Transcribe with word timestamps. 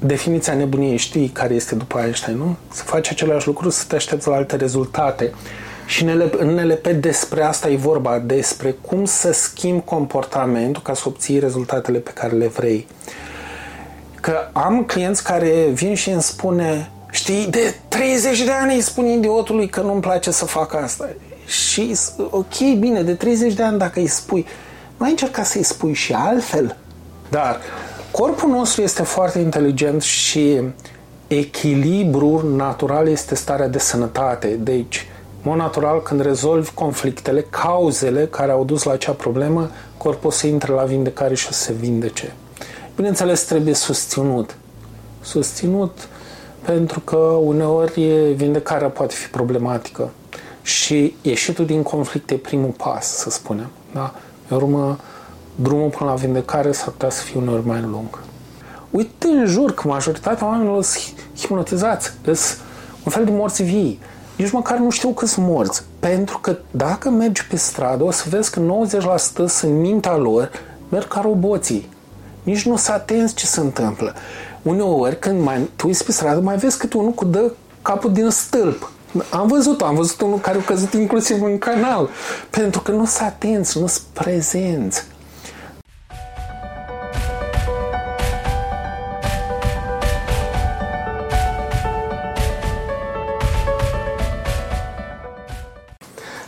definiția 0.00 0.54
nebuniei, 0.54 0.96
știi 0.96 1.28
care 1.28 1.54
este 1.54 1.74
după 1.74 1.98
Einstein, 1.98 2.36
nu? 2.36 2.56
Să 2.72 2.82
faci 2.82 3.10
același 3.10 3.46
lucru, 3.46 3.68
să 3.68 3.84
te 3.88 3.94
aștepți 3.94 4.28
la 4.28 4.34
alte 4.34 4.56
rezultate. 4.56 5.32
Și 5.86 6.04
în 6.38 6.54
NLP 6.54 6.86
despre 6.86 7.42
asta 7.42 7.68
e 7.68 7.76
vorba, 7.76 8.18
despre 8.18 8.70
cum 8.70 9.04
să 9.04 9.32
schimbi 9.32 9.84
comportamentul 9.84 10.82
ca 10.82 10.94
să 10.94 11.02
obții 11.06 11.38
rezultatele 11.38 11.98
pe 11.98 12.10
care 12.10 12.36
le 12.36 12.46
vrei. 12.46 12.86
Că 14.20 14.48
am 14.52 14.84
clienți 14.84 15.24
care 15.24 15.66
vin 15.72 15.94
și 15.94 16.10
îmi 16.10 16.22
spune, 16.22 16.90
știi, 17.10 17.46
de 17.46 17.74
30 17.88 18.44
de 18.44 18.50
ani 18.50 18.74
îi 18.74 18.80
spun 18.80 19.06
idiotului 19.06 19.68
că 19.68 19.80
nu-mi 19.80 20.00
place 20.00 20.30
să 20.30 20.44
fac 20.44 20.74
asta. 20.74 21.08
Și 21.46 21.96
ok, 22.30 22.58
bine, 22.78 23.02
de 23.02 23.14
30 23.14 23.54
de 23.54 23.62
ani 23.62 23.78
dacă 23.78 24.00
îi 24.00 24.06
spui, 24.06 24.46
nu 24.96 25.04
ai 25.04 25.10
încercat 25.10 25.46
să-i 25.46 25.62
spui 25.62 25.92
și 25.92 26.12
altfel? 26.12 26.76
Dar 27.28 27.60
corpul 28.10 28.48
nostru 28.48 28.82
este 28.82 29.02
foarte 29.02 29.38
inteligent 29.38 30.02
și 30.02 30.60
echilibru 31.26 32.54
natural 32.56 33.08
este 33.08 33.34
starea 33.34 33.68
de 33.68 33.78
sănătate. 33.78 34.48
Deci, 34.48 35.06
în 35.42 35.50
mod 35.50 35.58
natural, 35.58 36.02
când 36.02 36.20
rezolvi 36.20 36.70
conflictele, 36.70 37.46
cauzele 37.50 38.26
care 38.26 38.52
au 38.52 38.64
dus 38.64 38.82
la 38.82 38.92
acea 38.92 39.12
problemă, 39.12 39.70
corpul 39.96 40.28
o 40.28 40.32
să 40.32 40.46
intre 40.46 40.72
la 40.72 40.82
vindecare 40.82 41.34
și 41.34 41.46
o 41.48 41.52
să 41.52 41.60
se 41.60 41.72
vindece. 41.72 42.34
Bineînțeles, 42.96 43.42
trebuie 43.42 43.74
susținut. 43.74 44.56
Susținut 45.20 46.08
pentru 46.64 47.00
că 47.00 47.16
uneori 47.42 48.32
vindecarea 48.34 48.88
poate 48.88 49.14
fi 49.14 49.28
problematică 49.28 50.10
și 50.62 51.14
ieșitul 51.22 51.66
din 51.66 51.82
conflict 51.82 52.30
e 52.30 52.34
primul 52.34 52.74
pas, 52.76 53.16
să 53.16 53.30
spunem. 53.30 53.70
Da? 53.94 54.14
Pe 54.46 54.54
urmă, 54.54 54.98
drumul 55.62 55.88
până 55.88 56.10
la 56.10 56.16
vindecare 56.16 56.72
s-ar 56.72 56.88
putea 56.88 57.10
să 57.10 57.22
fie 57.22 57.40
uneori 57.40 57.66
mai 57.66 57.80
lung. 57.80 58.18
Uite 58.90 59.26
în 59.26 59.46
jur 59.46 59.74
că 59.74 59.88
majoritatea 59.88 60.46
oamenilor 60.46 60.82
sunt 60.82 61.14
hipnotizați, 61.36 62.12
sunt 62.24 62.58
un 63.04 63.12
fel 63.12 63.24
de 63.24 63.30
morți 63.30 63.62
vii. 63.62 64.00
Nici 64.36 64.50
măcar 64.50 64.78
nu 64.78 64.90
știu 64.90 65.08
că 65.08 65.26
sunt 65.26 65.46
morți. 65.46 65.82
Pentru 65.98 66.38
că 66.38 66.56
dacă 66.70 67.10
mergi 67.10 67.46
pe 67.46 67.56
stradă, 67.56 68.04
o 68.04 68.10
să 68.10 68.24
vezi 68.28 68.50
că 68.50 68.60
90% 69.44 69.46
sunt 69.46 69.72
mintea 69.72 70.16
lor, 70.16 70.50
merg 70.88 71.08
ca 71.08 71.20
roboții. 71.20 71.88
Nici 72.42 72.66
nu 72.66 72.76
s-a 72.76 72.92
atenți 72.92 73.34
ce 73.34 73.46
se 73.46 73.60
întâmplă. 73.60 74.14
Uneori, 74.62 75.18
când 75.18 75.42
mai, 75.42 75.70
tu 75.76 75.88
ești 75.88 76.04
pe 76.04 76.12
stradă, 76.12 76.40
mai 76.40 76.56
vezi 76.56 76.78
câte 76.78 76.96
unul 76.96 77.10
cu 77.10 77.24
dă 77.24 77.52
capul 77.82 78.12
din 78.12 78.30
stâlp. 78.30 78.90
Am 79.30 79.46
văzut 79.46 79.80
am 79.80 79.94
văzut 79.94 80.20
unul 80.20 80.38
care 80.38 80.58
a 80.58 80.64
căzut 80.64 80.92
inclusiv 80.92 81.42
în 81.42 81.58
canal. 81.58 82.08
Pentru 82.50 82.80
că 82.80 82.90
nu 82.90 83.04
s-a 83.04 83.24
atenți, 83.24 83.78
nu 83.78 83.86
sunt 83.86 84.04
prezenți. 84.12 85.04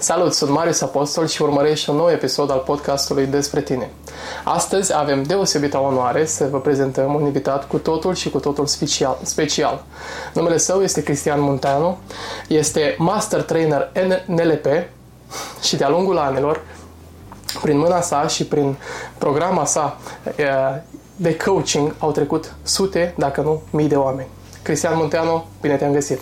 Salut, 0.02 0.32
sunt 0.34 0.50
Marius 0.50 0.80
Apostol 0.80 1.26
și 1.26 1.42
urmărești 1.42 1.90
un 1.90 1.96
nou 1.96 2.10
episod 2.10 2.50
al 2.50 2.58
podcastului 2.58 3.26
despre 3.26 3.60
tine. 3.60 3.90
Astăzi 4.44 4.96
avem 4.96 5.22
deosebită 5.22 5.78
onoare 5.78 6.26
să 6.26 6.48
vă 6.50 6.60
prezentăm 6.60 7.14
un 7.14 7.24
invitat 7.24 7.68
cu 7.68 7.78
totul 7.78 8.14
și 8.14 8.30
cu 8.30 8.38
totul 8.38 8.66
special. 8.66 9.18
special. 9.22 9.84
Numele 10.34 10.56
său 10.56 10.82
este 10.82 11.02
Cristian 11.02 11.40
Munteanu, 11.40 11.98
este 12.48 12.94
master 12.98 13.42
trainer 13.42 13.92
NLP 14.26 14.66
și 15.62 15.76
de-a 15.76 15.88
lungul 15.88 16.18
anilor, 16.18 16.60
prin 17.62 17.78
mâna 17.78 18.00
sa 18.00 18.26
și 18.26 18.44
prin 18.44 18.76
programa 19.18 19.64
sa 19.64 19.98
de 21.16 21.36
coaching 21.36 21.94
au 21.98 22.12
trecut 22.12 22.54
sute, 22.62 23.14
dacă 23.16 23.40
nu 23.40 23.62
mii 23.70 23.88
de 23.88 23.96
oameni. 23.96 24.28
Cristian 24.62 24.96
Munteanu, 24.96 25.44
bine 25.60 25.76
te-am 25.76 25.92
găsit! 25.92 26.20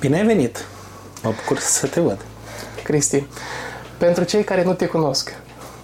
Bine 0.00 0.16
ai 0.16 0.26
venit! 0.26 0.64
Mă 1.22 1.32
bucur 1.40 1.58
să 1.58 1.86
te 1.86 2.00
văd! 2.00 2.29
Cristi, 2.90 3.26
pentru 3.98 4.24
cei 4.24 4.44
care 4.44 4.64
nu 4.64 4.72
te 4.72 4.86
cunosc, 4.86 5.34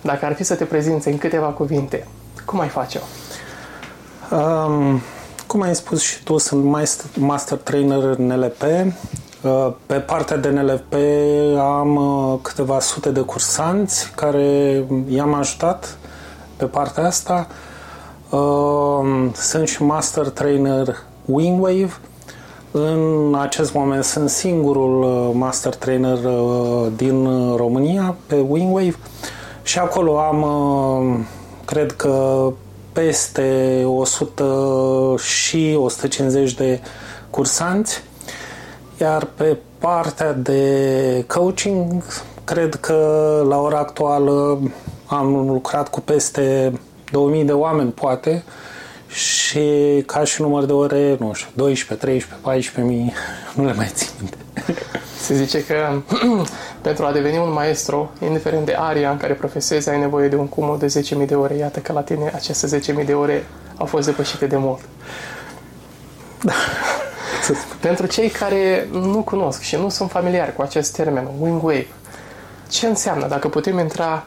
dacă 0.03 0.25
ar 0.25 0.35
fi 0.35 0.43
să 0.43 0.55
te 0.55 0.65
prezinți 0.65 1.09
în 1.09 1.19
câteva 1.19 1.47
cuvinte, 1.47 2.07
cum 2.45 2.61
ai 2.61 2.69
face-o? 2.69 3.01
Um, 4.37 5.01
cum 5.47 5.63
ai 5.63 5.75
spus 5.75 6.03
și 6.03 6.23
tu, 6.23 6.39
sunt 6.39 6.65
master 7.17 7.59
trainer 7.59 8.03
în 8.03 8.27
NLP. 8.27 8.63
Uh, 9.43 9.73
pe 9.87 9.95
partea 9.95 10.37
de 10.37 10.49
NLP 10.49 10.95
am 11.59 11.97
uh, 11.97 12.39
câteva 12.43 12.81
sute 12.81 13.11
de 13.11 13.21
cursanți 13.21 14.13
care 14.15 14.85
i-am 15.09 15.35
ajutat 15.35 15.99
pe 16.57 16.65
partea 16.65 17.07
asta. 17.07 17.47
Uh, 18.31 19.31
sunt 19.35 19.69
și 19.69 19.83
master 19.83 20.29
trainer 20.29 21.03
Wingwave, 21.25 21.93
în 22.77 23.35
acest 23.35 23.75
moment 23.75 24.05
sunt 24.05 24.31
singurul 24.31 25.03
uh, 25.03 25.31
master 25.35 25.75
trainer 25.75 26.25
uh, 26.25 26.87
din 26.97 27.25
România 27.57 28.17
pe 28.27 28.45
Wingwave. 28.49 28.97
Și 29.63 29.79
acolo 29.79 30.19
am, 30.19 30.43
uh, 30.43 31.25
cred 31.65 31.93
că, 31.93 32.53
peste 32.93 33.83
100 33.87 35.15
și 35.19 35.77
150 35.79 36.55
de 36.55 36.81
cursanți, 37.31 38.03
iar 39.01 39.25
pe 39.35 39.57
partea 39.79 40.33
de 40.33 41.25
coaching, 41.27 42.03
cred 42.45 42.75
că 42.75 42.97
la 43.49 43.61
ora 43.61 43.79
actuală 43.79 44.59
am 45.07 45.47
lucrat 45.49 45.89
cu 45.89 46.01
peste 46.01 46.73
2000 47.11 47.45
de 47.45 47.53
oameni, 47.53 47.91
poate, 47.91 48.45
și 49.17 50.03
ca 50.07 50.25
și 50.25 50.41
număr 50.43 50.65
de 50.65 50.73
ore, 50.73 51.17
nu 51.19 51.33
știu, 51.33 51.49
12, 51.55 52.07
13, 52.07 52.43
14 52.43 52.95
mii, 52.95 53.13
nu 53.55 53.65
le 53.65 53.73
mai 53.73 53.91
țin 53.95 54.09
minte. 54.21 54.37
Se 55.21 55.35
zice 55.35 55.65
că 55.65 56.03
pentru 56.81 57.05
a 57.05 57.13
deveni 57.13 57.39
un 57.39 57.53
maestru, 57.53 58.11
indiferent 58.21 58.67
de 58.67 58.77
aria 58.79 59.11
în 59.11 59.17
care 59.17 59.33
profesezi, 59.33 59.89
ai 59.89 59.99
nevoie 59.99 60.29
de 60.29 60.37
un 60.37 60.47
cumul 60.47 60.79
de 60.79 61.03
10.000 61.21 61.27
de 61.27 61.35
ore. 61.35 61.55
Iată 61.55 61.81
că 61.81 61.93
la 61.93 62.03
tine 62.03 62.33
aceste 62.35 62.81
10.000 63.01 63.07
de 63.07 63.15
ore 63.15 63.47
au 63.77 63.87
fost 63.87 64.07
depășite 64.07 64.47
de 64.47 64.57
mult. 64.57 64.81
Da. 66.43 66.53
pentru 67.89 68.07
cei 68.07 68.29
care 68.29 68.89
nu 68.93 69.23
cunosc 69.23 69.61
și 69.61 69.77
nu 69.77 69.89
sunt 69.89 70.11
familiari 70.11 70.55
cu 70.55 70.63
acest 70.63 70.95
termen, 70.97 71.29
wing 71.39 71.63
wave, 71.63 71.87
ce 72.69 72.87
înseamnă? 72.87 73.27
Dacă 73.29 73.49
putem 73.49 73.79
intra 73.79 74.27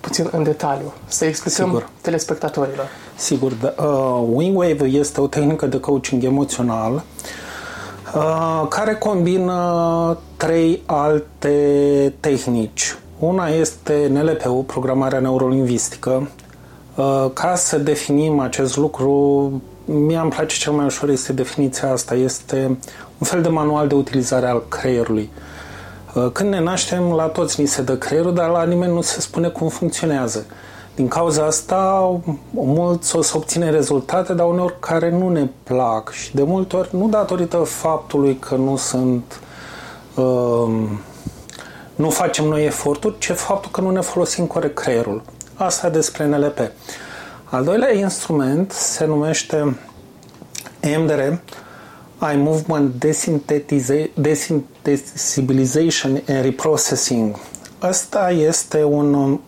puțin 0.00 0.28
în 0.32 0.42
detaliu, 0.42 0.92
să 1.06 1.24
explicăm 1.24 1.64
Sigur. 1.66 1.88
telespectatorilor. 2.00 2.88
Sigur, 3.18 3.52
da. 3.52 3.74
uh, 3.84 4.28
Wingwave 4.32 4.84
este 4.84 5.20
o 5.20 5.26
tehnică 5.26 5.66
de 5.66 5.80
coaching 5.80 6.24
emoțional 6.24 7.02
uh, 8.14 8.66
care 8.68 8.94
combină 8.94 10.18
trei 10.36 10.82
alte 10.86 12.14
tehnici. 12.20 12.96
Una 13.18 13.48
este 13.48 14.10
NLP-ul, 14.12 14.62
programarea 14.62 15.18
neurolingvistică. 15.18 16.28
Uh, 16.94 17.26
ca 17.32 17.54
să 17.54 17.78
definim 17.78 18.38
acest 18.38 18.76
lucru, 18.76 19.50
mie 19.84 20.18
îmi 20.18 20.30
place 20.30 20.56
cel 20.56 20.72
mai 20.72 20.84
ușor 20.84 21.08
este 21.08 21.32
definiția 21.32 21.92
asta. 21.92 22.14
Este 22.14 22.78
un 23.18 23.26
fel 23.26 23.42
de 23.42 23.48
manual 23.48 23.88
de 23.88 23.94
utilizare 23.94 24.46
al 24.46 24.62
creierului. 24.68 25.30
Uh, 25.34 25.58
Uh, 26.14 26.30
când 26.32 26.50
ne 26.50 26.60
naștem, 26.60 27.12
la 27.12 27.24
toți 27.24 27.60
ni 27.60 27.66
se 27.66 27.82
dă 27.82 27.96
creierul, 27.96 28.34
dar 28.34 28.50
la 28.50 28.64
nimeni 28.64 28.92
nu 28.92 29.00
se 29.00 29.20
spune 29.20 29.48
cum 29.48 29.68
funcționează. 29.68 30.46
Din 30.98 31.08
cauza 31.08 31.44
asta, 31.44 32.10
mulți 32.50 33.16
o 33.16 33.22
să 33.22 33.32
obține 33.36 33.70
rezultate, 33.70 34.32
dar 34.32 34.46
uneori 34.46 34.74
care 34.80 35.10
nu 35.10 35.28
ne 35.28 35.48
plac 35.62 36.12
și 36.12 36.34
de 36.34 36.42
multe 36.42 36.76
ori 36.76 36.96
nu 36.96 37.08
datorită 37.08 37.56
faptului 37.56 38.36
că 38.36 38.54
nu 38.54 38.76
sunt 38.76 39.40
uh, 40.14 40.68
nu 41.94 42.10
facem 42.10 42.44
noi 42.44 42.64
eforturi, 42.64 43.18
ci 43.18 43.32
faptul 43.32 43.70
că 43.70 43.80
nu 43.80 43.90
ne 43.90 44.00
folosim 44.00 44.46
corect 44.46 44.74
creierul. 44.74 45.22
Asta 45.54 45.88
despre 45.88 46.26
NLP. 46.26 46.58
Al 47.44 47.64
doilea 47.64 47.94
instrument 47.94 48.72
se 48.72 49.04
numește 49.04 49.78
EMDR, 50.80 51.20
Eye 52.28 52.36
Movement 52.36 53.04
Desynthesization 54.14 56.22
and 56.28 56.42
Reprocessing. 56.42 57.36
Asta 57.78 58.30
este 58.30 58.84
un, 58.84 59.38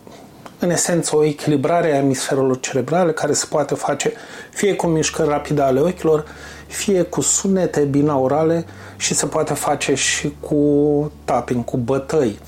în 0.61 0.69
esență 0.69 1.15
o 1.15 1.23
echilibrare 1.23 1.93
a 1.93 1.97
emisferelor 1.97 2.59
cerebrale 2.59 3.11
care 3.11 3.33
se 3.33 3.45
poate 3.49 3.75
face 3.75 4.13
fie 4.49 4.73
cu 4.73 4.87
mișcări 4.87 5.29
rapide 5.29 5.61
ale 5.61 5.79
ochilor, 5.79 6.25
fie 6.67 7.01
cu 7.01 7.21
sunete 7.21 7.79
binaurale 7.79 8.65
și 8.97 9.13
se 9.13 9.25
poate 9.25 9.53
face 9.53 9.93
și 9.93 10.35
cu 10.39 11.11
tapping, 11.25 11.65
cu 11.65 11.77
bătăi 11.77 12.39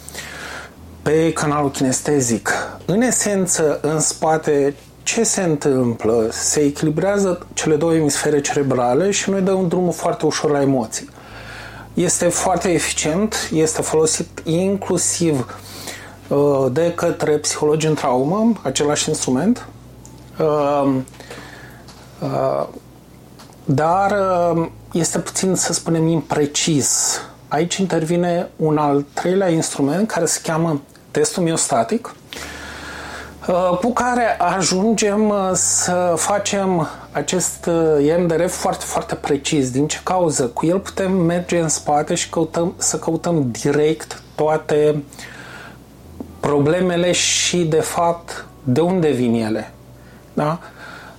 pe 1.01 1.33
canalul 1.33 1.71
kinestezic. 1.71 2.49
În 2.85 3.01
esență, 3.01 3.79
în 3.81 3.99
spate, 3.99 4.73
ce 5.03 5.23
se 5.23 5.41
întâmplă? 5.41 6.27
Se 6.31 6.59
echilibrează 6.59 7.47
cele 7.53 7.75
două 7.75 7.93
emisfere 7.93 8.41
cerebrale 8.41 9.11
și 9.11 9.29
noi 9.29 9.41
dăm 9.41 9.59
un 9.59 9.67
drum 9.67 9.91
foarte 9.91 10.25
ușor 10.25 10.51
la 10.51 10.61
emoții. 10.61 11.09
Este 11.93 12.25
foarte 12.25 12.71
eficient, 12.71 13.49
este 13.53 13.81
folosit 13.81 14.41
inclusiv 14.43 15.39
uh, 15.39 15.72
de 16.71 16.93
către 16.95 17.31
psihologi 17.31 17.87
în 17.87 17.93
traumă, 17.93 18.51
același 18.61 19.09
instrument. 19.09 19.67
Uh, 20.39 20.95
uh, 22.21 22.67
dar 23.65 24.11
uh, 24.11 24.67
este 24.91 25.19
puțin, 25.19 25.55
să 25.55 25.73
spunem, 25.73 26.07
imprecis. 26.07 27.19
Aici 27.47 27.75
intervine 27.75 28.49
un 28.55 28.77
al 28.77 29.05
treilea 29.13 29.49
instrument 29.49 30.07
care 30.07 30.25
se 30.25 30.39
cheamă 30.43 30.81
testul 31.11 31.43
miostatic, 31.43 32.15
uh, 33.47 33.77
cu 33.77 33.93
care 33.93 34.37
ajungem 34.39 35.29
uh, 35.29 35.49
să 35.53 36.13
facem 36.17 36.87
acest 37.11 37.69
EMDR 37.99 38.45
foarte, 38.45 38.85
foarte 38.85 39.15
precis. 39.15 39.71
Din 39.71 39.87
ce 39.87 39.99
cauză? 40.03 40.47
Cu 40.47 40.65
el 40.65 40.79
putem 40.79 41.11
merge 41.11 41.59
în 41.59 41.69
spate 41.69 42.15
și 42.15 42.29
căutăm, 42.29 42.73
să 42.77 42.97
căutăm 42.97 43.51
direct 43.51 44.21
toate 44.35 45.03
problemele 46.47 47.11
și, 47.11 47.57
de 47.57 47.79
fapt, 47.79 48.45
de 48.63 48.81
unde 48.81 49.09
vin 49.09 49.33
ele. 49.33 49.73
Da? 50.33 50.59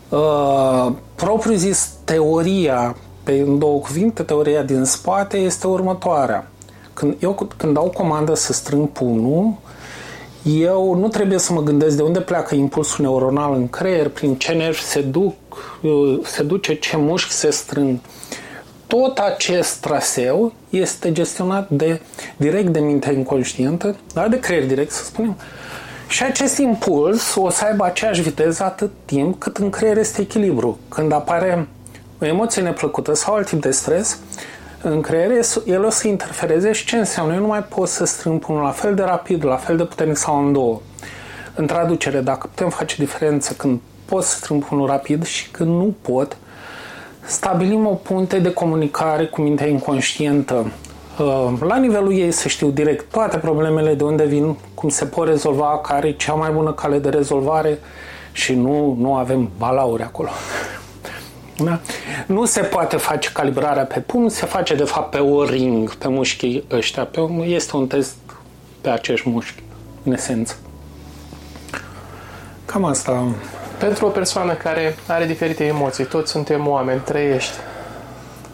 Uh, 0.08 0.92
propriu 1.14 1.54
zis, 1.54 1.90
teoria, 2.04 2.96
pe 3.22 3.32
în 3.46 3.58
două 3.58 3.78
cuvinte, 3.78 4.22
teoria 4.22 4.62
din 4.62 4.84
spate 4.84 5.36
este 5.36 5.66
următoarea. 5.66 6.48
Când 6.92 7.16
eu 7.20 7.48
când 7.56 7.74
dau 7.74 7.90
comandă 7.90 8.34
să 8.34 8.52
strâng 8.52 8.88
pumnul, 8.88 9.54
eu 10.42 10.94
nu 10.94 11.08
trebuie 11.08 11.38
să 11.38 11.52
mă 11.52 11.62
gândesc 11.62 11.96
de 11.96 12.02
unde 12.02 12.20
pleacă 12.20 12.54
impulsul 12.54 13.04
neuronal 13.04 13.54
în 13.54 13.68
creier, 13.68 14.08
prin 14.08 14.34
ce 14.36 14.52
nervi 14.52 14.80
se, 14.80 15.00
duc, 15.00 15.34
uh, 15.82 16.18
se 16.24 16.42
duce, 16.42 16.74
ce 16.74 16.96
mușchi 16.96 17.32
se 17.32 17.50
strâng. 17.50 17.98
Tot 18.86 19.18
acest 19.18 19.80
traseu 19.80 20.52
este 20.70 21.12
gestionat 21.12 21.70
de, 21.70 22.00
direct 22.36 22.68
de 22.68 22.80
mintea 22.80 23.12
inconștientă, 23.12 23.96
dar 24.14 24.28
de 24.28 24.40
creier 24.40 24.66
direct, 24.66 24.90
să 24.90 25.04
spunem, 25.04 25.36
și 26.08 26.22
acest 26.22 26.58
impuls 26.58 27.34
o 27.34 27.50
să 27.50 27.64
aibă 27.64 27.84
aceeași 27.84 28.22
viteză 28.22 28.64
atât 28.64 28.90
timp 29.04 29.38
cât 29.38 29.56
în 29.56 29.70
creier 29.70 29.96
este 29.96 30.20
echilibru. 30.20 30.78
Când 30.88 31.12
apare 31.12 31.68
o 32.20 32.26
emoție 32.26 32.62
neplăcută 32.62 33.14
sau 33.14 33.34
alt 33.34 33.46
tip 33.46 33.60
de 33.60 33.70
stres, 33.70 34.18
în 34.82 35.00
creier 35.00 35.30
el 35.66 35.84
o 35.84 35.90
să 35.90 36.08
interfereze 36.08 36.72
și 36.72 36.86
ce 36.86 36.96
înseamnă? 36.96 37.34
Eu 37.34 37.40
nu 37.40 37.46
mai 37.46 37.62
pot 37.62 37.88
să 37.88 38.04
strâng 38.04 38.44
până 38.44 38.60
la 38.60 38.70
fel 38.70 38.94
de 38.94 39.02
rapid, 39.02 39.44
la 39.44 39.56
fel 39.56 39.76
de 39.76 39.84
puternic 39.84 40.16
sau 40.16 40.46
în 40.46 40.52
două. 40.52 40.80
În 41.54 41.66
traducere, 41.66 42.20
dacă 42.20 42.46
putem 42.46 42.70
face 42.70 42.96
diferență 42.98 43.52
când 43.52 43.80
pot 44.04 44.22
să 44.24 44.36
strâng 44.36 44.64
până 44.64 44.86
rapid 44.86 45.24
și 45.24 45.50
când 45.50 45.68
nu 45.68 45.94
pot, 46.00 46.36
stabilim 47.26 47.86
o 47.86 47.94
punte 47.94 48.38
de 48.38 48.52
comunicare 48.52 49.24
cu 49.24 49.40
mintea 49.40 49.66
inconștientă 49.66 50.66
Uh, 51.18 51.52
la 51.60 51.76
nivelul 51.76 52.12
ei 52.12 52.30
să 52.30 52.48
știu 52.48 52.70
direct 52.70 53.10
toate 53.10 53.36
problemele, 53.36 53.94
de 53.94 54.04
unde 54.04 54.24
vin, 54.24 54.56
cum 54.74 54.88
se 54.88 55.04
pot 55.04 55.26
rezolva, 55.26 55.78
care 55.82 56.08
e 56.08 56.12
cea 56.12 56.32
mai 56.32 56.50
bună 56.50 56.72
cale 56.72 56.98
de 56.98 57.08
rezolvare 57.08 57.78
și 58.32 58.54
nu, 58.54 58.96
nu 59.00 59.14
avem 59.14 59.50
balauri 59.58 60.02
acolo. 60.02 60.28
Da? 61.64 61.80
Nu 62.26 62.44
se 62.44 62.60
poate 62.60 62.96
face 62.96 63.30
calibrarea 63.32 63.84
pe 63.84 64.00
pumn, 64.00 64.28
se 64.28 64.46
face 64.46 64.74
de 64.74 64.84
fapt 64.84 65.10
pe 65.10 65.18
o 65.18 65.44
ring, 65.44 65.94
pe 65.94 66.08
mușchii 66.08 66.64
ăștia. 66.70 67.04
Pe, 67.04 67.20
este 67.44 67.76
un 67.76 67.86
test 67.86 68.14
pe 68.80 68.88
acești 68.88 69.28
mușchi, 69.28 69.62
în 70.02 70.12
esență. 70.12 70.56
Cam 72.64 72.84
asta. 72.84 73.26
Pentru 73.78 74.06
o 74.06 74.08
persoană 74.08 74.52
care 74.52 74.96
are 75.06 75.26
diferite 75.26 75.64
emoții, 75.64 76.04
toți 76.04 76.30
suntem 76.30 76.68
oameni, 76.68 77.00
trăiești, 77.00 77.56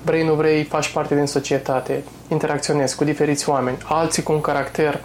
vrei, 0.03 0.25
nu 0.25 0.35
vrei, 0.35 0.65
faci 0.65 0.89
parte 0.89 1.15
din 1.15 1.27
societate, 1.27 2.05
interacționezi 2.29 2.97
cu 2.97 3.05
diferiți 3.05 3.49
oameni, 3.49 3.77
alții 3.85 4.23
cu 4.23 4.33
un 4.33 4.41
caracter 4.41 5.01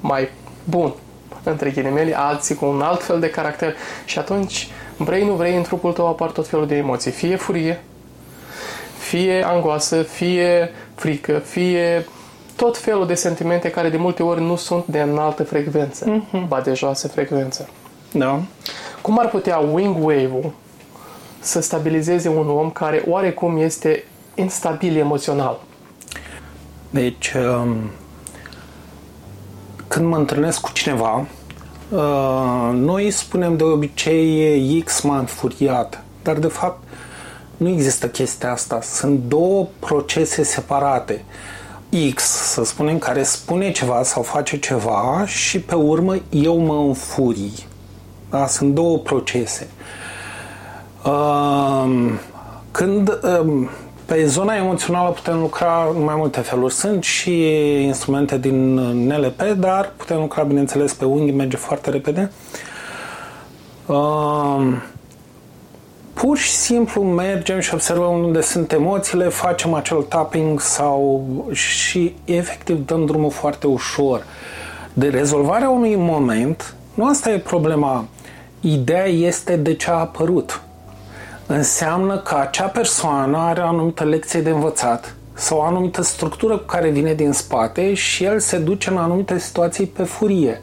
mai 0.00 0.28
bun, 0.64 0.92
între 1.42 1.70
ghilimele, 1.70 2.18
alții 2.18 2.54
cu 2.54 2.64
un 2.64 2.80
alt 2.80 3.02
fel 3.02 3.20
de 3.20 3.30
caracter 3.30 3.74
și 4.04 4.18
atunci, 4.18 4.68
vrei, 4.96 5.24
nu 5.24 5.32
vrei, 5.32 5.56
în 5.56 5.62
trupul 5.62 5.92
tău 5.92 6.06
apar 6.06 6.30
tot 6.30 6.48
felul 6.48 6.66
de 6.66 6.76
emoții, 6.76 7.10
fie 7.10 7.36
furie, 7.36 7.82
fie 8.98 9.42
angoasă, 9.46 10.02
fie 10.02 10.70
frică, 10.94 11.38
fie 11.38 12.06
tot 12.56 12.78
felul 12.78 13.06
de 13.06 13.14
sentimente 13.14 13.70
care 13.70 13.88
de 13.88 13.96
multe 13.96 14.22
ori 14.22 14.40
nu 14.40 14.56
sunt 14.56 14.86
de 14.86 15.00
înaltă 15.00 15.44
frecvență, 15.44 16.04
mm-hmm. 16.04 16.46
ba 16.48 16.60
de 16.60 16.72
joasă 16.72 17.08
frecvență. 17.08 17.68
Da. 18.12 18.40
Cum 19.02 19.18
ar 19.18 19.28
putea 19.28 19.58
wing 19.58 19.96
wave-ul 19.96 20.52
să 21.40 21.60
stabilizeze 21.60 22.28
un 22.28 22.48
om 22.48 22.70
care 22.70 23.04
oarecum 23.08 23.56
este 23.56 24.04
instabil 24.34 24.96
emoțional? 24.96 25.60
Deci, 26.90 27.32
um, 27.32 27.76
când 29.88 30.06
mă 30.06 30.16
întâlnesc 30.16 30.60
cu 30.60 30.72
cineva, 30.72 31.26
uh, 31.88 32.70
noi 32.72 33.10
spunem 33.10 33.56
de 33.56 33.62
obicei 33.62 34.82
X 34.84 35.00
m-a 35.00 35.18
înfuriat, 35.18 36.02
dar 36.22 36.38
de 36.38 36.46
fapt 36.46 36.82
nu 37.56 37.68
există 37.68 38.08
chestia 38.08 38.52
asta. 38.52 38.80
Sunt 38.80 39.20
două 39.20 39.66
procese 39.78 40.42
separate. 40.42 41.24
X, 42.14 42.22
să 42.22 42.64
spunem, 42.64 42.98
care 42.98 43.22
spune 43.22 43.72
ceva 43.72 44.02
sau 44.02 44.22
face 44.22 44.58
ceva 44.58 45.24
și 45.26 45.60
pe 45.60 45.74
urmă 45.74 46.16
eu 46.30 46.58
mă 46.58 46.74
înfurii. 46.74 47.70
Da? 48.32 48.46
Sunt 48.46 48.74
două 48.74 48.98
procese. 48.98 49.68
Um, 51.04 52.18
când 52.70 53.18
um, 53.40 53.68
pe 54.04 54.26
zona 54.26 54.56
emoțională 54.56 55.10
putem 55.10 55.38
lucra 55.40 55.88
în 55.94 56.04
mai 56.04 56.14
multe 56.16 56.40
feluri. 56.40 56.72
Sunt 56.72 57.02
și 57.02 57.46
instrumente 57.82 58.38
din 58.38 58.74
NLP, 59.06 59.42
dar 59.58 59.92
putem 59.96 60.18
lucra, 60.18 60.42
bineînțeles, 60.42 60.92
pe 60.92 61.04
unghi, 61.04 61.30
merge 61.30 61.56
foarte 61.56 61.90
repede. 61.90 62.30
Uh, 63.86 64.76
pur 66.14 66.36
și 66.36 66.50
simplu 66.50 67.02
mergem 67.02 67.60
și 67.60 67.74
observăm 67.74 68.18
unde 68.18 68.40
sunt 68.40 68.72
emoțiile, 68.72 69.28
facem 69.28 69.74
acel 69.74 70.02
tapping 70.02 70.60
sau 70.60 71.24
și 71.52 72.14
efectiv 72.24 72.86
dăm 72.86 73.06
drumul 73.06 73.30
foarte 73.30 73.66
ușor. 73.66 74.24
De 74.92 75.08
rezolvarea 75.08 75.68
unui 75.68 75.96
moment, 75.96 76.74
nu 76.94 77.08
asta 77.08 77.30
e 77.30 77.38
problema. 77.38 78.04
Ideea 78.64 79.06
este 79.06 79.56
de 79.56 79.74
ce 79.74 79.90
a 79.90 79.94
apărut 79.94 80.62
înseamnă 81.46 82.18
că 82.18 82.34
acea 82.34 82.66
persoană 82.66 83.36
are 83.36 83.60
o 83.60 83.66
anumită 83.66 84.04
lecție 84.04 84.40
de 84.40 84.50
învățat 84.50 85.14
sau 85.34 85.58
o 85.58 85.62
anumită 85.62 86.02
structură 86.02 86.56
cu 86.56 86.64
care 86.64 86.88
vine 86.88 87.14
din 87.14 87.32
spate 87.32 87.94
și 87.94 88.24
el 88.24 88.38
se 88.38 88.58
duce 88.58 88.90
în 88.90 88.96
anumite 88.96 89.38
situații 89.38 89.86
pe 89.86 90.02
furie. 90.02 90.62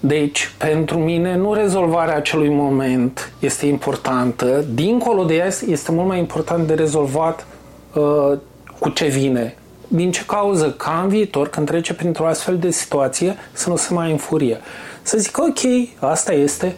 Deci, 0.00 0.54
pentru 0.58 0.98
mine, 0.98 1.36
nu 1.36 1.54
rezolvarea 1.54 2.16
acelui 2.16 2.48
moment 2.48 3.32
este 3.38 3.66
importantă. 3.66 4.64
Dincolo 4.74 5.24
de 5.24 5.34
ea, 5.34 5.48
este 5.66 5.92
mult 5.92 6.06
mai 6.06 6.18
important 6.18 6.66
de 6.66 6.74
rezolvat 6.74 7.46
uh, 7.94 8.38
cu 8.78 8.88
ce 8.88 9.06
vine. 9.06 9.56
Din 9.88 10.10
ce 10.10 10.24
cauză? 10.26 10.70
Ca 10.70 11.00
în 11.02 11.08
viitor, 11.08 11.48
când 11.48 11.66
trece 11.66 11.94
printr-o 11.94 12.26
astfel 12.26 12.58
de 12.58 12.70
situație, 12.70 13.36
să 13.52 13.68
nu 13.68 13.76
se 13.76 13.94
mai 13.94 14.10
înfurie. 14.10 14.60
Să 15.02 15.18
zic, 15.18 15.38
ok, 15.38 15.58
asta 16.10 16.32
este. 16.32 16.76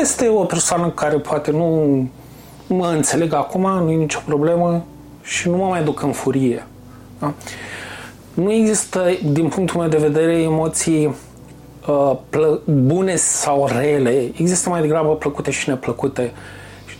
Este 0.00 0.28
o 0.28 0.44
persoană 0.44 0.90
care 0.90 1.16
poate 1.16 1.50
nu 1.50 2.08
mă 2.66 2.86
înțeleg 2.86 3.32
acum, 3.32 3.62
nu 3.62 3.90
e 3.90 3.94
nicio 3.94 4.20
problemă 4.26 4.84
și 5.22 5.48
nu 5.48 5.56
mă 5.56 5.66
mai 5.66 5.82
duc 5.82 6.02
în 6.02 6.12
furie. 6.12 6.66
Da? 7.18 7.32
Nu 8.34 8.52
există, 8.52 9.04
din 9.24 9.48
punctul 9.48 9.80
meu 9.80 9.88
de 9.88 9.96
vedere, 9.96 10.32
emoții 10.32 11.14
uh, 11.86 12.16
plă- 12.30 12.60
bune 12.64 13.16
sau 13.16 13.66
rele. 13.66 14.30
Există 14.36 14.68
mai 14.68 14.80
degrabă 14.80 15.16
plăcute 15.16 15.50
și 15.50 15.68
neplăcute. 15.68 16.32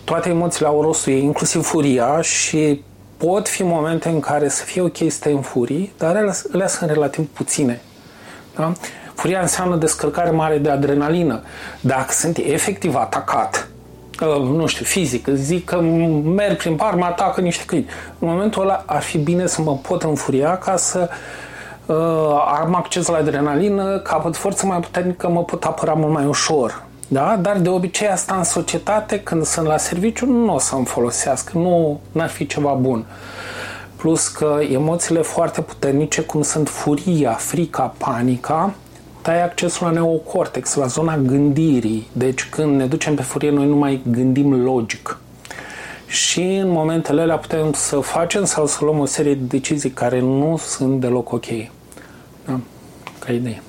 Toate 0.03 0.29
emoțiile 0.29 0.67
au 0.67 0.81
rostul 0.81 1.11
ei, 1.13 1.23
inclusiv 1.23 1.63
furia 1.63 2.21
și 2.21 2.83
pot 3.17 3.47
fi 3.47 3.63
momente 3.63 4.09
în 4.09 4.19
care 4.19 4.49
să 4.49 4.63
fie 4.63 4.81
ok 4.81 4.97
să 5.07 5.17
te 5.19 5.29
înfurii, 5.29 5.93
dar 5.97 6.15
ele, 6.15 6.35
ele 6.53 6.67
sunt 6.67 6.89
relativ 6.89 7.27
puține. 7.27 7.81
Da? 8.55 8.73
Furia 9.13 9.41
înseamnă 9.41 9.75
descărcare 9.75 10.29
mare 10.29 10.57
de 10.57 10.69
adrenalină. 10.69 11.41
Dacă 11.81 12.11
sunt 12.11 12.37
efectiv 12.37 12.95
atacat, 12.95 13.67
nu 14.39 14.65
știu, 14.65 14.85
fizic, 14.85 15.27
zic 15.27 15.65
că 15.65 15.81
merg 16.35 16.57
prin 16.57 16.75
par, 16.75 16.95
mă 16.95 17.05
atacă 17.05 17.41
niște 17.41 17.63
câini. 17.65 17.85
În 18.19 18.27
momentul 18.27 18.61
ăla 18.61 18.83
ar 18.85 19.01
fi 19.01 19.17
bine 19.17 19.47
să 19.47 19.61
mă 19.61 19.77
pot 19.77 20.03
înfuria 20.03 20.57
ca 20.57 20.75
să 20.75 21.09
uh, 21.85 21.95
am 22.61 22.75
acces 22.75 23.07
la 23.07 23.17
adrenalină, 23.17 23.97
capăt 23.97 24.35
forță 24.35 24.65
mai 24.65 24.79
puternică, 24.79 25.29
mă 25.29 25.43
pot 25.43 25.63
apăra 25.63 25.93
mult 25.93 26.13
mai 26.13 26.25
ușor. 26.25 26.83
Da? 27.07 27.37
Dar 27.41 27.57
de 27.57 27.69
obicei 27.69 28.07
asta 28.07 28.35
în 28.35 28.43
societate, 28.43 29.19
când 29.19 29.45
sunt 29.45 29.67
la 29.67 29.77
serviciu, 29.77 30.25
nu 30.25 30.53
o 30.53 30.57
să-mi 30.59 30.85
folosească, 30.85 31.57
nu 31.57 31.99
ar 32.17 32.29
fi 32.29 32.45
ceva 32.45 32.71
bun. 32.71 33.05
Plus 33.95 34.27
că 34.27 34.59
emoțiile 34.71 35.21
foarte 35.21 35.61
puternice, 35.61 36.21
cum 36.21 36.41
sunt 36.41 36.69
furia, 36.69 37.31
frica, 37.31 37.93
panica, 37.97 38.73
tai 39.23 39.43
accesul 39.43 39.85
la 39.85 39.91
neocortex, 39.91 40.73
la 40.75 40.85
zona 40.85 41.17
gândirii. 41.17 42.07
Deci 42.11 42.49
când 42.49 42.75
ne 42.75 42.85
ducem 42.85 43.15
pe 43.15 43.21
furie, 43.21 43.49
noi 43.49 43.65
nu 43.65 43.75
mai 43.75 44.01
gândim 44.11 44.63
logic. 44.63 45.17
Și 46.07 46.41
în 46.41 46.69
momentele 46.69 47.21
alea 47.21 47.37
putem 47.37 47.73
să 47.73 47.99
facem 47.99 48.45
sau 48.45 48.67
să 48.67 48.77
luăm 48.81 48.99
o 48.99 49.05
serie 49.05 49.33
de 49.33 49.45
decizii 49.45 49.89
care 49.89 50.19
nu 50.19 50.57
sunt 50.57 50.99
deloc 50.99 51.31
ok. 51.31 51.45
Da? 52.45 52.59
Ca 53.19 53.31
idee. 53.31 53.61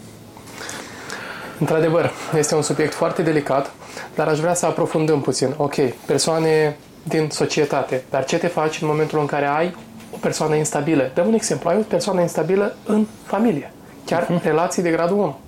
Într-adevăr, 1.59 2.11
este 2.37 2.55
un 2.55 2.63
subiect 2.63 2.95
foarte 2.95 3.23
delicat, 3.23 3.73
dar 4.15 4.29
aș 4.29 4.39
vrea 4.39 4.55
să 4.55 4.67
aprofundăm 4.67 5.21
puțin. 5.21 5.55
Ok, 5.57 5.75
persoane 6.07 6.77
din 7.03 7.29
societate. 7.31 8.05
Dar 8.11 8.25
ce 8.25 8.39
te 8.39 8.47
faci 8.47 8.81
în 8.81 8.89
momentul 8.89 9.19
în 9.19 9.27
care 9.27 9.47
ai 9.47 9.77
o 10.13 10.17
persoană 10.21 10.55
instabilă? 10.55 11.11
Dăm 11.15 11.27
un 11.27 11.35
exemplu. 11.35 11.69
Ai 11.69 11.77
o 11.77 11.83
persoană 11.89 12.21
instabilă 12.21 12.77
în 12.87 13.07
familie. 13.25 13.73
Chiar 14.05 14.25
uh-huh. 14.25 14.43
relații 14.43 14.83
de 14.83 14.91
gradul 14.91 15.17
1. 15.17 15.39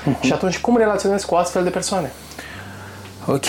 Uh-huh. 0.00 0.20
Și 0.20 0.32
atunci 0.32 0.58
cum 0.58 0.76
relaționezi 0.76 1.26
cu 1.26 1.34
astfel 1.34 1.62
de 1.62 1.70
persoane? 1.70 2.12
Ok. 3.26 3.46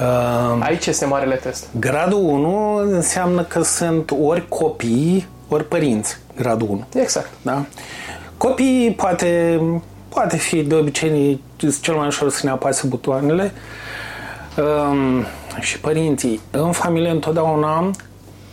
Uh, 0.00 0.58
Aici 0.60 0.86
este 0.86 1.04
marele 1.04 1.34
test. 1.34 1.66
Gradul 1.78 2.18
1 2.18 2.76
înseamnă 2.76 3.42
că 3.42 3.62
sunt 3.62 4.10
ori 4.22 4.48
copii, 4.48 5.28
ori 5.48 5.68
părinți. 5.68 6.18
Gradul 6.36 6.68
1. 6.70 6.86
Exact. 6.94 7.28
Da? 7.42 7.64
Copiii 8.36 8.92
poate, 8.92 9.60
poate 10.08 10.36
fi 10.36 10.62
de 10.62 10.74
obicei 10.74 11.42
cel 11.80 11.94
mai 11.94 12.06
ușor 12.06 12.30
să 12.30 12.40
ne 12.44 12.50
apase 12.50 12.86
butoanele 12.86 13.52
um, 14.56 15.24
și 15.60 15.80
părinții. 15.80 16.40
În 16.50 16.72
familie 16.72 17.10
întotdeauna 17.10 17.90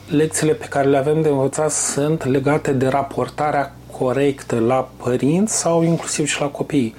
lecțiile 0.09 0.53
pe 0.53 0.65
care 0.65 0.87
le 0.87 0.97
avem 0.97 1.21
de 1.21 1.29
învățat 1.29 1.71
sunt 1.71 2.25
legate 2.25 2.71
de 2.71 2.87
raportarea 2.87 3.75
corectă 3.99 4.59
la 4.59 4.89
părinți 5.03 5.57
sau 5.57 5.83
inclusiv 5.83 6.27
și 6.27 6.41
la 6.41 6.47
copii. 6.47 6.95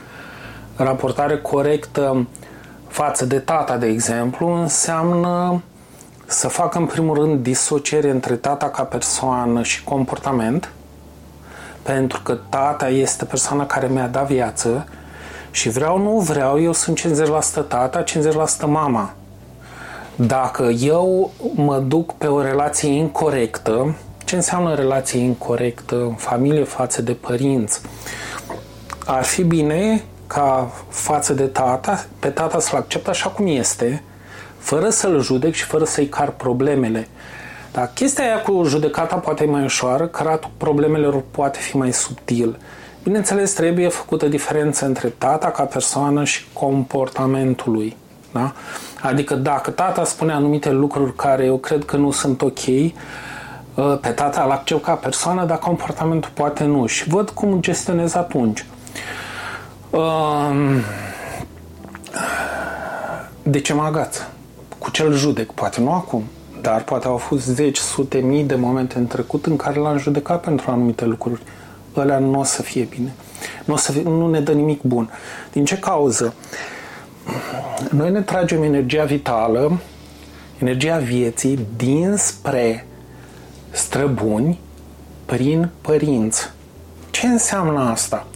Raportare 0.77 1.39
corectă 1.39 2.27
față 2.89 3.25
de 3.25 3.39
tata, 3.39 3.77
de 3.77 3.87
exemplu, 3.87 4.53
înseamnă 4.53 5.63
să 6.27 6.49
fac 6.49 6.75
în 6.75 6.87
primul 6.87 7.15
rând 7.15 7.43
disociere 7.43 8.11
între 8.11 8.35
tata 8.35 8.69
ca 8.69 8.83
persoană 8.83 9.63
și 9.63 9.85
comportament, 9.85 10.73
pentru 11.83 12.21
că 12.23 12.39
tata 12.49 12.89
este 12.89 13.25
persoana 13.25 13.67
care 13.67 13.87
mi-a 13.87 14.07
dat 14.07 14.27
viață 14.27 14.87
și 15.51 15.69
vreau, 15.69 15.99
nu 15.99 16.19
vreau, 16.19 16.61
eu 16.61 16.73
sunt 16.73 17.01
50% 17.01 17.69
tata, 17.69 18.05
50% 18.05 18.67
mama. 18.67 19.13
Dacă 20.17 20.63
eu 20.63 21.31
mă 21.55 21.79
duc 21.79 22.15
pe 22.15 22.27
o 22.27 22.43
relație 22.43 22.89
incorrectă, 22.89 23.95
ce 24.29 24.37
înseamnă 24.37 24.75
relație 24.75 25.21
incorrectă 25.21 25.95
în 25.95 26.15
familie 26.15 26.65
față 26.65 27.03
de 27.03 27.13
părinți? 27.13 27.81
Ar 29.07 29.25
fi 29.25 29.43
bine 29.43 30.05
ca 30.27 30.71
față 30.89 31.33
de 31.33 31.43
tata, 31.43 32.07
pe 32.19 32.29
tata 32.29 32.61
să-l 32.61 32.79
accept 32.79 33.09
așa 33.09 33.29
cum 33.29 33.47
este, 33.47 34.03
fără 34.59 34.91
să-l 34.91 35.21
judec 35.21 35.55
și 35.55 35.65
fără 35.65 35.85
să-i 35.85 36.09
car 36.09 36.31
problemele. 36.31 37.09
Dar 37.73 37.91
chestia 37.95 38.25
aia 38.25 38.41
cu 38.41 38.65
judecata 38.65 39.17
poate 39.17 39.45
e 39.45 39.47
mai 39.47 39.65
ușoară, 39.65 40.07
caratul 40.07 40.51
problemelor 40.57 41.23
poate 41.31 41.59
fi 41.59 41.77
mai 41.77 41.93
subtil. 41.93 42.59
Bineînțeles, 43.03 43.53
trebuie 43.53 43.89
făcută 43.89 44.27
diferență 44.27 44.85
între 44.85 45.09
tata 45.09 45.51
ca 45.51 45.63
persoană 45.63 46.25
și 46.25 46.45
comportamentul 46.53 47.73
lui. 47.73 47.97
Da? 48.33 48.53
Adică 49.01 49.35
dacă 49.35 49.71
tata 49.71 50.05
spune 50.05 50.33
anumite 50.33 50.71
lucruri 50.71 51.15
care 51.15 51.45
eu 51.45 51.57
cred 51.57 51.85
că 51.85 51.97
nu 51.97 52.11
sunt 52.11 52.43
ok, 52.43 52.67
ă, 52.67 52.91
pe 54.01 54.09
tata 54.09 54.43
îl 54.43 54.51
accept 54.51 54.83
ca 54.83 54.93
persoană, 54.93 55.45
dar 55.45 55.59
comportamentul 55.59 56.31
poate 56.35 56.65
nu. 56.65 56.87
Și 56.87 57.09
văd 57.09 57.31
cum 57.31 57.61
gestionez 57.61 58.15
atunci. 58.15 58.67
De 63.43 63.61
ce 63.61 63.73
mă 63.73 63.83
agață? 63.83 64.31
Cu 64.79 64.91
ce 64.91 65.09
judec? 65.11 65.53
Poate 65.53 65.81
nu 65.81 65.93
acum, 65.93 66.25
dar 66.61 66.83
poate 66.83 67.07
au 67.07 67.17
fost 67.17 67.47
zeci, 67.47 67.77
sute, 67.77 68.19
mii 68.19 68.45
de 68.45 68.55
momente 68.55 68.99
în 68.99 69.07
trecut 69.07 69.47
în 69.47 69.57
care 69.57 69.79
l-am 69.79 69.99
judecat 69.99 70.41
pentru 70.41 70.71
anumite 70.71 71.05
lucruri. 71.05 71.43
Ălea 71.97 72.19
nu 72.19 72.39
o 72.39 72.45
să 72.45 72.63
fie 72.63 72.85
bine. 72.91 73.13
Nu, 73.65 73.75
o 73.75 73.77
să 73.77 73.93
fie, 73.93 74.03
nu 74.03 74.31
ne 74.31 74.41
dă 74.41 74.53
nimic 74.53 74.83
bun. 74.83 75.11
Din 75.53 75.65
ce 75.65 75.79
cauză? 75.79 76.35
Noi 77.91 78.11
ne 78.11 78.21
tragem 78.21 78.63
energia 78.63 79.05
vitală, 79.05 79.79
energia 80.59 80.97
vieții 80.97 81.67
dinspre 81.77 82.87
străbuni 83.79 84.59
prin 85.25 85.69
părinți. 85.81 86.51
Ce 87.11 87.27
înseamnă 87.27 87.81
asta? 87.81 88.27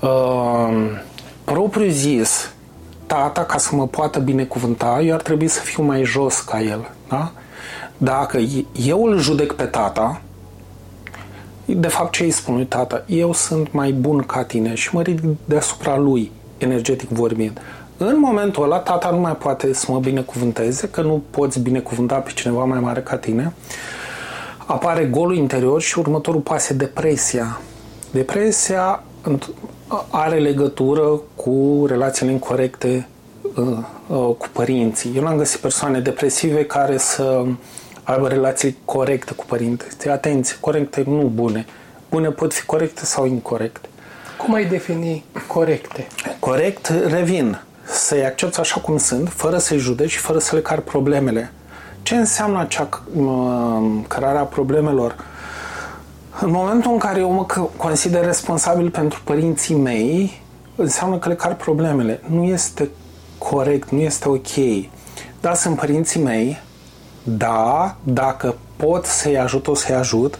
Uh, 0.00 0.90
propriu 1.44 1.88
zis, 1.88 2.52
tata, 3.06 3.44
ca 3.44 3.58
să 3.58 3.76
mă 3.76 3.86
poată 3.86 4.18
binecuvânta, 4.18 5.00
eu 5.00 5.14
ar 5.14 5.22
trebui 5.22 5.48
să 5.48 5.60
fiu 5.60 5.82
mai 5.82 6.04
jos 6.04 6.40
ca 6.40 6.60
el. 6.60 6.90
Da? 7.08 7.32
Dacă 7.96 8.38
eu 8.84 9.04
îl 9.04 9.18
judec 9.18 9.52
pe 9.52 9.64
tata, 9.64 10.20
de 11.64 11.88
fapt 11.88 12.12
ce 12.12 12.22
îi 12.22 12.30
spun 12.30 12.54
lui 12.54 12.66
tata? 12.66 13.04
Eu 13.06 13.32
sunt 13.32 13.72
mai 13.72 13.92
bun 13.92 14.22
ca 14.22 14.44
tine 14.44 14.74
și 14.74 14.94
mă 14.94 15.02
ridic 15.02 15.24
deasupra 15.44 15.96
lui, 15.96 16.32
energetic 16.58 17.08
vorbind. 17.08 17.60
În 17.96 18.18
momentul 18.18 18.62
ăla, 18.62 18.78
tata 18.78 19.10
nu 19.10 19.18
mai 19.18 19.36
poate 19.36 19.72
să 19.72 19.86
mă 19.88 19.98
binecuvânteze, 19.98 20.88
că 20.88 21.00
nu 21.00 21.22
poți 21.30 21.60
binecuvânta 21.60 22.14
pe 22.14 22.30
cineva 22.34 22.64
mai 22.64 22.80
mare 22.80 23.00
ca 23.00 23.16
tine. 23.16 23.52
Apare 24.66 25.04
golul 25.04 25.36
interior 25.36 25.80
și 25.80 25.98
următorul 25.98 26.40
pas 26.40 26.68
e 26.68 26.74
depresia. 26.74 27.60
Depresia 28.10 29.02
are 30.10 30.38
legătură 30.38 31.20
cu 31.34 31.84
relațiile 31.88 32.32
incorrecte 32.32 33.08
uh, 33.54 33.66
uh, 34.06 34.34
cu 34.38 34.46
părinții. 34.52 35.12
Eu 35.16 35.22
n-am 35.22 35.36
găsit 35.36 35.60
persoane 35.60 36.00
depresive 36.00 36.64
care 36.64 36.96
să 36.96 37.44
aibă 38.02 38.28
relații 38.28 38.76
corecte 38.84 39.32
cu 39.34 39.44
părinții. 39.44 40.10
Atenție, 40.10 40.56
corecte, 40.60 41.04
nu 41.06 41.30
bune. 41.34 41.66
Bune 42.10 42.28
pot 42.28 42.54
fi 42.54 42.64
corecte 42.64 43.04
sau 43.04 43.26
incorrecte. 43.26 43.88
Cum 44.38 44.54
ai 44.54 44.64
defini 44.64 45.24
corecte? 45.46 46.06
Corect, 46.38 46.92
revin. 47.06 47.62
Să-i 47.84 48.24
accepti 48.24 48.60
așa 48.60 48.80
cum 48.80 48.98
sunt, 48.98 49.28
fără 49.28 49.58
să-i 49.58 49.78
judeci 49.78 50.10
și 50.10 50.18
fără 50.18 50.38
să 50.38 50.54
le 50.54 50.62
car 50.62 50.78
problemele. 50.80 51.52
Ce 52.02 52.14
înseamnă 52.14 52.60
acea 52.60 52.88
uh, 53.14 54.00
cărarea 54.08 54.42
problemelor? 54.42 55.16
În 56.40 56.50
momentul 56.50 56.92
în 56.92 56.98
care 56.98 57.20
eu 57.20 57.30
mă 57.30 57.66
consider 57.76 58.24
responsabil 58.24 58.90
pentru 58.90 59.20
părinții 59.24 59.74
mei, 59.74 60.42
înseamnă 60.76 61.18
că 61.18 61.28
le 61.28 61.34
car 61.34 61.54
problemele. 61.54 62.20
Nu 62.26 62.44
este 62.44 62.90
corect, 63.38 63.90
nu 63.90 64.00
este 64.00 64.28
ok. 64.28 64.86
Da, 65.40 65.54
sunt 65.54 65.76
părinții 65.76 66.22
mei, 66.22 66.62
da, 67.22 67.96
dacă 68.02 68.56
pot 68.76 69.04
să-i 69.04 69.38
ajut, 69.38 69.66
o 69.66 69.74
să-i 69.74 69.94
ajut, 69.94 70.38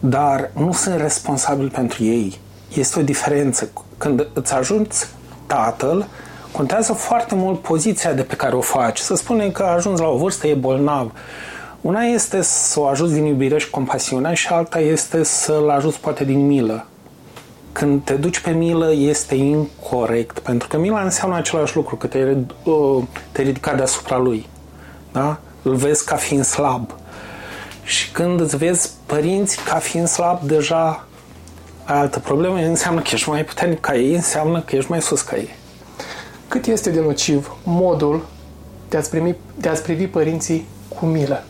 dar 0.00 0.50
nu 0.54 0.72
sunt 0.72 1.00
responsabil 1.00 1.70
pentru 1.70 2.04
ei. 2.04 2.38
Este 2.74 2.98
o 2.98 3.02
diferență. 3.02 3.70
Când 3.98 4.26
îți 4.32 4.54
ajungi 4.54 4.96
tatăl, 5.46 6.06
contează 6.52 6.92
foarte 6.92 7.34
mult 7.34 7.60
poziția 7.60 8.12
de 8.12 8.22
pe 8.22 8.34
care 8.34 8.56
o 8.56 8.60
faci. 8.60 8.98
Să 8.98 9.14
spunem 9.14 9.50
că 9.50 9.62
ajungi 9.62 10.02
la 10.02 10.08
o 10.08 10.16
vârstă, 10.16 10.46
e 10.46 10.54
bolnav 10.54 11.12
una 11.80 12.02
este 12.02 12.42
să 12.42 12.80
o 12.80 12.86
ajuți 12.86 13.12
din 13.12 13.24
iubire 13.24 13.58
și 13.58 13.70
compasiune 13.70 14.34
și 14.34 14.48
alta 14.48 14.78
este 14.78 15.22
să-l 15.22 15.70
ajuți 15.70 16.00
poate 16.00 16.24
din 16.24 16.46
milă. 16.46 16.86
Când 17.72 18.04
te 18.04 18.14
duci 18.14 18.40
pe 18.40 18.50
milă 18.50 18.92
este 18.92 19.34
incorrect, 19.34 20.38
pentru 20.38 20.68
că 20.68 20.78
mila 20.78 21.02
înseamnă 21.02 21.36
același 21.36 21.76
lucru, 21.76 21.96
că 21.96 22.06
te, 22.06 22.36
uh, 22.64 23.02
te 23.32 23.42
ridica 23.42 23.74
deasupra 23.74 24.18
lui. 24.18 24.48
Da? 25.12 25.38
Îl 25.62 25.74
vezi 25.74 26.04
ca 26.04 26.16
fiind 26.16 26.44
slab. 26.44 26.90
Și 27.84 28.10
când 28.10 28.40
îți 28.40 28.56
vezi 28.56 28.90
părinți 29.06 29.58
ca 29.64 29.74
fiind 29.74 30.06
slab, 30.06 30.40
deja 30.40 31.04
ai 31.84 31.98
altă 31.98 32.18
problemă, 32.18 32.56
înseamnă 32.56 33.00
că 33.00 33.08
ești 33.12 33.28
mai 33.28 33.44
puternic 33.44 33.80
ca 33.80 33.96
ei, 33.96 34.14
înseamnă 34.14 34.60
că 34.60 34.76
ești 34.76 34.90
mai 34.90 35.02
sus 35.02 35.20
ca 35.20 35.36
ei. 35.36 35.54
Cât 36.50 36.66
este 36.66 36.90
de 36.90 37.00
nociv 37.00 37.56
modul 37.64 38.26
de 38.88 38.96
a-ți, 38.96 39.10
primi, 39.10 39.36
de 39.56 39.68
a-ți 39.68 39.82
privi 39.82 40.06
părinții 40.06 40.66
cu 40.98 41.06
milă? 41.06 41.44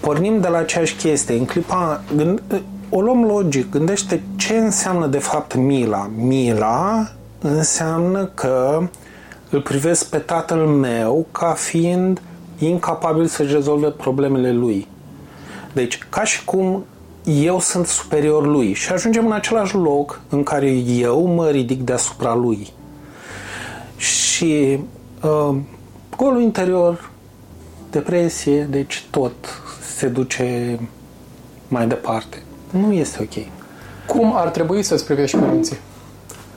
pornim 0.00 0.40
de 0.40 0.48
la 0.48 0.58
aceeași 0.58 0.96
chestie. 0.96 1.38
În 1.38 1.44
clipa, 1.44 2.02
gând, 2.16 2.42
o 2.90 3.00
luăm 3.00 3.24
logic, 3.24 3.70
gândește 3.70 4.22
ce 4.36 4.56
înseamnă 4.56 5.06
de 5.06 5.18
fapt 5.18 5.54
mila. 5.54 6.10
Mila 6.16 7.08
înseamnă 7.38 8.24
că 8.24 8.80
îl 9.50 9.60
privesc 9.60 10.10
pe 10.10 10.18
tatăl 10.18 10.66
meu 10.66 11.26
ca 11.32 11.52
fiind 11.52 12.20
incapabil 12.58 13.26
să-și 13.26 13.52
rezolve 13.52 13.88
problemele 13.88 14.52
lui. 14.52 14.88
Deci, 15.72 15.98
ca 16.08 16.24
și 16.24 16.44
cum 16.44 16.84
eu 17.24 17.60
sunt 17.60 17.86
superior 17.86 18.46
lui 18.46 18.72
și 18.72 18.92
ajungem 18.92 19.26
în 19.26 19.32
același 19.32 19.74
loc 19.74 20.20
în 20.28 20.42
care 20.42 20.70
eu 20.70 21.26
mă 21.26 21.48
ridic 21.48 21.82
deasupra 21.82 22.34
lui. 22.34 22.72
Și 24.02 24.78
uh, 25.22 25.56
golul 26.16 26.42
interior, 26.42 27.10
depresie, 27.90 28.62
deci 28.62 29.04
tot 29.10 29.32
se 29.96 30.06
duce 30.06 30.78
mai 31.68 31.86
departe. 31.86 32.42
Nu 32.70 32.92
este 32.92 33.18
ok. 33.22 33.44
Cum 34.06 34.36
ar 34.36 34.48
trebui 34.48 34.82
să-ți 34.82 35.04
privești 35.04 35.36
părinții? 35.36 35.76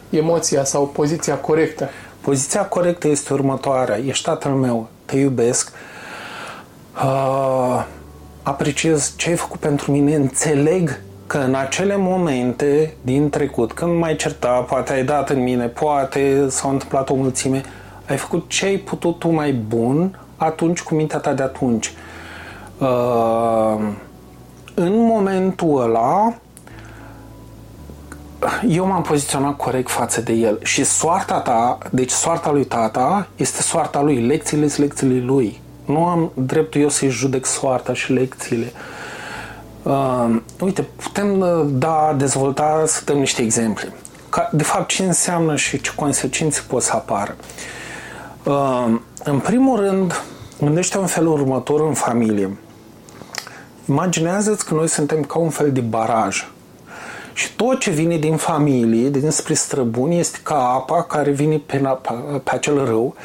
Emoția 0.10 0.64
sau 0.64 0.88
poziția 0.88 1.36
corectă? 1.36 1.90
Poziția 2.22 2.66
corectă 2.66 3.08
este 3.08 3.34
următoarea. 3.34 3.98
Ești 3.98 4.26
tatăl 4.26 4.52
meu, 4.52 4.90
te 5.06 5.18
iubesc, 5.18 5.72
uh, 7.04 7.86
apreciez 8.44 9.14
ce 9.16 9.30
ai 9.30 9.36
făcut 9.36 9.60
pentru 9.60 9.92
mine, 9.92 10.16
înțeleg 10.16 11.00
că 11.28 11.38
în 11.38 11.56
acele 11.56 11.96
momente 11.98 12.94
din 13.02 13.30
trecut, 13.30 13.72
când 13.72 14.00
mai 14.00 14.16
certa, 14.16 14.50
poate 14.50 14.94
ai 14.94 15.04
dat 15.04 15.30
în 15.30 15.44
mine, 15.44 15.66
poate 15.66 16.50
s-au 16.50 16.72
întâmplat 16.72 17.10
o 17.10 17.16
mulțime, 17.16 17.62
ai 18.08 18.18
făcut 18.18 18.46
ce 18.48 18.66
ai 18.66 18.78
putut 18.78 19.20
tu 19.20 19.30
mai 19.30 19.54
bun 19.54 20.20
atunci 20.36 20.82
cu 20.82 20.96
mintea 20.96 21.20
ta 21.20 21.34
de 21.34 21.44
atunci. 21.44 21.94
Uh, 22.78 23.78
în 24.74 24.94
momentul 24.96 25.82
ăla, 25.82 26.34
eu 28.68 28.86
m-am 28.86 29.02
poziționat 29.02 29.56
corect 29.56 29.90
față 29.90 30.22
de 30.22 30.34
el 30.34 30.60
și 30.64 30.84
soarta 30.84 31.40
ta, 31.40 31.78
deci 31.92 32.12
soarta 32.12 32.52
lui 32.52 32.66
tata, 32.66 33.28
este 33.36 33.62
soarta 33.62 34.02
lui, 34.02 34.26
lecțiile 34.26 34.68
sunt 34.68 34.86
lecțiile 34.86 35.26
lui. 35.26 35.62
Nu 35.86 36.06
am 36.06 36.32
dreptul 36.34 36.82
eu 36.82 36.90
să-i 36.90 37.10
judec 37.10 37.46
soarta 37.46 37.94
și 37.94 38.14
lecțiile. 38.14 38.66
Uh, 38.66 38.95
uite, 40.60 40.82
putem 40.96 41.40
uh, 41.40 41.66
da, 41.66 42.16
dezvolta, 42.18 42.84
să 42.88 43.02
dăm 43.06 43.18
niște 43.18 43.42
exemple. 43.42 43.94
Ca, 44.30 44.50
de 44.54 44.64
fapt, 44.64 44.88
ce 44.88 45.04
înseamnă 45.04 45.56
și 45.56 45.82
ce 45.82 45.92
consecințe 45.96 46.64
pot 46.68 46.82
să 46.82 46.92
apară. 46.94 47.36
Uh, 48.44 49.00
în 49.24 49.40
primul 49.40 49.80
rând, 49.80 50.24
gândește 50.62 50.98
în 50.98 51.06
felul 51.06 51.32
următor 51.32 51.82
în 51.82 51.94
familie. 51.94 52.58
Imaginează-ți 53.90 54.66
că 54.66 54.74
noi 54.74 54.88
suntem 54.88 55.22
ca 55.22 55.40
un 55.40 55.50
fel 55.50 55.72
de 55.72 55.82
baraj. 55.82 56.48
Și 57.34 57.56
tot 57.56 57.80
ce 57.80 57.90
vine 57.90 58.18
din 58.18 58.36
familie, 58.36 59.10
dinspre 59.10 59.54
străbuni, 59.54 60.20
este 60.20 60.40
ca 60.44 60.56
apa 60.56 61.04
care 61.04 61.32
vine 61.32 61.58
pe, 61.58 61.78
pe 62.44 62.52
acel 62.52 62.86
râu 62.86 63.16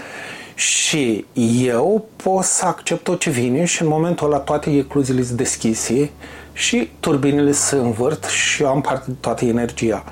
și 0.55 1.25
eu 1.63 2.05
pot 2.17 2.45
să 2.45 2.67
accept 2.67 3.03
tot 3.03 3.21
ce 3.21 3.31
vine 3.31 3.65
și 3.65 3.83
în 3.83 3.89
momentul 3.89 4.27
ăla 4.27 4.39
toate 4.39 4.71
ecluziile 4.71 5.23
sunt 5.23 5.37
deschise 5.37 6.11
și 6.53 6.91
turbinele 7.01 7.53
se 7.53 7.77
învârt 7.77 8.25
și 8.25 8.63
eu 8.63 8.69
am 8.69 8.81
parte 8.81 9.05
de 9.11 9.17
toată 9.21 9.45
energia. 9.45 10.05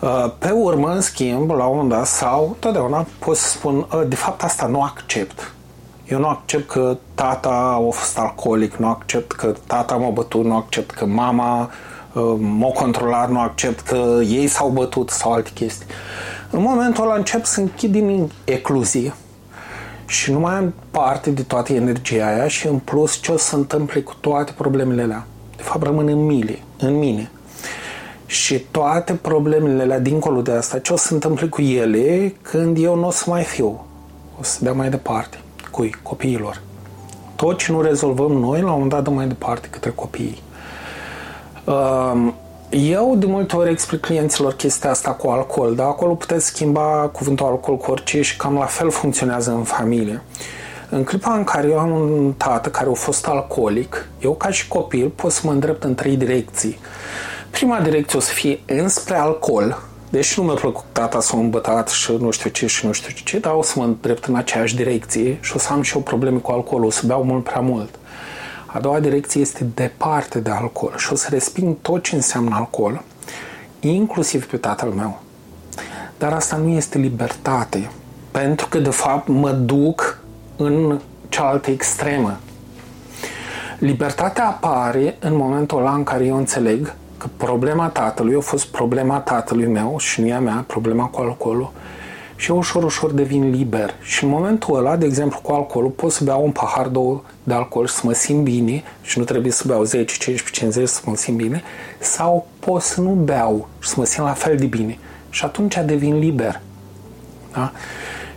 Uh, 0.00 0.30
pe 0.38 0.50
urmă, 0.50 0.92
în 0.92 1.00
schimb, 1.00 1.50
la 1.50 1.64
un 1.64 1.76
moment 1.76 1.88
dat, 1.88 2.06
sau 2.06 2.56
totdeauna 2.58 3.06
pot 3.18 3.36
să 3.36 3.48
spun, 3.48 3.76
uh, 3.76 4.02
de 4.08 4.14
fapt 4.14 4.42
asta 4.42 4.66
nu 4.66 4.82
accept. 4.82 5.52
Eu 6.08 6.18
nu 6.18 6.28
accept 6.28 6.70
că 6.70 6.96
tata 7.14 7.48
a 7.48 7.90
fost 7.90 8.18
alcoolic, 8.18 8.74
nu 8.74 8.88
accept 8.88 9.32
că 9.32 9.54
tata 9.66 9.96
m-a 9.96 10.08
bătut, 10.08 10.44
nu 10.44 10.56
accept 10.56 10.90
că 10.90 11.06
mama 11.06 11.70
uh, 12.12 12.34
m-a 12.38 12.68
controlat, 12.68 13.30
nu 13.30 13.40
accept 13.40 13.80
că 13.80 14.18
ei 14.22 14.46
s-au 14.46 14.68
bătut 14.68 15.10
sau 15.10 15.32
alte 15.32 15.50
chestii. 15.54 15.86
În 16.50 16.62
momentul 16.62 17.04
ăla 17.04 17.14
încep 17.14 17.44
să 17.44 17.60
închid 17.60 17.92
din 17.92 18.30
ecluzie 18.44 19.14
și 20.06 20.32
nu 20.32 20.38
mai 20.38 20.54
am 20.54 20.74
parte 20.90 21.30
de 21.30 21.42
toată 21.42 21.72
energia 21.72 22.26
aia 22.26 22.48
și 22.48 22.66
în 22.66 22.78
plus 22.78 23.20
ce 23.20 23.32
o 23.32 23.36
să 23.36 23.56
întâmple 23.56 24.00
cu 24.00 24.14
toate 24.20 24.52
problemele 24.56 25.02
alea. 25.02 25.26
De 25.58 25.64
fapt 25.64 25.82
rămân 25.82 26.08
în 26.08 26.26
mine, 26.26 26.58
în 26.78 26.98
mine. 26.98 27.30
Și 28.26 28.58
toate 28.58 29.12
problemele 29.12 29.82
alea 29.82 29.98
dincolo 29.98 30.40
de 30.40 30.50
asta, 30.50 30.78
ce 30.78 30.92
o 30.92 30.96
să 30.96 31.06
se 31.06 31.14
întâmple 31.14 31.46
cu 31.46 31.60
ele 31.60 32.34
când 32.42 32.76
eu 32.80 32.94
nu 32.94 33.06
o 33.06 33.10
să 33.10 33.24
mai 33.26 33.42
fiu? 33.42 33.86
O 34.40 34.42
să 34.42 34.58
dea 34.60 34.72
mai 34.72 34.90
departe. 34.90 35.38
Cui? 35.70 35.94
Copiilor. 36.02 36.60
Tot 37.36 37.58
ce 37.58 37.72
nu 37.72 37.80
rezolvăm 37.80 38.32
noi, 38.32 38.60
la 38.60 38.66
un 38.66 38.72
moment 38.72 38.90
dat 38.90 39.02
dăm 39.02 39.14
mai 39.14 39.26
departe 39.26 39.68
către 39.70 39.90
copii. 39.90 40.42
Um, 41.64 42.34
eu 42.70 43.16
de 43.16 43.26
multe 43.26 43.56
ori 43.56 43.70
explic 43.70 44.00
clienților 44.00 44.54
chestia 44.54 44.90
asta 44.90 45.10
cu 45.10 45.28
alcool, 45.28 45.74
dar 45.74 45.86
acolo 45.86 46.14
puteți 46.14 46.46
schimba 46.46 47.10
cuvântul 47.12 47.46
alcool 47.46 47.76
cu 47.76 47.90
orice 47.90 48.22
și 48.22 48.36
cam 48.36 48.54
la 48.54 48.64
fel 48.64 48.90
funcționează 48.90 49.50
în 49.50 49.62
familie. 49.62 50.22
În 50.90 51.04
clipa 51.04 51.34
în 51.34 51.44
care 51.44 51.68
eu 51.68 51.78
am 51.78 51.90
un 51.90 52.32
tată 52.32 52.68
care 52.68 52.90
a 52.90 52.92
fost 52.92 53.26
alcoolic, 53.26 54.08
eu 54.20 54.34
ca 54.34 54.50
și 54.50 54.68
copil 54.68 55.08
pot 55.08 55.32
să 55.32 55.40
mă 55.44 55.52
îndrept 55.52 55.84
în 55.84 55.94
trei 55.94 56.16
direcții. 56.16 56.78
Prima 57.50 57.80
direcție 57.80 58.18
o 58.18 58.22
să 58.22 58.32
fie 58.32 58.60
înspre 58.66 59.16
alcool, 59.16 59.82
deci 60.10 60.38
nu 60.38 60.44
mi-a 60.44 60.54
plăcut 60.54 60.84
tata 60.92 61.20
să 61.20 61.36
mă 61.36 61.42
îmbătat 61.42 61.88
și 61.88 62.12
nu 62.12 62.30
știu 62.30 62.50
ce 62.50 62.66
și 62.66 62.86
nu 62.86 62.92
știu 62.92 63.14
ce, 63.24 63.38
dar 63.38 63.52
o 63.52 63.62
să 63.62 63.72
mă 63.76 63.84
îndrept 63.84 64.24
în 64.24 64.36
aceeași 64.36 64.76
direcție 64.76 65.38
și 65.40 65.52
o 65.56 65.58
să 65.58 65.72
am 65.72 65.82
și 65.82 65.94
eu 65.94 66.02
probleme 66.02 66.38
cu 66.38 66.50
alcoolul, 66.50 66.86
o 66.86 66.90
să 66.90 67.02
beau 67.06 67.24
mult 67.24 67.44
prea 67.44 67.60
mult. 67.60 67.98
A 68.66 68.80
doua 68.80 69.00
direcție 69.00 69.40
este 69.40 69.66
departe 69.74 70.38
de 70.38 70.50
alcool 70.50 70.94
și 70.96 71.12
o 71.12 71.16
să 71.16 71.26
resping 71.30 71.76
tot 71.82 72.02
ce 72.02 72.14
înseamnă 72.14 72.54
alcool, 72.54 73.02
inclusiv 73.80 74.46
pe 74.46 74.56
tatăl 74.56 74.88
meu. 74.88 75.22
Dar 76.18 76.32
asta 76.32 76.56
nu 76.56 76.68
este 76.68 76.98
libertate, 76.98 77.90
pentru 78.30 78.66
că 78.68 78.78
de 78.78 78.90
fapt 78.90 79.28
mă 79.28 79.50
duc 79.50 80.18
în 80.58 81.00
cealaltă 81.28 81.70
extremă. 81.70 82.38
Libertatea 83.78 84.46
apare 84.46 85.16
în 85.20 85.36
momentul 85.36 85.78
ăla 85.78 85.94
în 85.94 86.02
care 86.02 86.24
eu 86.24 86.36
înțeleg 86.36 86.94
că 87.16 87.26
problema 87.36 87.88
tatălui 87.88 88.34
a 88.34 88.40
fost 88.40 88.66
problema 88.66 89.18
tatălui 89.18 89.66
meu 89.66 89.98
și 89.98 90.20
nu 90.20 90.26
e 90.26 90.34
a 90.34 90.40
mea, 90.40 90.64
problema 90.66 91.04
cu 91.04 91.20
alcoolul, 91.20 91.72
și 92.36 92.50
eu 92.50 92.56
ușor, 92.56 92.84
ușor 92.84 93.10
devin 93.10 93.50
liber. 93.50 93.94
Și 94.00 94.24
în 94.24 94.30
momentul 94.30 94.76
ăla, 94.76 94.96
de 94.96 95.06
exemplu, 95.06 95.38
cu 95.42 95.52
alcoolul, 95.52 95.90
pot 95.90 96.12
să 96.12 96.24
beau 96.24 96.44
un 96.44 96.50
pahar, 96.50 96.86
două 96.86 97.22
de 97.42 97.54
alcool 97.54 97.86
și 97.86 97.94
să 97.94 98.00
mă 98.04 98.12
simt 98.12 98.42
bine 98.42 98.82
și 99.02 99.18
nu 99.18 99.24
trebuie 99.24 99.52
să 99.52 99.64
beau 99.66 99.82
10, 99.82 100.04
15, 100.04 100.60
50 100.60 100.88
să 100.88 101.00
mă 101.04 101.16
simt 101.16 101.36
bine, 101.36 101.62
sau 101.98 102.46
pot 102.58 102.82
să 102.82 103.00
nu 103.00 103.10
beau 103.10 103.68
și 103.78 103.88
să 103.88 103.94
mă 103.98 104.04
simt 104.04 104.26
la 104.26 104.32
fel 104.32 104.56
de 104.56 104.66
bine. 104.66 104.98
Și 105.30 105.44
atunci 105.44 105.78
devin 105.84 106.18
liber. 106.18 106.60
Da? 107.52 107.72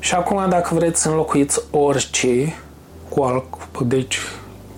Și 0.04 0.14
acum, 0.16 0.50
dacă 0.50 0.76
vreți 0.76 1.02
să 1.02 1.10
înlocuiți 1.10 1.62
orice 1.72 2.56
cu 3.10 3.22
alcool, 3.24 3.88
deci 3.88 4.18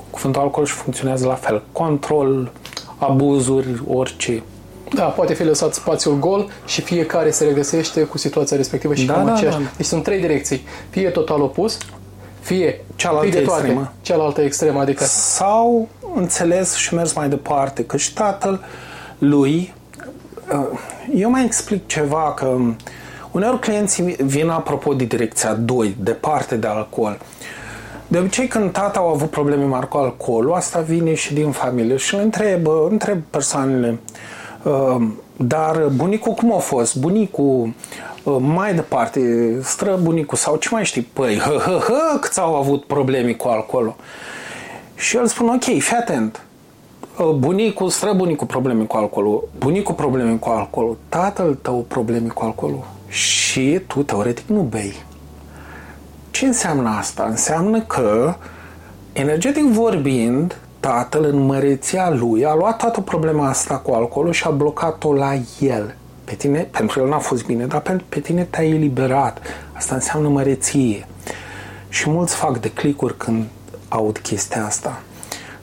cuvântul 0.09 0.41
alcool 0.41 0.65
și 0.65 0.73
funcționează 0.73 1.27
la 1.27 1.33
fel. 1.33 1.63
Control, 1.71 2.51
abuzuri, 2.97 3.83
orice. 3.88 4.43
Da, 4.93 5.03
poate 5.03 5.33
fi 5.33 5.43
lăsat 5.43 5.73
spațiul 5.73 6.19
gol 6.19 6.49
și 6.65 6.81
fiecare 6.81 7.31
se 7.31 7.43
regăsește 7.45 8.01
cu 8.03 8.17
situația 8.17 8.57
respectivă 8.57 8.93
și 8.93 9.05
da, 9.05 9.13
cam 9.13 9.25
da, 9.25 9.33
aceeași. 9.33 9.57
da. 9.57 9.63
Deci 9.77 9.86
sunt 9.86 10.03
trei 10.03 10.19
direcții. 10.19 10.62
Fie 10.89 11.09
total 11.09 11.41
opus, 11.41 11.77
fie 12.39 12.81
Cealaltă 12.95 13.29
fie 13.29 13.39
de 13.39 13.45
toate, 13.45 13.62
extremă. 13.62 13.93
cealaltă 14.01 14.41
extremă, 14.41 14.79
adică 14.79 15.03
Sau 15.03 15.88
înțeles 16.15 16.75
și 16.75 16.93
mers 16.93 17.13
mai 17.13 17.29
departe, 17.29 17.86
că 17.86 17.97
și 17.97 18.13
tatăl 18.13 18.63
lui, 19.17 19.73
uh, 20.51 20.79
eu 21.15 21.29
mai 21.29 21.45
explic 21.45 21.88
ceva, 21.88 22.33
că 22.36 22.57
uneori 23.34 23.60
clienții 23.60 24.15
vin 24.24 24.50
apropo 24.50 24.93
de 24.93 25.04
direcția 25.04 25.54
2, 25.54 25.96
departe 26.00 26.56
de 26.56 26.67
alcool. 26.67 27.17
De 28.08 28.17
obicei, 28.17 28.48
când 28.48 28.72
tata 28.72 29.00
au 29.00 29.08
avut 29.08 29.30
probleme 29.30 29.63
mari 29.63 29.88
cu 29.88 29.98
alcoolul, 29.98 30.54
asta 30.54 30.80
vine 30.80 31.13
și 31.13 31.34
din 31.34 31.52
familie 31.52 31.98
și 31.98 32.15
le 32.15 32.22
întreb, 32.22 32.67
întreb 32.89 33.22
persoanele, 33.30 34.00
uh, 34.63 35.08
dar 35.38 35.88
bunicul 35.96 36.32
cum 36.32 36.54
a 36.54 36.58
fost? 36.58 36.96
Bunicul 36.96 37.74
uh, 38.24 38.36
mai 38.39 38.74
departe, 38.74 39.22
străbunicul 39.62 40.38
sau 40.38 40.56
ce 40.56 40.67
mai 40.72 40.86
știi? 40.86 41.02
Păi, 41.02 41.38
hă, 41.38 41.58
hă, 41.58 41.80
hă, 41.84 42.17
câți 42.19 42.39
au 42.39 42.56
avut 42.56 42.84
probleme 42.84 43.32
cu 43.32 43.48
alcoolul. 43.48 43.96
Și 44.96 45.15
el 45.15 45.28
spune, 45.28 45.52
ok, 45.54 45.63
fii 45.63 45.98
atent. 45.98 46.41
Uh, 47.17 47.30
Bunicul, 47.30 47.89
străbunicul 47.89 48.48
probleme 48.48 48.84
cu 48.84 48.98
alcoolul, 48.98 49.50
bunicul 49.58 49.96
probleme 49.96 50.34
cu 50.34 50.50
alcoolul, 50.50 50.98
tatăl 51.10 51.58
tău 51.62 51.86
probleme 51.88 52.28
cu 52.28 52.43
alcoolul 52.43 52.92
și 53.13 53.82
tu 53.88 54.04
teoretic 54.04 54.47
nu 54.47 54.62
bei. 54.62 54.93
Ce 56.32 56.45
înseamnă 56.45 56.89
asta? 56.89 57.26
Înseamnă 57.30 57.82
că, 57.82 58.36
energetic 59.12 59.63
vorbind, 59.63 60.58
tatăl 60.80 61.23
în 61.23 61.45
măreția 61.45 62.10
lui 62.10 62.45
a 62.45 62.54
luat 62.54 62.78
toată 62.78 63.02
problema 63.02 63.49
asta 63.49 63.78
cu 63.78 63.91
alcoolul 63.91 64.34
și 64.34 64.43
a 64.47 64.49
blocat-o 64.49 65.13
la 65.13 65.34
el. 65.60 65.95
Pe 66.23 66.36
tine, 66.36 66.60
pentru 66.60 66.99
el 66.99 67.08
n-a 67.08 67.17
fost 67.17 67.45
bine, 67.45 67.65
dar 67.65 67.80
pe, 67.80 68.02
pe 68.10 68.19
tine 68.19 68.43
te-ai 68.43 68.71
eliberat. 68.71 69.41
Asta 69.73 69.95
înseamnă 69.95 70.28
măreție. 70.30 71.08
Și 71.89 72.10
mulți 72.10 72.36
fac 72.36 72.60
de 72.60 72.71
clicuri 72.71 73.17
când 73.17 73.45
aud 73.88 74.17
chestia 74.17 74.65
asta. 74.65 75.02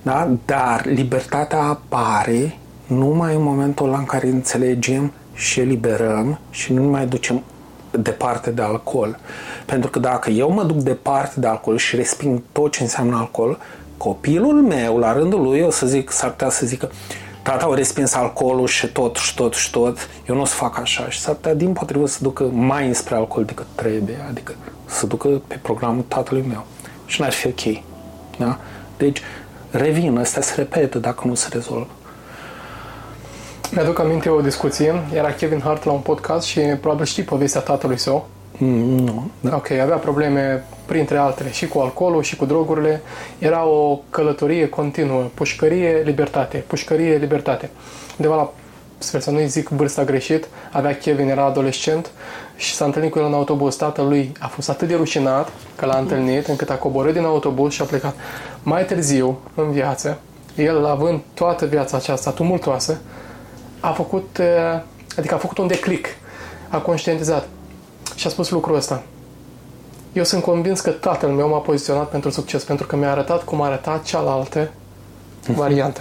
Da? 0.03 0.31
Dar 0.45 0.87
libertatea 0.87 1.63
apare 1.63 2.59
numai 2.87 3.35
în 3.35 3.43
momentul 3.43 3.87
ăla 3.87 3.99
în 3.99 4.05
care 4.05 4.27
înțelegem 4.27 5.13
și 5.35 5.61
eliberăm 5.61 6.39
și 6.51 6.73
nu 6.73 6.83
ne 6.83 6.89
mai 6.89 7.07
ducem 7.07 7.43
departe 7.91 8.51
de 8.51 8.63
alcool. 8.63 9.19
Pentru 9.65 9.91
că 9.91 9.99
dacă 9.99 10.31
eu 10.31 10.51
mă 10.51 10.65
duc 10.65 10.77
departe 10.77 11.41
de 11.41 11.47
alcool 11.47 11.77
și 11.77 11.97
resping 11.97 12.43
tot 12.53 12.73
ce 12.73 12.83
înseamnă 12.83 13.17
alcool, 13.17 13.59
copilul 13.97 14.63
meu, 14.63 14.99
la 14.99 15.13
rândul 15.13 15.43
lui, 15.43 15.61
o 15.61 15.71
să 15.71 15.87
zic, 15.87 16.11
s-ar 16.11 16.31
putea 16.31 16.51
să 16.51 16.67
zică 16.67 16.91
tata 17.43 17.67
a 17.67 17.75
respins 17.75 18.15
alcoolul 18.15 18.67
și 18.67 18.87
tot, 18.87 19.17
și 19.17 19.35
tot, 19.35 19.55
și 19.55 19.71
tot, 19.71 20.09
eu 20.29 20.35
nu 20.35 20.41
o 20.41 20.45
să 20.45 20.55
fac 20.55 20.79
așa 20.79 21.09
și 21.09 21.21
s-ar 21.21 21.35
putea 21.35 21.55
din 21.55 21.73
potrivă 21.73 22.07
să 22.07 22.19
ducă 22.23 22.45
mai 22.45 22.87
înspre 22.87 23.15
alcool 23.15 23.45
decât 23.45 23.67
trebuie, 23.75 24.27
adică 24.29 24.55
să 24.87 25.07
ducă 25.07 25.29
pe 25.47 25.59
programul 25.63 26.05
tatălui 26.09 26.45
meu. 26.49 26.67
Și 27.07 27.21
n-ar 27.21 27.33
fi 27.33 27.47
ok. 27.47 27.83
Da? 28.39 28.59
Deci, 28.97 29.21
revin, 29.71 30.17
ăsta 30.17 30.41
se 30.41 30.53
repetă 30.57 30.99
dacă 30.99 31.27
nu 31.27 31.35
se 31.35 31.49
rezolvă. 31.53 31.89
Mi-aduc 33.71 33.99
aminte 33.99 34.29
o 34.29 34.41
discuție. 34.41 35.03
Era 35.15 35.33
Kevin 35.33 35.61
Hart 35.61 35.85
la 35.85 35.93
un 35.93 36.01
podcast 36.01 36.47
și 36.47 36.61
probabil 36.61 37.05
știi 37.05 37.23
povestea 37.23 37.61
tatălui 37.61 37.99
său. 37.99 38.27
Mm, 38.59 38.99
nu. 38.99 39.31
Da. 39.41 39.57
Ok, 39.57 39.71
avea 39.71 39.97
probleme 39.97 40.65
printre 40.87 41.17
altele 41.17 41.51
și 41.51 41.69
cu 41.69 41.79
alcoolul 41.79 42.23
și 42.23 42.37
cu 42.37 42.45
drogurile. 42.45 43.03
Era 43.39 43.65
o 43.65 44.01
călătorie 44.11 44.69
continuă, 44.69 45.23
pușcărie, 45.35 46.03
libertate, 46.05 46.65
pușcărie, 46.67 47.17
libertate. 47.17 47.71
Undeva 48.17 48.37
la 48.37 48.53
sper 48.99 49.21
să 49.21 49.31
nu-i 49.31 49.47
zic 49.47 49.69
vârsta 49.69 50.05
greșit, 50.05 50.49
avea 50.73 50.97
Kevin, 50.97 51.29
era 51.29 51.45
adolescent 51.45 52.11
și 52.57 52.75
s-a 52.75 52.85
întâlnit 52.85 53.11
cu 53.11 53.19
el 53.19 53.25
în 53.25 53.35
autobuz. 53.35 53.77
Tatălui 53.77 54.33
a 54.39 54.47
fost 54.47 54.71
atât 54.71 54.89
de 54.89 54.95
rușinat 54.95 55.53
că 55.77 55.87
l-a 55.87 55.99
întâlnit 55.99 56.47
încât 56.47 56.71
a 56.71 56.75
coborât 56.75 57.13
din 57.13 57.25
autobuz 57.25 57.73
și 57.73 57.83
a 57.83 57.85
plecat. 57.85 58.15
Mai 58.63 58.85
târziu, 58.85 59.39
în 59.55 59.71
viață, 59.71 60.19
el, 60.57 60.87
având 60.87 61.21
toată 61.35 61.67
viața 61.67 61.97
aceasta 61.97 62.31
tumultoasă, 62.31 63.01
a 63.81 63.91
făcut, 63.91 64.39
uh, 64.41 64.83
adică 65.17 65.35
a 65.35 65.39
făcut 65.39 65.59
un 65.59 65.67
declic, 65.67 66.07
a 66.69 66.79
conștientizat 66.79 67.49
și 68.15 68.27
a 68.27 68.31
spus 68.31 68.51
lucrul 68.51 68.77
ăsta. 68.77 69.03
Eu 70.13 70.25
sunt 70.25 70.43
convins 70.43 70.81
că 70.81 70.91
tatăl 70.91 71.29
meu 71.29 71.49
m-a 71.49 71.59
poziționat 71.59 72.11
pentru 72.11 72.31
succes, 72.31 72.65
pentru 72.65 72.87
că 72.87 72.97
mi-a 72.97 73.11
arătat 73.11 73.45
cum 73.45 73.61
arăta 73.61 74.01
cealaltă 74.05 74.71
variantă. 75.47 76.01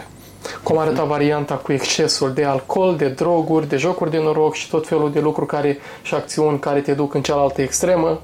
Cum 0.63 0.78
arăta 0.78 1.04
varianta 1.04 1.56
cu 1.56 1.72
excesul 1.72 2.34
de 2.34 2.44
alcool, 2.44 2.96
de 2.96 3.08
droguri, 3.08 3.68
de 3.68 3.78
jocuri 3.78 4.12
de 4.12 4.18
noroc 4.18 4.54
și 4.54 4.70
tot 4.70 4.88
felul 4.88 5.12
de 5.12 5.20
lucruri 5.20 5.48
care, 5.48 5.78
și 6.02 6.13
acțiuni 6.13 6.60
care 6.60 6.80
te 6.80 6.94
duc 6.94 7.13
în 7.13 7.22
cealaltă 7.22 7.62
extremă. 7.62 8.20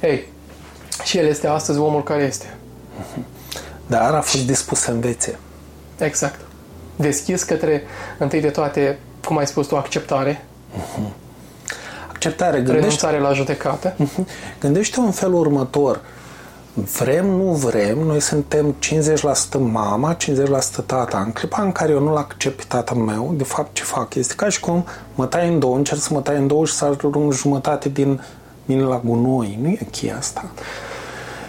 Ei, 0.00 0.24
și 1.04 1.18
el 1.18 1.26
este 1.26 1.46
astăzi 1.46 1.78
omul 1.78 2.02
care 2.02 2.22
este. 2.22 2.56
Dar 3.86 4.14
a 4.14 4.20
fost 4.20 4.46
dispus 4.46 4.80
să 4.80 4.90
învețe. 4.90 5.38
Exact. 5.98 6.40
Deschis 6.96 7.42
către, 7.42 7.82
întâi 8.18 8.40
de 8.40 8.48
toate, 8.48 8.98
cum 9.24 9.36
ai 9.36 9.46
spus 9.46 9.66
tu, 9.66 9.76
acceptare. 9.76 10.44
Uh-huh. 10.76 11.12
Acceptare. 12.08 12.56
Gândește... 12.56 12.80
Renunțare 12.80 13.18
la 13.18 13.32
judecată. 13.32 13.94
Uh-huh. 13.94 14.24
Gândește 14.60 15.00
în 15.00 15.10
felul 15.10 15.38
următor. 15.38 16.00
Vrem, 16.98 17.26
nu 17.26 17.52
vrem, 17.52 17.98
noi 17.98 18.20
suntem 18.20 18.74
50% 19.56 19.58
mama, 19.58 20.16
50% 20.16 20.18
tata. 20.86 21.22
În 21.24 21.32
clipa 21.32 21.62
în 21.62 21.72
care 21.72 21.92
eu 21.92 22.00
nu-l 22.00 22.16
accept 22.16 22.56
pe 22.56 22.64
tatăl 22.68 22.96
meu, 22.96 23.34
de 23.36 23.44
fapt 23.44 23.74
ce 23.74 23.82
fac? 23.82 24.14
Este 24.14 24.34
ca 24.34 24.48
și 24.48 24.60
cum 24.60 24.84
mă 25.14 25.26
tai 25.26 25.48
în 25.48 25.58
două, 25.58 25.76
încerc 25.76 26.00
să 26.00 26.08
mă 26.12 26.20
tai 26.20 26.36
în 26.36 26.46
două 26.46 26.64
și 26.64 26.72
să 26.72 26.84
arunc 26.84 27.32
jumătate 27.32 27.88
din 27.88 28.20
mine 28.64 28.82
la 28.82 29.00
gunoi. 29.04 29.58
Nu 29.62 29.68
e 29.68 29.78
ok 29.82 30.16
asta. 30.18 30.44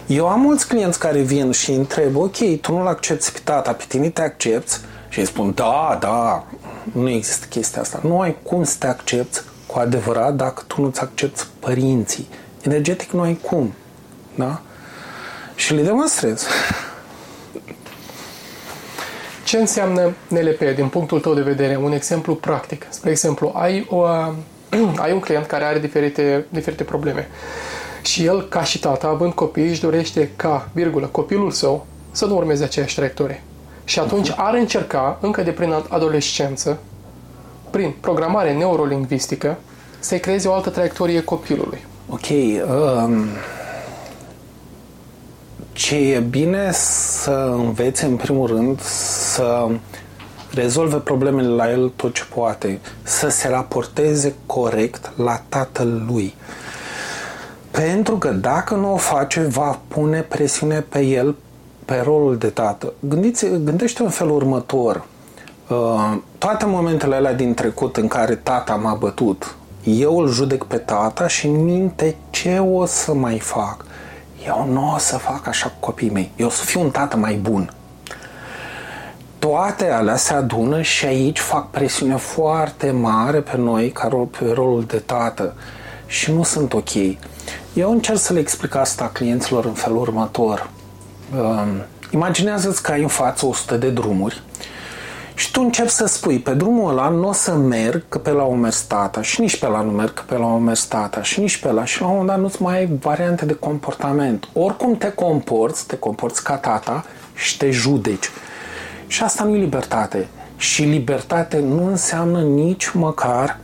Eu 0.06 0.28
am 0.28 0.40
mulți 0.40 0.68
clienți 0.68 0.98
care 0.98 1.20
vin 1.20 1.50
și 1.50 1.72
întreb, 1.72 2.16
ok, 2.16 2.60
tu 2.60 2.72
nu-l 2.72 2.86
accepti 2.86 3.30
pe 3.32 3.40
tata, 3.44 3.72
pe 3.72 3.84
tine 3.88 4.08
te 4.08 4.22
accepti? 4.22 4.76
Și 5.08 5.18
îi 5.18 5.26
spun, 5.26 5.52
da, 5.54 5.98
da, 6.00 6.44
nu 6.92 7.08
există 7.08 7.46
chestia 7.48 7.80
asta. 7.80 8.00
Nu 8.02 8.20
ai 8.20 8.36
cum 8.42 8.64
să 8.64 8.76
te 8.78 8.86
accepti 8.86 9.40
cu 9.66 9.78
adevărat 9.78 10.34
dacă 10.34 10.62
tu 10.66 10.80
nu-ți 10.80 11.00
accepti 11.00 11.46
părinții. 11.58 12.28
Energetic 12.62 13.10
nu 13.10 13.20
ai 13.20 13.38
cum. 13.42 13.72
Da? 14.34 14.60
Și 15.54 15.74
le 15.74 15.82
demonstrez. 15.82 16.46
Ce 19.44 19.56
înseamnă 19.56 20.14
NLP 20.28 20.60
din 20.74 20.88
punctul 20.88 21.20
tău 21.20 21.34
de 21.34 21.40
vedere? 21.40 21.76
Un 21.76 21.92
exemplu 21.92 22.34
practic. 22.34 22.86
Spre 22.88 23.10
exemplu, 23.10 23.52
ai, 23.54 23.86
o, 23.90 24.04
ai 25.04 25.12
un 25.12 25.20
client 25.20 25.46
care 25.46 25.64
are 25.64 25.78
diferite, 25.78 26.44
diferite 26.48 26.84
probleme 26.84 27.28
și 28.02 28.24
el, 28.24 28.48
ca 28.48 28.64
și 28.64 28.78
tata, 28.78 29.06
având 29.06 29.32
copii, 29.32 29.68
își 29.68 29.80
dorește 29.80 30.30
ca, 30.36 30.68
virgulă, 30.72 31.06
copilul 31.06 31.50
său 31.50 31.86
să 32.10 32.26
nu 32.26 32.36
urmeze 32.36 32.64
aceeași 32.64 32.94
traiectorie. 32.94 33.42
Și 33.88 33.98
atunci 33.98 34.32
ar 34.36 34.54
încerca, 34.54 35.18
încă 35.20 35.42
de 35.42 35.50
prin 35.50 35.74
adolescență, 35.88 36.78
prin 37.70 37.94
programare 38.00 38.52
neurolingvistică, 38.52 39.56
să-i 39.98 40.20
creeze 40.20 40.48
o 40.48 40.52
altă 40.52 40.70
traiectorie 40.70 41.22
copilului. 41.22 41.84
Ok. 42.08 42.26
Um, 42.30 43.24
ce 45.72 45.96
e 45.96 46.18
bine 46.18 46.72
să 46.72 47.52
învețe, 47.56 48.06
în 48.06 48.16
primul 48.16 48.46
rând, 48.46 48.80
să 48.80 49.68
rezolve 50.50 50.96
problemele 50.96 51.48
la 51.48 51.70
el 51.70 51.92
tot 51.96 52.14
ce 52.14 52.24
poate, 52.34 52.80
să 53.02 53.28
se 53.28 53.48
raporteze 53.48 54.34
corect 54.46 55.12
la 55.16 55.42
tatăl 55.48 56.04
lui. 56.10 56.34
Pentru 57.70 58.18
că 58.18 58.28
dacă 58.28 58.74
nu 58.74 58.92
o 58.92 58.96
face, 58.96 59.40
va 59.40 59.80
pune 59.88 60.20
presiune 60.20 60.80
pe 60.80 61.00
el 61.00 61.34
pe 61.88 62.00
rolul 62.04 62.38
de 62.38 62.48
tată. 62.48 62.92
Gândiți, 63.00 63.46
gândește 63.46 64.02
în 64.02 64.08
felul 64.08 64.34
următor. 64.34 65.04
Uh, 65.68 66.16
toate 66.38 66.66
momentele 66.66 67.14
alea 67.14 67.34
din 67.34 67.54
trecut 67.54 67.96
în 67.96 68.08
care 68.08 68.34
tata 68.34 68.74
m-a 68.74 68.94
bătut, 68.94 69.54
eu 69.84 70.18
îl 70.18 70.28
judec 70.28 70.64
pe 70.64 70.76
tata 70.76 71.26
și 71.26 71.46
în 71.46 71.64
minte 71.64 72.16
ce 72.30 72.58
o 72.58 72.86
să 72.86 73.14
mai 73.14 73.38
fac. 73.38 73.84
Eu 74.46 74.68
nu 74.72 74.92
o 74.94 74.98
să 74.98 75.16
fac 75.16 75.46
așa 75.46 75.68
cu 75.68 75.74
copiii 75.80 76.10
mei. 76.10 76.30
Eu 76.36 76.46
o 76.46 76.50
să 76.50 76.64
fiu 76.64 76.80
un 76.80 76.90
tată 76.90 77.16
mai 77.16 77.34
bun. 77.34 77.72
Toate 79.38 79.90
alea 79.90 80.16
se 80.16 80.34
adună 80.34 80.82
și 80.82 81.06
aici 81.06 81.38
fac 81.38 81.70
presiune 81.70 82.16
foarte 82.16 82.90
mare 82.90 83.40
pe 83.40 83.56
noi 83.56 83.90
ca 83.90 84.08
rol, 84.08 84.24
pe 84.24 84.52
rolul 84.54 84.84
de 84.84 84.98
tată 84.98 85.54
și 86.06 86.32
nu 86.32 86.42
sunt 86.42 86.72
ok. 86.72 86.94
Eu 87.72 87.90
încerc 87.90 88.18
să 88.18 88.32
le 88.32 88.38
explic 88.38 88.74
asta 88.74 89.10
clienților 89.12 89.64
în 89.64 89.72
felul 89.72 89.98
următor. 89.98 90.70
Uh, 91.36 91.66
imaginează-ți 92.10 92.82
că 92.82 92.92
ai 92.92 93.02
în 93.02 93.08
față 93.08 93.46
100 93.46 93.76
de 93.76 93.90
drumuri 93.90 94.42
și 95.38 95.50
tu 95.50 95.60
începi 95.60 95.88
să 95.88 96.06
spui, 96.06 96.38
pe 96.38 96.50
drumul 96.50 96.90
ăla 96.90 97.08
nu 97.08 97.28
o 97.28 97.32
să 97.32 97.54
merg, 97.54 98.04
că 98.08 98.18
pe 98.18 98.30
la 98.30 98.44
o 98.44 98.54
mers 98.54 98.80
tata, 98.80 99.22
și 99.22 99.40
nici 99.40 99.58
pe 99.58 99.66
la 99.66 99.80
nu 99.80 99.90
merg, 99.90 100.14
că 100.14 100.22
pe 100.26 100.36
la 100.36 100.46
o 100.46 100.58
mers 100.58 100.84
tata, 100.84 101.22
și 101.22 101.40
nici 101.40 101.56
pe 101.56 101.72
la, 101.72 101.84
și 101.84 102.00
la 102.00 102.06
un 102.06 102.12
moment 102.12 102.30
dat 102.30 102.40
nu-ți 102.40 102.62
mai 102.62 102.76
ai 102.76 102.98
variante 103.00 103.44
de 103.44 103.54
comportament. 103.54 104.48
Oricum 104.52 104.96
te 104.96 105.10
comporți, 105.10 105.86
te 105.86 105.96
comporți 105.96 106.42
ca 106.44 106.56
tata 106.56 107.04
și 107.34 107.56
te 107.56 107.70
judeci. 107.70 108.30
Și 109.06 109.22
asta 109.22 109.44
nu 109.44 109.54
e 109.54 109.58
libertate. 109.58 110.28
Și 110.56 110.82
libertate 110.82 111.58
nu 111.58 111.86
înseamnă 111.86 112.40
nici 112.40 112.90
măcar 112.90 113.58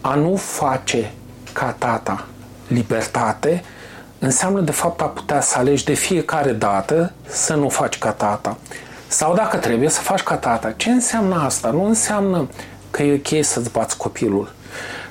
a 0.00 0.14
nu 0.14 0.36
face 0.36 1.12
ca 1.52 1.74
tata. 1.78 2.26
Libertate 2.68 3.62
înseamnă 4.20 4.60
de 4.60 4.70
fapt 4.70 5.00
a 5.00 5.04
putea 5.04 5.40
să 5.40 5.58
alegi 5.58 5.84
de 5.84 5.92
fiecare 5.92 6.52
dată 6.52 7.12
să 7.28 7.54
nu 7.54 7.68
faci 7.68 7.98
ca 7.98 8.10
tata. 8.10 8.56
Sau 9.08 9.34
dacă 9.34 9.56
trebuie 9.56 9.88
să 9.88 10.00
faci 10.00 10.22
ca 10.22 10.36
tata. 10.36 10.70
Ce 10.70 10.90
înseamnă 10.90 11.42
asta? 11.44 11.70
Nu 11.70 11.84
înseamnă 11.84 12.48
că 12.90 13.02
e 13.02 13.22
ok 13.26 13.44
să-ți 13.44 13.70
bați 13.70 13.96
copilul. 13.96 14.52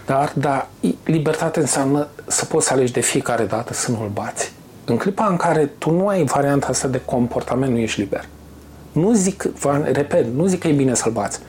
Dar, 0.06 0.32
da, 0.34 0.68
libertate 1.04 1.60
înseamnă 1.60 2.08
să 2.28 2.46
poți 2.46 2.68
să 2.68 2.74
alegi 2.74 2.94
de 2.94 3.00
fiecare 3.00 3.44
dată 3.44 3.74
să 3.74 3.92
nu-l 3.92 4.10
bați. 4.14 4.52
În 4.86 4.98
clipa 4.98 5.26
în 5.26 5.36
care 5.36 5.66
tu 5.66 5.92
nu 5.92 6.08
ai 6.08 6.24
varianta 6.24 6.68
asta 6.68 6.88
de 6.88 7.02
comportament, 7.06 7.72
nu 7.72 7.78
ești 7.78 8.00
liber. 8.00 8.26
Nu 8.92 9.14
zic, 9.14 9.46
repet, 9.84 10.26
nu 10.34 10.46
zic 10.46 10.60
că 10.60 10.68
e 10.68 10.72
bine 10.72 10.94
să-l 10.94 11.12
bați, 11.12 11.40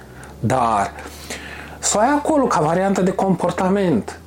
dar 0.40 0.92
să 1.78 1.98
ai 1.98 2.08
acolo 2.08 2.44
ca 2.44 2.60
variantă 2.60 3.00
de 3.00 3.10
comportament. 3.10 4.19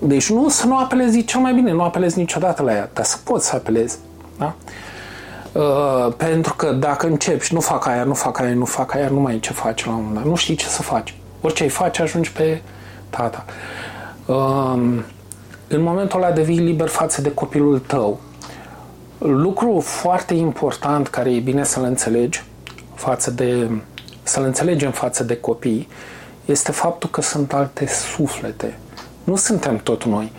Deci 0.00 0.30
nu 0.30 0.48
să 0.48 0.66
nu 0.66 0.78
apelezi 0.78 1.24
cel 1.24 1.40
mai 1.40 1.54
bine, 1.54 1.72
nu 1.72 1.82
apelezi 1.82 2.18
niciodată 2.18 2.62
la 2.62 2.72
ea, 2.72 2.90
dar 2.92 3.04
să 3.04 3.16
poți 3.24 3.46
să 3.46 3.56
apelezi. 3.56 3.98
Da? 4.38 4.54
Uh, 5.52 6.12
pentru 6.16 6.54
că 6.54 6.72
dacă 6.72 7.06
începi 7.06 7.44
și 7.44 7.54
nu 7.54 7.60
fac 7.60 7.86
aia, 7.86 8.04
nu 8.04 8.14
fac 8.14 8.40
aia, 8.40 8.54
nu 8.54 8.64
fac 8.64 8.94
aia, 8.94 9.08
nu 9.08 9.20
mai 9.20 9.32
ai 9.32 9.40
ce 9.40 9.52
faci 9.52 9.84
la 9.84 9.90
un 9.90 9.96
moment 9.96 10.14
dat. 10.14 10.24
Nu 10.24 10.34
știi 10.34 10.54
ce 10.54 10.66
să 10.66 10.82
faci. 10.82 11.14
Orice 11.40 11.62
ai 11.62 11.68
face, 11.68 12.02
ajungi 12.02 12.32
pe 12.32 12.62
tata. 13.10 13.44
Uh, 14.26 15.02
în 15.68 15.82
momentul 15.82 16.22
ăla 16.22 16.32
devii 16.32 16.58
liber 16.58 16.88
față 16.88 17.20
de 17.20 17.34
copilul 17.34 17.78
tău. 17.78 18.20
Lucru 19.18 19.80
foarte 19.80 20.34
important 20.34 21.08
care 21.08 21.34
e 21.34 21.40
bine 21.40 21.64
să-l 21.64 21.84
înțelegi 21.84 22.44
față 22.94 23.30
de 23.30 23.70
să-l 24.22 24.44
înțelegem 24.44 24.90
față 24.90 25.24
de 25.24 25.36
copii 25.36 25.88
este 26.44 26.72
faptul 26.72 27.10
că 27.10 27.20
sunt 27.20 27.52
alte 27.52 27.86
suflete. 27.86 28.78
Nu 29.30 29.36
suntem 29.36 29.76
tot 29.76 30.04
noi. 30.04 30.32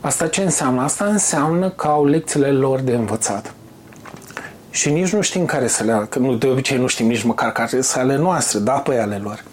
Asta 0.00 0.28
ce 0.28 0.42
înseamnă? 0.42 0.82
Asta 0.82 1.04
înseamnă 1.04 1.70
că 1.70 1.86
au 1.86 2.06
lecțiile 2.06 2.50
lor 2.50 2.80
de 2.80 2.94
învățat 2.94 3.54
și 4.70 4.90
nici 4.90 5.12
nu 5.12 5.20
știm 5.20 5.44
care 5.44 5.66
să 5.66 5.84
le 5.84 6.06
că 6.08 6.18
nu, 6.18 6.34
de 6.34 6.46
obicei 6.46 6.78
nu 6.78 6.86
știm 6.86 7.06
nici 7.06 7.22
măcar 7.22 7.52
care 7.52 7.80
să 7.80 7.98
ale 7.98 8.16
noastre, 8.16 8.58
da, 8.58 8.72
pe 8.72 8.98
ale 8.98 9.16
lor. 9.16 9.44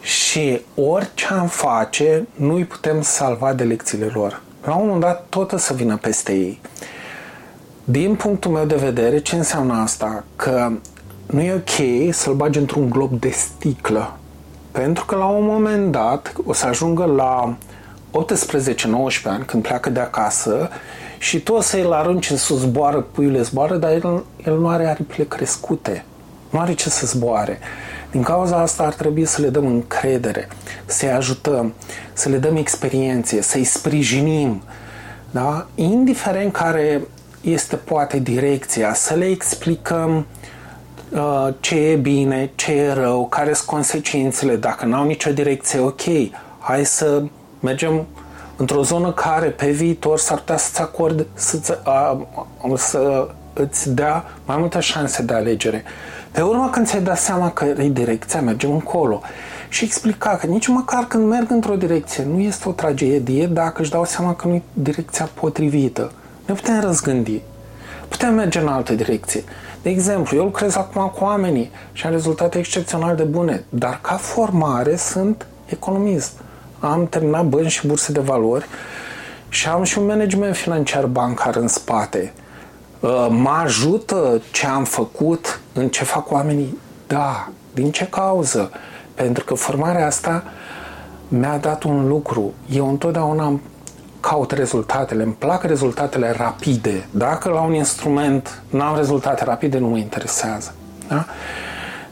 Și 0.00 0.60
orice 0.74 1.26
am 1.26 1.46
face, 1.46 2.26
nu 2.34 2.54
îi 2.54 2.64
putem 2.64 3.02
salva 3.02 3.52
de 3.52 3.64
lecțiile 3.64 4.10
lor. 4.14 4.40
La 4.64 4.74
un 4.74 4.82
moment 4.82 5.00
dat, 5.00 5.26
tot 5.28 5.52
o 5.52 5.56
să 5.56 5.74
vină 5.74 5.96
peste 5.96 6.32
ei. 6.32 6.60
Din 7.84 8.14
punctul 8.14 8.50
meu 8.50 8.64
de 8.64 8.76
vedere, 8.76 9.18
ce 9.18 9.36
înseamnă 9.36 9.74
asta? 9.74 10.24
Că 10.36 10.70
nu 11.26 11.40
e 11.40 11.54
ok 11.54 12.14
să-l 12.14 12.34
bagi 12.34 12.58
într-un 12.58 12.90
glob 12.90 13.20
de 13.20 13.30
sticlă. 13.30 14.18
Pentru 14.76 15.04
că 15.04 15.16
la 15.16 15.26
un 15.26 15.44
moment 15.44 15.92
dat 15.92 16.32
o 16.46 16.52
să 16.52 16.66
ajungă 16.66 17.04
la 17.04 17.56
18-19 18.12 19.22
ani, 19.24 19.44
când 19.44 19.62
pleacă 19.62 19.90
de 19.90 20.00
acasă 20.00 20.68
și 21.18 21.40
tu 21.40 21.52
o 21.52 21.60
să 21.60 21.76
îl 21.76 21.92
arunci 21.92 22.30
în 22.30 22.36
sus, 22.36 22.60
zboară, 22.60 23.00
puiule 23.00 23.42
zboară, 23.42 23.76
dar 23.76 23.90
el, 23.90 24.24
el 24.46 24.58
nu 24.58 24.68
are 24.68 24.86
aripile 24.86 25.24
crescute. 25.24 26.04
Nu 26.50 26.58
are 26.58 26.74
ce 26.74 26.90
să 26.90 27.06
zboare. 27.06 27.58
Din 28.10 28.22
cauza 28.22 28.56
asta 28.56 28.82
ar 28.82 28.92
trebui 28.92 29.24
să 29.24 29.40
le 29.40 29.48
dăm 29.48 29.66
încredere, 29.66 30.48
să-i 30.86 31.10
ajutăm, 31.10 31.74
să 32.12 32.28
le 32.28 32.36
dăm 32.36 32.56
experiențe, 32.56 33.42
să-i 33.42 33.64
sprijinim, 33.64 34.62
da? 35.30 35.66
indiferent 35.74 36.52
care 36.52 37.00
este 37.40 37.76
poate 37.76 38.18
direcția, 38.18 38.94
să 38.94 39.14
le 39.14 39.26
explicăm 39.26 40.16
uh, 40.16 40.24
ce 41.60 41.74
e 41.74 41.96
bine, 41.96 42.50
ce 42.54 42.72
e 42.72 42.92
rău, 42.92 43.26
care 43.26 43.52
sunt 43.52 43.68
consecințele, 43.68 44.56
dacă 44.56 44.84
n-au 44.84 45.04
nicio 45.04 45.30
direcție, 45.30 45.78
ok, 45.78 46.00
hai 46.58 46.84
să 46.84 47.22
mergem 47.60 48.06
într-o 48.56 48.82
zonă 48.82 49.12
care 49.12 49.46
pe 49.46 49.70
viitor 49.70 50.18
s-ar 50.18 50.38
putea 50.38 50.56
să-ți 50.56 50.80
acorde, 50.80 51.26
să, 51.34 51.78
să 52.76 53.28
îți 53.52 53.94
dea 53.94 54.24
mai 54.44 54.56
multe 54.56 54.80
șanse 54.80 55.22
de 55.22 55.34
alegere. 55.34 55.84
Pe 56.30 56.40
urmă, 56.40 56.68
când 56.70 56.86
ți-ai 56.86 57.02
dat 57.02 57.18
seama 57.18 57.50
că 57.50 57.64
e 57.64 57.88
direcția, 57.88 58.40
mergem 58.40 58.70
încolo. 58.70 59.20
Și 59.68 59.84
explica 59.84 60.36
că 60.36 60.46
nici 60.46 60.66
măcar 60.66 61.04
când 61.04 61.28
merg 61.28 61.50
într-o 61.50 61.74
direcție 61.74 62.24
nu 62.24 62.40
este 62.40 62.68
o 62.68 62.72
tragedie 62.72 63.46
dacă 63.46 63.82
își 63.82 63.90
dau 63.90 64.04
seama 64.04 64.34
că 64.34 64.48
nu 64.48 64.54
e 64.54 64.62
direcția 64.72 65.28
potrivită. 65.34 66.12
Ne 66.46 66.54
putem 66.54 66.80
răzgândi. 66.80 67.40
Putem 68.08 68.34
merge 68.34 68.58
în 68.58 68.68
altă 68.68 68.92
direcție. 68.92 69.44
De 69.86 69.92
exemplu, 69.92 70.36
eu 70.36 70.44
lucrez 70.44 70.76
acum 70.76 71.12
cu 71.18 71.24
oamenii 71.24 71.70
și 71.92 72.06
am 72.06 72.12
rezultate 72.12 72.58
excepțional 72.58 73.16
de 73.16 73.22
bune, 73.22 73.64
dar 73.68 73.98
ca 74.02 74.14
formare 74.14 74.96
sunt 74.96 75.46
economist. 75.66 76.32
Am 76.78 77.06
terminat 77.06 77.44
bănci 77.44 77.70
și 77.70 77.86
burse 77.86 78.12
de 78.12 78.20
valori 78.20 78.66
și 79.48 79.68
am 79.68 79.82
și 79.82 79.98
un 79.98 80.06
management 80.06 80.56
financiar 80.56 81.06
bancar 81.06 81.56
în 81.56 81.68
spate. 81.68 82.32
Uh, 83.00 83.26
mă 83.30 83.60
ajută 83.62 84.42
ce 84.52 84.66
am 84.66 84.84
făcut, 84.84 85.60
în 85.72 85.88
ce 85.88 86.04
fac 86.04 86.30
oamenii? 86.30 86.78
Da. 87.06 87.48
Din 87.74 87.90
ce 87.90 88.06
cauză? 88.06 88.70
Pentru 89.14 89.44
că 89.44 89.54
formarea 89.54 90.06
asta 90.06 90.44
mi-a 91.28 91.58
dat 91.58 91.82
un 91.82 92.08
lucru. 92.08 92.54
Eu 92.70 92.88
întotdeauna 92.88 93.60
caut 94.28 94.50
rezultatele, 94.50 95.22
îmi 95.22 95.36
plac 95.38 95.62
rezultatele 95.62 96.34
rapide. 96.36 97.06
Dacă 97.10 97.48
la 97.48 97.60
un 97.60 97.74
instrument 97.74 98.62
n-am 98.70 98.96
rezultate 98.96 99.44
rapide, 99.44 99.78
nu 99.78 99.88
mă 99.88 99.96
interesează. 99.96 100.74
Da? 101.08 101.26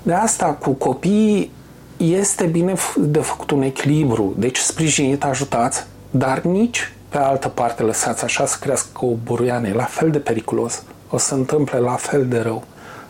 De 0.03 0.12
asta, 0.12 0.46
cu 0.46 0.70
copiii, 0.70 1.50
este 1.96 2.44
bine 2.44 2.74
de 2.96 3.18
făcut 3.18 3.50
un 3.50 3.62
echilibru. 3.62 4.35
Deci 4.37 4.59
sprijinit, 4.59 5.24
ajutați, 5.24 5.87
dar 6.11 6.40
nici 6.40 6.92
pe 7.09 7.18
altă 7.18 7.48
parte 7.48 7.83
lăsați 7.83 8.24
așa 8.24 8.46
să 8.46 8.57
crească 8.61 9.05
o 9.05 9.12
buruiană. 9.24 9.68
E 9.68 9.72
la 9.72 9.85
fel 9.85 10.11
de 10.11 10.18
periculos. 10.18 10.83
O 11.11 11.18
să 11.18 11.35
întâmple 11.35 11.79
la 11.79 11.94
fel 11.94 12.27
de 12.27 12.40
rău. 12.40 12.64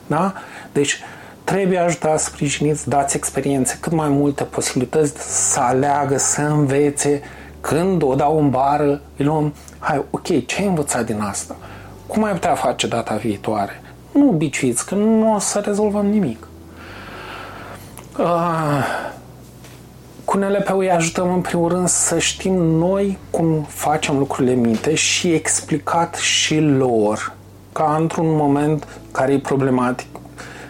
Da? 0.06 0.32
Deci 0.72 1.02
trebuie 1.44 1.78
ajutat, 1.78 2.20
sprijiniți, 2.20 2.88
dați 2.88 3.16
experiențe, 3.16 3.78
cât 3.80 3.92
mai 3.92 4.08
multe 4.08 4.44
posibilități 4.44 5.12
să 5.52 5.60
aleagă, 5.60 6.18
să 6.18 6.40
învețe. 6.40 7.22
Când 7.66 8.02
o 8.02 8.14
dau 8.14 8.38
în 8.38 8.50
bară, 8.50 9.00
îi 9.16 9.24
luăm, 9.24 9.54
hai, 9.78 10.04
ok, 10.10 10.46
ce 10.46 10.60
ai 10.60 10.66
învățat 10.66 11.04
din 11.04 11.20
asta? 11.20 11.56
Cum 12.06 12.24
ai 12.24 12.32
putea 12.32 12.54
face 12.54 12.86
data 12.86 13.14
viitoare? 13.14 13.82
Nu 14.12 14.24
biciuiți, 14.24 14.86
că 14.86 14.94
nu 14.94 15.34
o 15.34 15.38
să 15.38 15.58
rezolvăm 15.58 16.06
nimic. 16.06 16.46
Uh, 18.18 18.84
cu 20.24 20.38
NLP 20.38 20.74
îi 20.78 20.90
ajutăm 20.90 21.32
în 21.32 21.40
primul 21.40 21.68
rând 21.68 21.88
să 21.88 22.18
știm 22.18 22.54
noi 22.54 23.18
cum 23.30 23.66
facem 23.68 24.18
lucrurile 24.18 24.54
minte 24.54 24.94
și 24.94 25.32
explicat 25.32 26.14
și 26.14 26.58
lor 26.60 27.32
ca 27.72 27.96
într-un 27.98 28.36
moment 28.36 28.86
care 29.12 29.32
e 29.32 29.38
problematic 29.38 30.06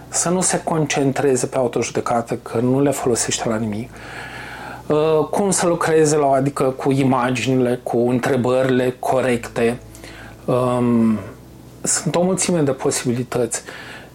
să 0.09 0.28
nu 0.28 0.40
se 0.40 0.61
concentreze 0.62 1.46
pe 1.46 1.57
autojudecată, 1.57 2.35
că 2.35 2.59
nu 2.59 2.80
le 2.80 2.90
folosește 2.90 3.48
la 3.48 3.57
nimic. 3.57 3.90
Uh, 4.87 5.27
cum 5.31 5.51
să 5.51 5.66
lucreze 5.66 6.16
la, 6.16 6.31
adică 6.31 6.64
cu 6.64 6.92
imaginile, 6.92 7.81
cu 7.83 7.99
întrebările 7.99 8.97
corecte. 8.99 9.79
Um, 10.44 11.18
sunt 11.83 12.14
o 12.14 12.23
mulțime 12.23 12.61
de 12.61 12.70
posibilități. 12.70 13.62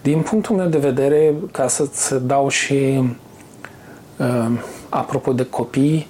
Din 0.02 0.22
punctul 0.22 0.56
meu 0.56 0.68
de 0.68 0.78
vedere, 0.78 1.34
ca 1.52 1.68
să-ți 1.68 2.26
dau 2.26 2.50
și 2.50 3.04
uh, 4.18 4.52
apropo 4.90 5.34
de 5.34 5.46
copii, 5.46 6.08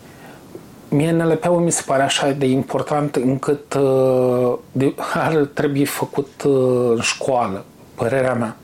mie 0.90 1.12
NLP-ul 1.12 1.60
mi 1.60 1.72
se 1.72 1.84
pare 1.86 2.04
așa 2.04 2.32
de 2.32 2.46
important 2.46 3.16
încât 3.16 3.74
uh, 3.74 4.54
de, 4.72 4.94
ar 5.28 5.50
trebui 5.54 5.86
făcut 5.86 6.44
uh, 6.46 6.92
în 6.96 7.02
școală, 7.02 7.66
părerea 7.96 8.34
mea. 8.34 8.56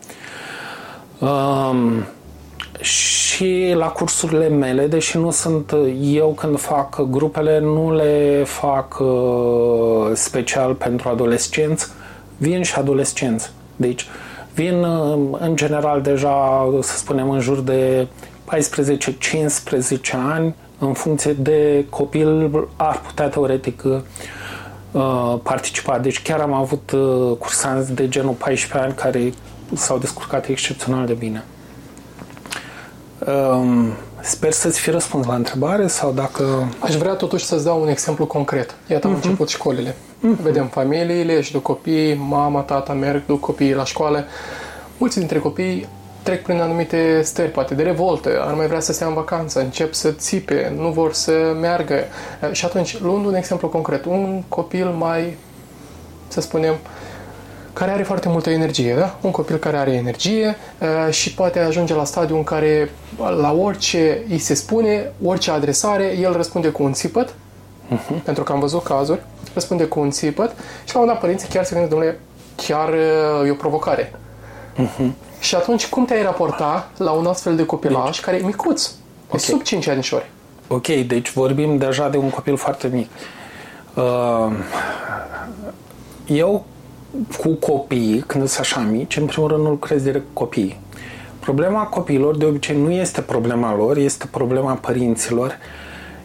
Um, 2.85 2.91
și 2.91 3.73
la 3.77 3.87
cursurile 3.87 4.47
mele, 4.47 4.87
deși 4.87 5.17
nu 5.17 5.31
sunt 5.31 5.73
eu 6.01 6.27
când 6.27 6.59
fac 6.59 7.01
grupele, 7.09 7.59
nu 7.59 7.93
le 7.95 8.43
fac 8.45 8.99
uh, 8.99 10.11
special 10.13 10.73
pentru 10.73 11.09
adolescenți, 11.09 11.87
vin 12.37 12.63
și 12.63 12.75
adolescenți. 12.75 13.51
Deci 13.75 14.05
vin 14.53 14.83
uh, 14.83 15.37
în 15.39 15.55
general 15.55 16.01
deja, 16.01 16.69
să 16.81 16.97
spunem, 16.97 17.29
în 17.29 17.39
jur 17.39 17.59
de 17.59 18.07
14-15 18.55 20.11
ani, 20.29 20.55
în 20.79 20.93
funcție 20.93 21.33
de 21.33 21.85
copil, 21.89 22.67
ar 22.75 23.01
putea 23.01 23.27
teoretic 23.27 23.83
uh, 23.83 25.35
participa. 25.43 25.99
Deci 25.99 26.21
chiar 26.21 26.39
am 26.39 26.53
avut 26.53 26.91
uh, 26.91 27.37
cursanți 27.39 27.93
de 27.93 28.09
genul 28.09 28.33
14 28.33 28.77
ani 28.87 28.93
care 28.93 29.33
s-au 29.73 29.97
descurcat 29.97 30.47
excepțional 30.47 31.05
de 31.05 31.13
bine. 31.13 31.43
Um, 33.27 33.93
sper 34.21 34.51
să-ți 34.51 34.79
fi 34.79 34.89
răspuns 34.89 35.25
la 35.25 35.35
întrebare 35.35 35.88
sau 35.88 36.11
dacă... 36.11 36.43
Aș 36.79 36.95
vrea 36.95 37.13
totuși 37.13 37.45
să-ți 37.45 37.63
dau 37.63 37.81
un 37.81 37.88
exemplu 37.88 38.25
concret. 38.25 38.75
Iată, 38.88 39.07
am 39.07 39.13
uh-huh. 39.13 39.15
început 39.15 39.49
școlile. 39.49 39.89
Uh-huh. 39.91 40.41
Vedem 40.41 40.67
familiile, 40.67 41.41
și 41.41 41.51
duc 41.51 41.61
copii, 41.61 42.13
mama, 42.13 42.61
tata 42.61 42.93
merg, 42.93 43.25
duc 43.25 43.39
copiii 43.39 43.73
la 43.73 43.83
școală. 43.83 44.25
Mulți 44.97 45.17
dintre 45.17 45.39
copii 45.39 45.88
trec 46.23 46.43
prin 46.43 46.59
anumite 46.59 47.21
stări, 47.23 47.51
poate 47.51 47.73
de 47.73 47.83
revoltă, 47.83 48.43
ar 48.47 48.53
mai 48.53 48.67
vrea 48.67 48.79
să 48.79 48.93
stea 48.93 49.07
în 49.07 49.13
vacanță, 49.13 49.59
încep 49.59 49.93
să 49.93 50.11
țipe, 50.11 50.73
nu 50.77 50.89
vor 50.89 51.13
să 51.13 51.31
meargă. 51.61 51.95
Și 52.51 52.65
atunci, 52.65 52.99
luând 53.01 53.25
un 53.25 53.35
exemplu 53.35 53.67
concret, 53.67 54.05
un 54.05 54.43
copil 54.47 54.85
mai, 54.85 55.38
să 56.27 56.41
spunem, 56.41 56.75
care 57.75 57.91
are 57.91 58.03
foarte 58.03 58.29
multă 58.29 58.49
energie, 58.49 58.95
da? 58.95 59.15
Un 59.21 59.31
copil 59.31 59.55
care 59.55 59.77
are 59.77 59.91
energie 59.91 60.57
uh, 60.79 61.13
și 61.13 61.33
poate 61.33 61.59
ajunge 61.59 61.93
la 61.93 62.03
stadiul 62.03 62.38
în 62.38 62.43
care 62.43 62.91
la 63.17 63.51
orice 63.51 64.23
îi 64.29 64.38
se 64.38 64.53
spune, 64.53 65.11
orice 65.23 65.51
adresare, 65.51 66.17
el 66.19 66.33
răspunde 66.33 66.69
cu 66.69 66.83
un 66.83 66.93
țipăt, 66.93 67.29
uh-huh. 67.29 68.23
pentru 68.23 68.43
că 68.43 68.51
am 68.51 68.59
văzut 68.59 68.83
cazuri, 68.83 69.19
răspunde 69.53 69.83
cu 69.83 69.99
un 69.99 70.11
țipăt 70.11 70.55
și 70.85 70.95
la 70.95 71.01
un 71.01 71.07
dat 71.07 71.19
părinții 71.19 71.47
chiar 71.47 71.63
se 71.63 71.71
gândesc, 71.71 71.93
domnule, 71.93 72.19
chiar 72.55 72.89
uh, 72.89 73.47
e 73.47 73.51
o 73.51 73.55
provocare. 73.55 74.13
Uh-huh. 74.77 75.09
Și 75.39 75.55
atunci 75.55 75.88
cum 75.88 76.05
te-ai 76.05 76.23
raporta 76.23 76.89
la 76.97 77.11
un 77.11 77.25
astfel 77.25 77.55
de 77.55 77.65
copilaș 77.65 78.05
deci, 78.05 78.19
care 78.19 78.38
e 78.38 78.45
micuț, 78.45 78.89
okay. 79.27 79.39
sub 79.39 79.61
5 79.61 79.88
anișori? 79.88 80.29
Ok, 80.67 80.88
deci 80.88 81.31
vorbim 81.31 81.77
deja 81.77 82.09
de 82.09 82.17
un 82.17 82.29
copil 82.29 82.57
foarte 82.57 82.88
mic. 82.88 83.09
Uh, 83.93 84.51
eu 86.25 86.65
cu 87.38 87.49
copiii, 87.49 88.19
când 88.19 88.47
sunt 88.47 88.60
așa 88.60 88.80
mici, 88.80 89.17
în 89.17 89.25
primul 89.25 89.49
rând 89.49 89.63
nu 89.63 89.69
lucrez 89.69 90.01
direct 90.01 90.25
cu 90.34 90.43
copiii. 90.43 90.80
Problema 91.39 91.84
copiilor 91.84 92.38
de 92.38 92.45
obicei 92.45 92.82
nu 92.82 92.91
este 92.91 93.21
problema 93.21 93.75
lor, 93.75 93.97
este 93.97 94.25
problema 94.32 94.73
părinților. 94.73 95.58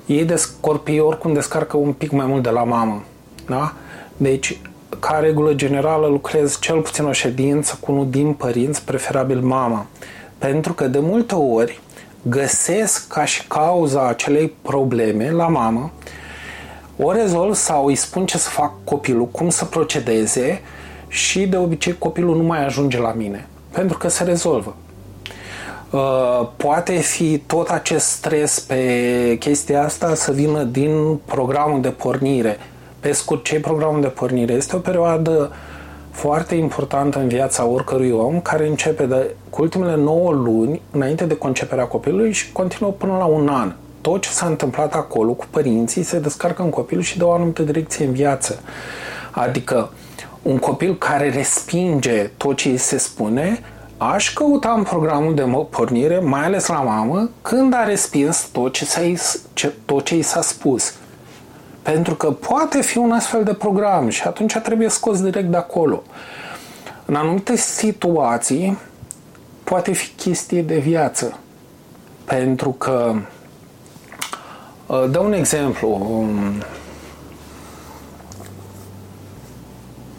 Ei 0.07 0.25
descorpii 0.25 1.01
oricum 1.01 1.33
descarcă 1.33 1.77
un 1.77 1.93
pic 1.93 2.11
mai 2.11 2.27
mult 2.27 2.43
de 2.43 2.51
la 2.51 2.65
mamă. 2.65 3.03
Da? 3.47 3.73
Deci, 4.17 4.61
ca 4.99 5.19
regulă 5.19 5.53
generală, 5.53 6.07
lucrez 6.07 6.59
cel 6.61 6.81
puțin 6.81 7.05
o 7.05 7.13
ședință 7.13 7.79
cu 7.81 7.93
unul 7.93 8.11
din 8.11 8.33
părinți, 8.33 8.85
preferabil 8.85 9.41
mama. 9.41 9.87
Pentru 10.39 10.73
că 10.73 10.87
de 10.87 10.99
multe 10.99 11.35
ori 11.35 11.81
găsesc 12.23 13.09
ca 13.09 13.25
și 13.25 13.47
cauza 13.47 14.09
acelei 14.09 14.53
probleme 14.63 15.31
la 15.31 15.49
mamă, 15.49 15.91
o 16.97 17.13
rezolv 17.13 17.55
sau 17.55 17.87
îi 17.87 17.95
spun 17.95 18.27
ce 18.27 18.39
să 18.39 18.49
fac 18.49 18.73
copilul, 18.85 19.27
cum 19.27 19.49
să 19.49 19.65
procedeze 19.65 20.61
și 21.11 21.47
de 21.47 21.57
obicei 21.57 21.99
copilul 21.99 22.37
nu 22.37 22.43
mai 22.43 22.65
ajunge 22.65 22.99
la 22.99 23.13
mine, 23.13 23.47
pentru 23.73 23.99
că 23.99 24.09
se 24.09 24.25
rezolvă. 24.25 24.77
Uh, 25.91 26.49
poate 26.57 26.93
fi 26.93 27.39
tot 27.39 27.69
acest 27.69 28.07
stres 28.07 28.61
pe 28.61 29.37
chestia 29.39 29.85
asta 29.85 30.15
să 30.15 30.33
vină 30.33 30.63
din 30.63 31.19
programul 31.25 31.81
de 31.81 31.89
pornire. 31.89 32.59
Pe 33.01 33.13
scurt, 33.13 33.45
ce 33.45 33.55
e 33.55 33.61
programul 33.61 34.01
de 34.01 34.07
pornire? 34.07 34.53
Este 34.53 34.77
o 34.77 34.79
perioadă 34.79 35.53
foarte 36.11 36.55
importantă 36.55 37.19
în 37.19 37.29
viața 37.29 37.67
oricărui 37.67 38.11
om 38.11 38.41
care 38.41 38.67
începe 38.67 39.07
de, 39.07 39.35
cu 39.51 39.63
ultimele 39.63 39.97
9 39.97 40.33
luni 40.33 40.81
înainte 40.91 41.25
de 41.25 41.37
conceperea 41.37 41.85
copilului 41.85 42.33
și 42.33 42.53
continuă 42.53 42.91
până 42.91 43.17
la 43.17 43.25
un 43.25 43.49
an. 43.49 43.73
Tot 44.01 44.21
ce 44.21 44.29
s-a 44.29 44.47
întâmplat 44.47 44.95
acolo 44.95 45.33
cu 45.33 45.47
părinții 45.51 46.03
se 46.03 46.19
descarcă 46.19 46.63
în 46.63 46.71
copil 46.71 47.01
și 47.01 47.19
dă 47.19 47.27
o 47.27 47.33
anumită 47.33 47.63
direcție 47.63 48.05
în 48.05 48.13
viață. 48.13 48.61
Adică 49.31 49.91
un 50.43 50.59
copil 50.59 50.97
care 50.97 51.31
respinge 51.31 52.31
tot 52.37 52.57
ce 52.57 52.69
îi 52.69 52.77
se 52.77 52.99
spune, 52.99 53.61
aș 53.97 54.33
căuta 54.33 54.73
în 54.73 54.83
programul 54.83 55.35
de 55.35 55.43
pornire, 55.71 56.19
mai 56.19 56.45
ales 56.45 56.67
la 56.67 56.81
mamă, 56.81 57.31
când 57.43 57.75
a 57.75 57.85
respins 57.85 58.49
tot 58.53 58.73
ce, 58.73 58.85
s-a, 58.85 59.01
ce, 59.53 59.73
tot 59.85 60.05
ce 60.05 60.17
i 60.17 60.23
s-a 60.23 60.41
spus. 60.41 60.95
Pentru 61.83 62.15
că 62.15 62.31
poate 62.31 62.83
fi 62.83 62.99
un 62.99 63.13
astfel 63.13 63.45
de 63.45 63.55
program 63.55 64.09
și 64.09 64.23
atunci 64.23 64.57
trebuie 64.57 64.89
scos 64.89 65.23
direct 65.23 65.49
de 65.51 65.57
acolo. 65.57 66.03
În 67.05 67.15
anumite 67.15 67.57
situații, 67.57 68.79
poate 69.65 69.93
fi 69.93 70.09
chestie 70.09 70.63
de 70.63 70.79
viață. 70.79 71.39
Pentru 72.25 72.71
că, 72.71 73.15
uh, 74.87 75.05
dă 75.11 75.19
un 75.19 75.33
exemplu, 75.33 75.89
um, 75.89 76.63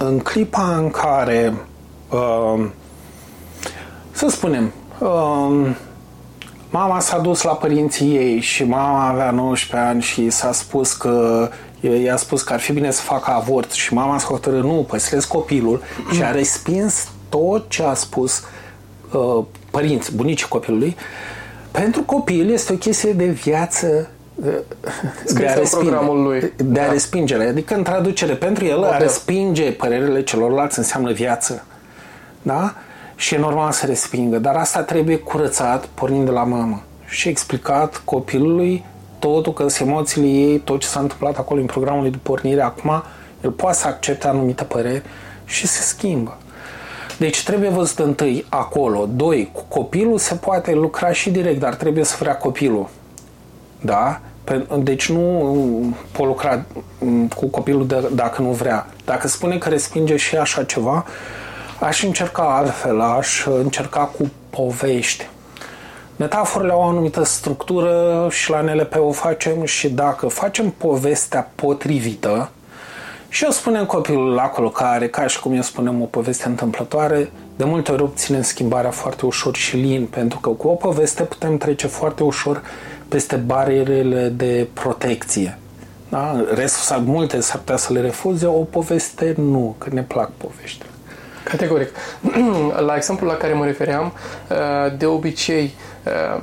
în 0.06 0.20
clipa 0.20 0.76
în 0.78 0.90
care, 0.90 1.54
uh, 2.10 2.66
să 4.12 4.28
spunem, 4.30 4.72
uh, 5.00 5.76
mama 6.70 7.00
s-a 7.00 7.18
dus 7.18 7.42
la 7.42 7.52
părinții 7.52 8.16
ei 8.16 8.40
și 8.40 8.64
mama 8.64 9.08
avea 9.08 9.32
19 9.32 9.90
ani 9.90 10.02
și 10.02 10.30
s-a 10.30 10.52
spus 10.52 10.94
că 10.94 11.50
i-a 12.04 12.18
spus 12.18 12.42
că 12.42 12.54
ar 12.54 12.60
fi 12.60 12.74
bine 12.74 12.92
să 12.92 13.02
facă 13.02 13.32
avort 13.32 13.72
și 13.72 13.94
mama 13.94 14.18
s-a 14.18 14.28
hotărât, 14.28 14.64
nu, 14.64 14.86
păstrez 14.90 15.26
copilul 15.26 15.82
și 16.14 16.24
a 16.24 16.32
respins 16.32 17.10
tot 17.30 17.70
ce 17.70 17.84
a 17.84 17.94
spus 17.94 18.44
uh, 19.12 19.44
părinți, 19.72 20.16
bunicii 20.16 20.48
copilului, 20.48 20.96
pentru 21.72 22.04
copil 22.04 22.50
este 22.50 22.74
o 22.74 22.76
chestie 22.76 23.14
de 23.14 23.26
viață 23.26 24.10
uh, 24.36 24.54
de 25.34 25.48
a, 25.48 25.54
respinge, 25.54 25.96
lui. 26.13 26.54
de 26.58 26.80
a 26.80 26.86
da. 26.86 26.91
respingere. 26.91 27.48
Adică, 27.48 27.76
în 27.76 27.84
traducere, 27.84 28.34
pentru 28.34 28.65
el, 28.65 28.84
a 28.84 28.98
respinge 28.98 29.72
părerile 29.72 30.24
celorlalți 30.24 30.78
înseamnă 30.78 31.12
viață. 31.12 31.65
Da? 32.41 32.76
Și 33.15 33.34
e 33.34 33.38
normal 33.38 33.72
să 33.72 33.86
respingă. 33.86 34.38
Dar 34.38 34.56
asta 34.56 34.82
trebuie 34.82 35.17
curățat 35.17 35.86
pornind 35.86 36.26
de 36.26 36.32
la 36.32 36.44
mamă. 36.44 36.84
Și 37.06 37.28
explicat 37.28 38.02
copilului 38.06 38.86
totul, 39.20 39.54
că 39.54 39.67
sunt 39.67 39.89
emoțiile 39.89 40.28
ei, 40.28 40.60
tot 40.60 40.80
ce 40.80 40.88
s-a 40.88 41.00
întâmplat 41.00 41.38
acolo 41.38 41.60
în 41.60 41.65
programul 41.65 42.12
de 42.12 42.17
pornire, 42.24 42.62
acum 42.62 43.04
el 43.44 43.52
poate 43.52 43.78
să 43.78 43.88
accepte 43.88 44.28
anumite 44.28 44.63
păreri 44.63 45.04
și 45.46 45.67
se 45.67 45.82
schimbă. 45.82 46.38
Deci 47.17 47.44
trebuie 47.44 47.70
văzut 47.70 48.00
întâi 48.00 48.46
acolo. 48.50 49.10
Doi, 49.15 49.50
cu 49.54 49.63
copilul 49.67 50.17
se 50.17 50.36
poate 50.36 50.74
lucra 50.74 51.12
și 51.12 51.30
direct, 51.30 51.60
dar 51.60 51.76
trebuie 51.76 52.04
să 52.04 52.15
vrea 52.20 52.36
copilul. 52.38 52.89
Da? 53.82 54.20
Deci 54.80 55.10
nu 55.10 55.96
pot 56.12 56.26
lucra 56.26 56.63
cu 57.36 57.46
copilul 57.46 57.88
de, 57.88 58.10
dacă 58.13 58.41
nu 58.41 58.50
vrea. 58.50 58.88
Dacă 59.06 59.28
spune 59.28 59.58
că 59.58 59.70
respinge 59.70 60.15
și 60.15 60.38
așa 60.38 60.63
ceva, 60.63 61.06
aș 61.80 62.04
încerca 62.04 62.56
altfel, 62.58 63.02
aș 63.02 63.46
încerca 63.46 64.00
cu 64.00 64.30
povești. 64.50 65.28
Metaforele 66.15 66.72
au 66.72 66.80
o 66.80 66.84
anumită 66.84 67.24
structură 67.24 68.28
și 68.30 68.50
la 68.50 68.62
NLP 68.62 68.96
o 69.00 69.12
facem 69.12 69.65
și 69.65 69.89
dacă 69.89 70.28
facem 70.28 70.70
povestea 70.70 71.52
potrivită, 71.56 72.50
și 73.34 73.44
eu 73.44 73.50
spunem 73.50 73.86
copilul 73.86 74.34
la 74.34 74.44
colocare, 74.44 75.08
ca 75.08 75.28
și 75.28 75.39
cum 75.39 75.54
eu 75.54 75.62
spunem 75.62 76.02
o 76.02 76.06
poveste 76.06 76.48
întâmplătoare, 76.48 77.32
de 77.56 77.63
multe 77.63 77.91
ori 77.91 78.02
obținem 78.02 78.41
schimbarea 78.41 78.91
foarte 78.91 79.26
ușor 79.26 79.56
și 79.56 79.76
lin, 79.76 80.06
pentru 80.06 80.39
că 80.39 80.50
cu 80.50 80.67
o 80.67 80.74
poveste 80.74 81.24
putem 81.24 81.58
trece 81.58 81.88
foarte 81.88 82.24
ușor 82.24 82.62
peste 83.12 83.36
barierele 83.36 84.28
de 84.28 84.67
protecție. 84.74 85.58
Da? 86.10 86.45
Restul 86.54 86.84
sau 86.84 87.00
multe 87.00 87.39
s-ar 87.39 87.58
putea 87.58 87.78
să 87.78 87.93
le 87.93 88.02
refuze, 88.02 88.45
o 88.45 88.63
poveste 88.63 89.34
nu, 89.38 89.76
că 89.78 89.89
ne 89.93 90.02
plac 90.02 90.32
poveștile. 90.38 90.89
Categoric. 91.43 91.89
La 92.88 92.95
exemplul 92.95 93.30
la 93.30 93.36
care 93.36 93.54
mă 93.54 93.65
refeream, 93.65 94.13
uh, 94.50 94.97
de 94.97 95.06
obicei, 95.06 95.74
uh, 96.36 96.41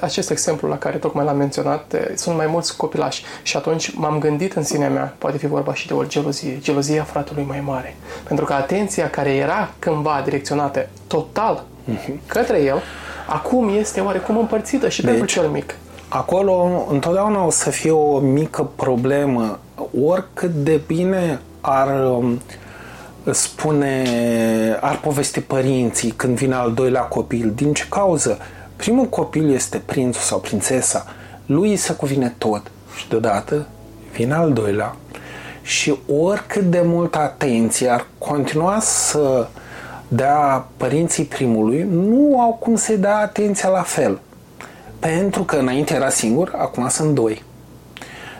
acest 0.00 0.30
exemplu 0.30 0.68
la 0.68 0.78
care 0.78 0.96
tocmai 0.96 1.24
l-am 1.24 1.36
menționat, 1.36 1.92
uh, 1.92 2.00
sunt 2.14 2.36
mai 2.36 2.46
mulți 2.46 2.76
copilași 2.76 3.24
și 3.42 3.56
atunci 3.56 3.94
m-am 3.94 4.18
gândit 4.18 4.52
în 4.52 4.62
sinea 4.62 4.88
mea, 4.88 5.14
poate 5.18 5.38
fi 5.38 5.46
vorba 5.46 5.74
și 5.74 5.86
de 5.86 5.94
o 5.94 6.04
gelozie, 6.04 6.58
gelozia 6.60 7.02
fratelui 7.02 7.44
mai 7.44 7.60
mare. 7.60 7.96
Pentru 8.24 8.44
că 8.44 8.52
atenția 8.52 9.10
care 9.10 9.34
era 9.34 9.70
cândva 9.78 10.20
direcționată 10.24 10.88
total 11.06 11.64
mhm. 11.84 12.20
către 12.26 12.62
el, 12.62 12.82
acum 13.26 13.68
este 13.78 14.00
oarecum 14.00 14.38
împărțită 14.38 14.88
și 14.88 15.00
deci, 15.00 15.10
pentru 15.10 15.26
cel 15.26 15.48
mic. 15.48 15.74
Acolo 16.08 16.86
întotdeauna 16.90 17.44
o 17.44 17.50
să 17.50 17.70
fie 17.70 17.90
o 17.90 18.18
mică 18.18 18.70
problemă, 18.76 19.58
oricât 20.04 20.50
de 20.50 20.80
bine 20.86 21.40
ar 21.60 22.04
um, 22.04 22.40
spune, 23.30 24.04
ar 24.80 24.98
povesti 24.98 25.40
părinții 25.40 26.10
când 26.10 26.36
vine 26.36 26.54
al 26.54 26.72
doilea 26.72 27.00
copil. 27.00 27.52
Din 27.54 27.72
ce 27.72 27.86
cauză? 27.88 28.38
Primul 28.76 29.04
copil 29.04 29.54
este 29.54 29.82
prințul 29.86 30.22
sau 30.22 30.38
prințesa. 30.38 31.06
Lui 31.46 31.76
se 31.76 31.92
cuvine 31.92 32.34
tot. 32.38 32.70
Și 32.96 33.08
deodată 33.08 33.66
vine 34.12 34.34
al 34.34 34.52
doilea. 34.52 34.96
Și 35.62 35.94
oricât 36.06 36.62
de 36.62 36.80
multă 36.84 37.18
atenție 37.18 37.88
ar 37.88 38.06
continua 38.18 38.78
să 38.80 39.46
dea 40.08 40.66
părinții 40.76 41.24
primului, 41.24 41.86
nu 41.90 42.40
au 42.40 42.52
cum 42.60 42.76
să-i 42.76 42.96
dea 42.96 43.16
atenția 43.16 43.68
la 43.68 43.82
fel. 43.82 44.20
Pentru 44.98 45.42
că 45.42 45.56
înainte 45.56 45.94
era 45.94 46.08
singur, 46.08 46.54
acum 46.56 46.88
sunt 46.88 47.14
doi. 47.14 47.42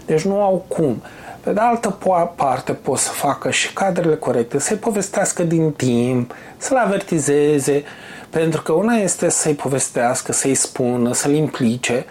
Deci 0.07 0.23
nu 0.23 0.43
au 0.43 0.65
cum. 0.69 1.03
Pe 1.41 1.53
de 1.53 1.61
altă 1.61 1.99
parte 2.37 2.73
pot 2.73 2.99
să 2.99 3.11
facă 3.11 3.51
și 3.51 3.73
cadrele 3.73 4.17
corecte, 4.17 4.59
să-i 4.59 4.77
povestească 4.77 5.43
din 5.43 5.73
timp, 5.73 6.35
să-l 6.57 6.77
avertizeze, 6.77 7.85
pentru 8.31 8.63
că 8.63 8.73
una 8.73 8.95
este 8.95 9.29
să-i 9.29 9.55
povestească, 9.55 10.33
să-i 10.33 10.55
spună, 10.55 11.13
să-l 11.13 11.33
implice 11.33 12.05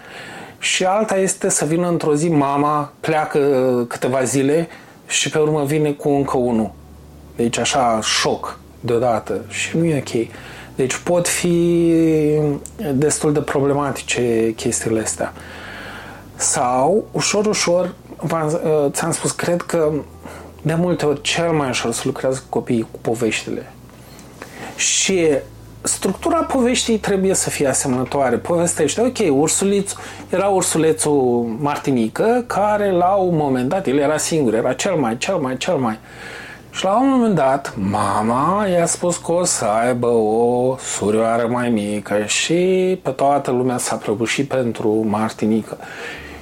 și 0.60 0.86
alta 0.86 1.15
este 1.15 1.50
să 1.50 1.65
vină 1.65 1.88
într-o 1.88 2.15
zi 2.15 2.30
mama, 2.30 2.91
pleacă 3.00 3.39
câteva 3.88 4.24
zile 4.24 4.68
și 5.08 5.30
pe 5.30 5.38
urmă 5.38 5.63
vine 5.63 5.91
cu 5.91 6.10
încă 6.10 6.38
unul. 6.38 6.72
Deci 7.36 7.58
așa, 7.58 8.00
șoc 8.02 8.60
deodată 8.86 9.41
și 9.48 9.78
nu 9.78 9.86
e 9.86 9.98
ok. 9.98 10.28
Deci 10.76 10.95
pot 10.95 11.28
fi 11.28 11.82
destul 12.93 13.34
de 13.34 13.39
problematice 13.39 14.54
chestiile 14.56 15.00
astea. 15.00 15.34
Sau, 16.36 17.08
ușor, 17.12 17.45
ușor, 17.45 17.93
Uh, 18.21 18.91
ți-am 18.91 19.12
spus, 19.12 19.32
cred 19.32 19.62
că 19.62 19.91
de 20.62 20.74
multe 20.74 21.06
ori 21.06 21.21
cel 21.21 21.52
mai 21.52 21.69
ușor 21.69 21.91
să 21.91 22.02
lucrează 22.06 22.39
cu 22.39 22.60
copiii 22.60 22.88
cu 22.91 23.00
poveștile. 23.02 23.71
Și 24.76 25.28
structura 25.82 26.43
poveștii 26.43 26.98
trebuie 26.98 27.34
să 27.34 27.50
fie 27.50 27.67
asemănătoare. 27.67 28.36
Povestește, 28.36 29.02
ok, 29.02 29.39
ursuliț, 29.39 29.93
era 30.30 30.48
ursulețul 30.48 31.56
Martinică, 31.60 32.43
care 32.48 32.91
la 32.91 33.13
un 33.13 33.36
moment 33.36 33.69
dat, 33.69 33.88
el 33.88 33.98
era 33.98 34.17
singur, 34.17 34.54
era 34.54 34.74
cel 34.74 34.95
mai, 34.95 35.17
cel 35.17 35.36
mai, 35.36 35.58
cel 35.58 35.76
mai. 35.76 36.00
Și 36.76 36.84
la 36.84 37.00
un 37.00 37.10
moment 37.10 37.36
dat, 37.36 37.74
mama 37.76 38.66
i-a 38.68 38.86
spus 38.86 39.18
că 39.18 39.32
o 39.32 39.44
să 39.44 39.66
aibă 39.66 40.08
o 40.08 40.76
surioară 40.78 41.48
mai 41.48 41.70
mică 41.70 42.24
și 42.26 42.54
pe 43.04 43.10
toată 43.10 43.52
lumea 43.52 43.78
s-a 43.78 43.96
prăbușit 43.96 44.48
pentru 44.48 45.06
Martinică. 45.08 45.78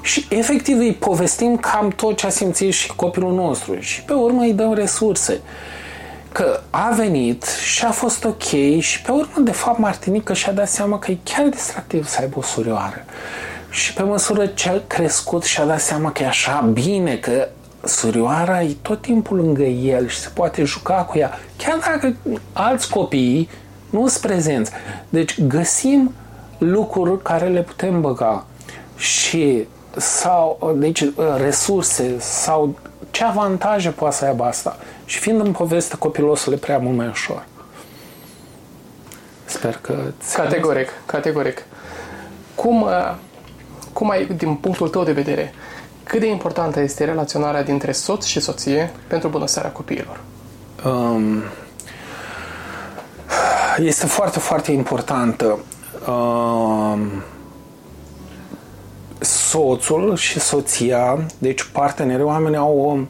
Și 0.01 0.25
efectiv 0.29 0.77
îi 0.77 0.93
povestim 0.93 1.57
cam 1.57 1.89
tot 1.89 2.17
ce 2.17 2.25
a 2.25 2.29
simțit 2.29 2.73
și 2.73 2.95
copilul 2.95 3.33
nostru 3.33 3.79
și 3.79 4.01
pe 4.01 4.13
urmă 4.13 4.41
îi 4.41 4.53
dăm 4.53 4.73
resurse. 4.73 5.41
Că 6.31 6.59
a 6.69 6.93
venit 6.95 7.43
și 7.43 7.85
a 7.85 7.91
fost 7.91 8.25
ok 8.25 8.79
și 8.79 9.01
pe 9.01 9.11
urmă, 9.11 9.39
de 9.39 9.51
fapt, 9.51 9.79
Martinica 9.79 10.33
și-a 10.33 10.51
dat 10.51 10.69
seama 10.69 10.99
că 10.99 11.11
e 11.11 11.17
chiar 11.23 11.47
distractiv 11.47 12.07
să 12.07 12.17
aibă 12.21 12.37
o 12.37 12.41
surioară. 12.41 13.05
Și 13.69 13.93
pe 13.93 14.03
măsură 14.03 14.45
ce 14.45 14.69
a 14.69 14.81
crescut 14.87 15.43
și-a 15.43 15.65
dat 15.65 15.79
seama 15.79 16.11
că 16.11 16.23
e 16.23 16.27
așa 16.27 16.69
bine, 16.73 17.15
că 17.15 17.47
surioara 17.83 18.61
e 18.61 18.75
tot 18.81 19.01
timpul 19.01 19.37
lângă 19.37 19.63
el 19.63 20.07
și 20.07 20.19
se 20.19 20.29
poate 20.33 20.63
juca 20.63 20.93
cu 20.93 21.17
ea, 21.17 21.31
chiar 21.57 21.77
dacă 21.77 22.15
alți 22.53 22.89
copii 22.89 23.49
nu 23.89 24.07
sunt 24.07 24.21
prezenți. 24.21 24.71
Deci 25.09 25.41
găsim 25.41 26.13
lucruri 26.57 27.21
care 27.21 27.47
le 27.47 27.61
putem 27.61 28.01
băga 28.01 28.45
și 28.95 29.67
sau 29.97 30.73
deci, 30.75 31.05
resurse 31.37 32.15
sau 32.19 32.75
ce 33.11 33.23
avantaje 33.23 33.89
poate 33.89 34.15
să 34.15 34.25
aibă 34.25 34.43
asta. 34.43 34.77
Și 35.05 35.19
fiind 35.19 35.39
în 35.39 35.51
poveste, 35.51 35.95
copilul 35.97 36.29
o 36.29 36.35
să 36.35 36.49
le 36.49 36.55
prea 36.55 36.77
mult 36.77 36.97
mai 36.97 37.07
ușor. 37.07 37.45
Sper 39.45 39.79
că... 39.81 39.97
Categoric, 40.33 40.89
categoric. 41.05 41.65
Cum, 42.55 42.81
uh, 42.81 43.15
cum 43.93 44.09
ai, 44.09 44.25
din 44.25 44.55
punctul 44.55 44.89
tău 44.89 45.03
de 45.03 45.11
vedere, 45.11 45.53
cât 46.03 46.19
de 46.19 46.27
importantă 46.27 46.79
este 46.79 47.05
relaționarea 47.05 47.63
dintre 47.63 47.91
soț 47.91 48.25
și 48.25 48.39
soție 48.39 48.91
pentru 49.07 49.29
bunăstarea 49.29 49.71
copiilor? 49.71 50.19
Um, 50.85 51.41
este 53.77 54.05
foarte, 54.05 54.39
foarte 54.39 54.71
importantă. 54.71 55.59
Um, 56.07 57.11
soțul 59.19 60.15
și 60.15 60.39
soția, 60.39 61.25
deci 61.37 61.63
partenerii, 61.63 62.23
oamenii 62.23 62.57
au 62.57 63.07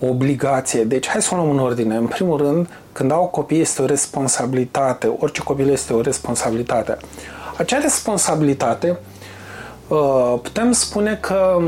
o 0.00 0.06
obligație. 0.06 0.84
Deci 0.84 1.08
hai 1.08 1.22
să 1.22 1.28
o 1.32 1.36
luăm 1.36 1.50
în 1.50 1.58
ordine. 1.58 1.96
În 1.96 2.06
primul 2.06 2.36
rând, 2.36 2.68
când 2.92 3.12
au 3.12 3.26
copii 3.26 3.60
este 3.60 3.82
o 3.82 3.86
responsabilitate. 3.86 5.16
Orice 5.18 5.42
copil 5.42 5.70
este 5.70 5.92
o 5.92 6.00
responsabilitate. 6.00 6.96
Acea 7.56 7.78
responsabilitate 7.78 8.98
uh, 9.88 10.34
putem 10.42 10.72
spune 10.72 11.18
că 11.20 11.60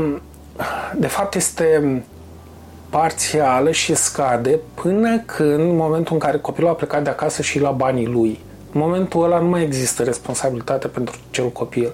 de 0.95 1.07
fapt 1.07 1.35
este 1.35 2.03
parțială 2.89 3.71
și 3.71 3.95
scade 3.95 4.59
până 4.73 5.19
când, 5.19 5.59
în 5.59 5.75
momentul 5.75 6.13
în 6.13 6.19
care 6.19 6.37
copilul 6.37 6.69
a 6.69 6.73
plecat 6.73 7.03
de 7.03 7.09
acasă 7.09 7.41
și 7.41 7.59
la 7.59 7.71
banii 7.71 8.07
lui. 8.07 8.39
În 8.73 8.81
momentul 8.81 9.23
ăla 9.23 9.39
nu 9.39 9.49
mai 9.49 9.63
există 9.63 10.03
responsabilitate 10.03 10.87
pentru 10.87 11.15
cel 11.29 11.49
copil. 11.49 11.91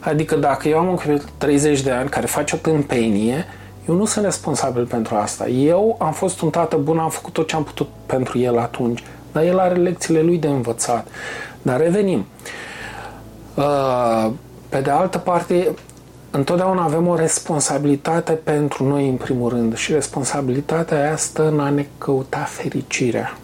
Adică 0.00 0.36
dacă 0.36 0.68
eu 0.68 0.78
am 0.78 0.88
un 0.88 0.94
copil 0.94 1.24
30 1.38 1.80
de 1.80 1.90
ani 1.90 2.08
care 2.08 2.26
face 2.26 2.54
o 2.54 2.58
tâmpenie, 2.58 3.44
eu 3.88 3.94
nu 3.94 4.04
sunt 4.04 4.24
responsabil 4.24 4.86
pentru 4.86 5.14
asta. 5.14 5.48
Eu 5.48 5.96
am 6.00 6.12
fost 6.12 6.40
un 6.40 6.50
tată 6.50 6.76
bun, 6.76 6.98
am 6.98 7.10
făcut 7.10 7.32
tot 7.32 7.48
ce 7.48 7.56
am 7.56 7.64
putut 7.64 7.88
pentru 8.06 8.38
el 8.38 8.58
atunci, 8.58 9.02
dar 9.32 9.42
el 9.42 9.58
are 9.58 9.74
lecțiile 9.74 10.20
lui 10.20 10.38
de 10.38 10.48
învățat. 10.48 11.06
Dar 11.62 11.80
revenim. 11.80 12.26
Uh, 13.54 14.30
pe 14.68 14.80
de 14.80 14.90
altă 14.90 15.18
parte, 15.18 15.74
întotdeauna 16.36 16.82
avem 16.82 17.08
o 17.08 17.16
responsabilitate 17.16 18.32
pentru 18.32 18.84
noi, 18.84 19.08
în 19.08 19.16
primul 19.16 19.48
rând, 19.48 19.76
și 19.76 19.92
responsabilitatea 19.92 21.02
aia 21.02 21.16
stă 21.16 21.48
în 21.48 21.60
a 21.60 21.68
ne 21.68 21.86
căuta 21.98 22.38
fericirea. 22.38 23.36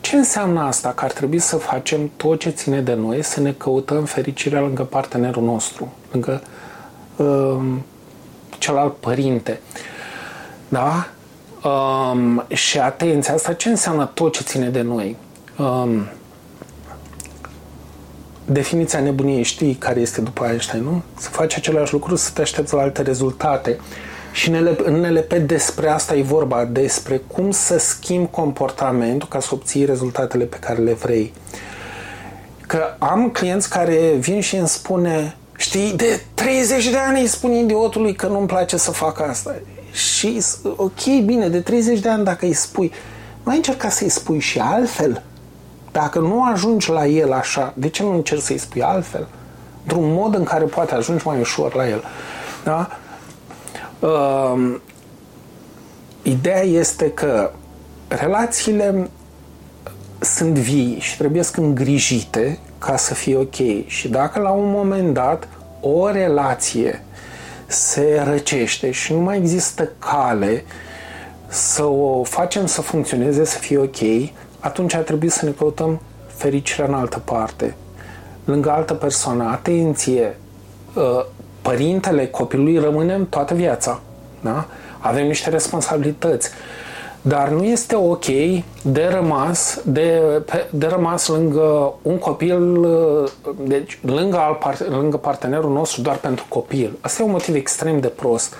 Ce 0.00 0.16
înseamnă 0.16 0.60
asta? 0.60 0.92
Că 0.92 1.04
ar 1.04 1.12
trebui 1.12 1.38
să 1.38 1.56
facem 1.56 2.10
tot 2.16 2.38
ce 2.38 2.50
ține 2.50 2.80
de 2.80 2.94
noi, 2.94 3.22
să 3.22 3.40
ne 3.40 3.52
căutăm 3.52 4.04
fericirea 4.04 4.60
lângă 4.60 4.82
partenerul 4.82 5.42
nostru, 5.42 5.92
lângă 6.10 6.42
uh, 7.16 7.56
celălalt 8.58 8.96
părinte. 8.96 9.60
Da? 10.68 11.08
Um, 11.68 12.44
și 12.48 12.78
atenție, 12.78 13.32
asta 13.32 13.52
ce 13.52 13.68
înseamnă 13.68 14.10
tot 14.14 14.32
ce 14.32 14.42
ține 14.42 14.68
de 14.68 14.80
noi? 14.80 15.16
Um, 15.58 16.08
definiția 18.52 19.00
nebuniei 19.00 19.42
știi 19.42 19.74
care 19.74 20.00
este 20.00 20.20
după 20.20 20.46
Einstein, 20.46 20.82
nu? 20.82 21.02
Să 21.18 21.28
faci 21.28 21.56
același 21.56 21.92
lucru, 21.92 22.16
să 22.16 22.30
te 22.34 22.40
aștepți 22.40 22.74
la 22.74 22.80
alte 22.80 23.02
rezultate. 23.02 23.78
Și 24.32 24.50
în 24.84 24.94
NLP 24.94 25.32
despre 25.32 25.88
asta 25.88 26.14
e 26.14 26.22
vorba, 26.22 26.64
despre 26.64 27.22
cum 27.26 27.50
să 27.50 27.78
schimbi 27.78 28.30
comportamentul 28.30 29.28
ca 29.28 29.40
să 29.40 29.48
obții 29.52 29.84
rezultatele 29.84 30.44
pe 30.44 30.56
care 30.56 30.78
le 30.78 30.92
vrei. 30.92 31.32
Că 32.66 32.96
am 32.98 33.30
clienți 33.30 33.70
care 33.70 34.14
vin 34.18 34.40
și 34.40 34.56
îmi 34.56 34.68
spune, 34.68 35.36
știi, 35.56 35.92
de 35.96 36.20
30 36.34 36.90
de 36.90 36.96
ani 36.96 37.20
îi 37.20 37.26
spun 37.26 37.52
idiotului 37.52 38.14
că 38.14 38.26
nu-mi 38.26 38.46
place 38.46 38.76
să 38.76 38.90
fac 38.90 39.20
asta. 39.20 39.54
Și, 39.92 40.44
ok, 40.76 41.04
bine, 41.24 41.48
de 41.48 41.60
30 41.60 41.98
de 41.98 42.08
ani 42.08 42.24
dacă 42.24 42.46
îi 42.46 42.52
spui, 42.52 42.92
nu 43.42 43.50
ai 43.50 43.56
încercat 43.56 43.92
să-i 43.92 44.08
spui 44.08 44.38
și 44.38 44.58
altfel? 44.58 45.22
Dacă 45.92 46.18
nu 46.18 46.44
ajungi 46.44 46.90
la 46.90 47.06
el 47.06 47.32
așa, 47.32 47.72
de 47.76 47.88
ce 47.88 48.02
nu 48.02 48.14
încerci 48.14 48.42
să-i 48.42 48.58
spui 48.58 48.82
altfel? 48.82 49.26
Într-un 49.82 50.12
mod 50.12 50.34
în 50.34 50.44
care 50.44 50.64
poate 50.64 50.94
ajungi 50.94 51.26
mai 51.26 51.40
ușor 51.40 51.74
la 51.74 51.88
el. 51.88 52.04
Da? 52.64 52.88
Uh, 54.00 54.76
ideea 56.22 56.62
este 56.62 57.10
că 57.10 57.50
relațiile 58.08 59.10
sunt 60.18 60.54
vii 60.54 60.98
și 61.00 61.16
trebuie 61.16 61.42
să 61.42 61.60
îngrijite 61.60 62.58
ca 62.78 62.96
să 62.96 63.14
fie 63.14 63.36
ok. 63.36 63.86
Și 63.86 64.08
dacă 64.08 64.40
la 64.40 64.50
un 64.50 64.70
moment 64.70 65.14
dat 65.14 65.48
o 65.80 66.10
relație 66.10 67.04
se 67.66 68.22
răcește 68.24 68.90
și 68.90 69.12
nu 69.12 69.18
mai 69.18 69.36
există 69.36 69.90
cale 69.98 70.64
să 71.46 71.84
o 71.84 72.22
facem 72.22 72.66
să 72.66 72.80
funcționeze, 72.80 73.44
să 73.44 73.58
fie 73.58 73.78
ok, 73.78 73.98
atunci 74.60 74.94
ar 74.94 75.02
trebui 75.02 75.28
să 75.28 75.44
ne 75.44 75.50
căutăm 75.50 76.00
fericirea 76.26 76.86
în 76.86 76.94
altă 76.94 77.22
parte, 77.24 77.74
lângă 78.44 78.70
altă 78.70 78.94
persoană. 78.94 79.44
Atenție! 79.44 80.36
Uh, 80.94 81.24
părintele 81.62 82.26
copilului 82.26 82.78
rămânem 82.78 83.28
toată 83.28 83.54
viața. 83.54 84.00
Da? 84.40 84.66
Avem 84.98 85.26
niște 85.26 85.50
responsabilități. 85.50 86.50
Dar 87.22 87.48
nu 87.48 87.64
este 87.64 87.94
ok 87.94 88.24
de 88.82 89.08
rămas, 89.10 89.80
de, 89.84 90.20
de 90.70 90.86
rămas 90.86 91.26
lângă 91.26 91.94
un 92.02 92.18
copil, 92.18 92.76
uh, 92.76 93.30
deci 93.64 93.98
lângă, 94.02 94.36
al, 94.36 94.58
lângă 94.88 95.16
partenerul 95.16 95.72
nostru 95.72 96.00
doar 96.00 96.16
pentru 96.16 96.44
copil. 96.48 96.98
Asta 97.00 97.22
e 97.22 97.24
un 97.24 97.30
motiv 97.30 97.54
extrem 97.54 98.00
de 98.00 98.06
prost. 98.06 98.54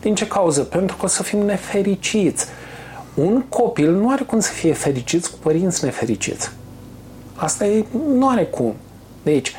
Din 0.00 0.14
ce 0.14 0.26
cauză? 0.26 0.62
Pentru 0.62 0.96
că 0.96 1.04
o 1.04 1.08
să 1.08 1.22
fim 1.22 1.38
nefericiți 1.38 2.46
un 3.16 3.42
copil 3.48 3.90
nu 3.90 4.10
are 4.10 4.22
cum 4.22 4.40
să 4.40 4.52
fie 4.52 4.72
fericit 4.72 5.26
cu 5.26 5.36
părinți 5.42 5.84
nefericiți. 5.84 6.50
Asta 7.34 7.66
e, 7.66 7.84
nu 8.14 8.28
are 8.28 8.44
cum. 8.44 8.74
Deci, 9.22 9.54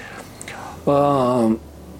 uh, 0.83 1.51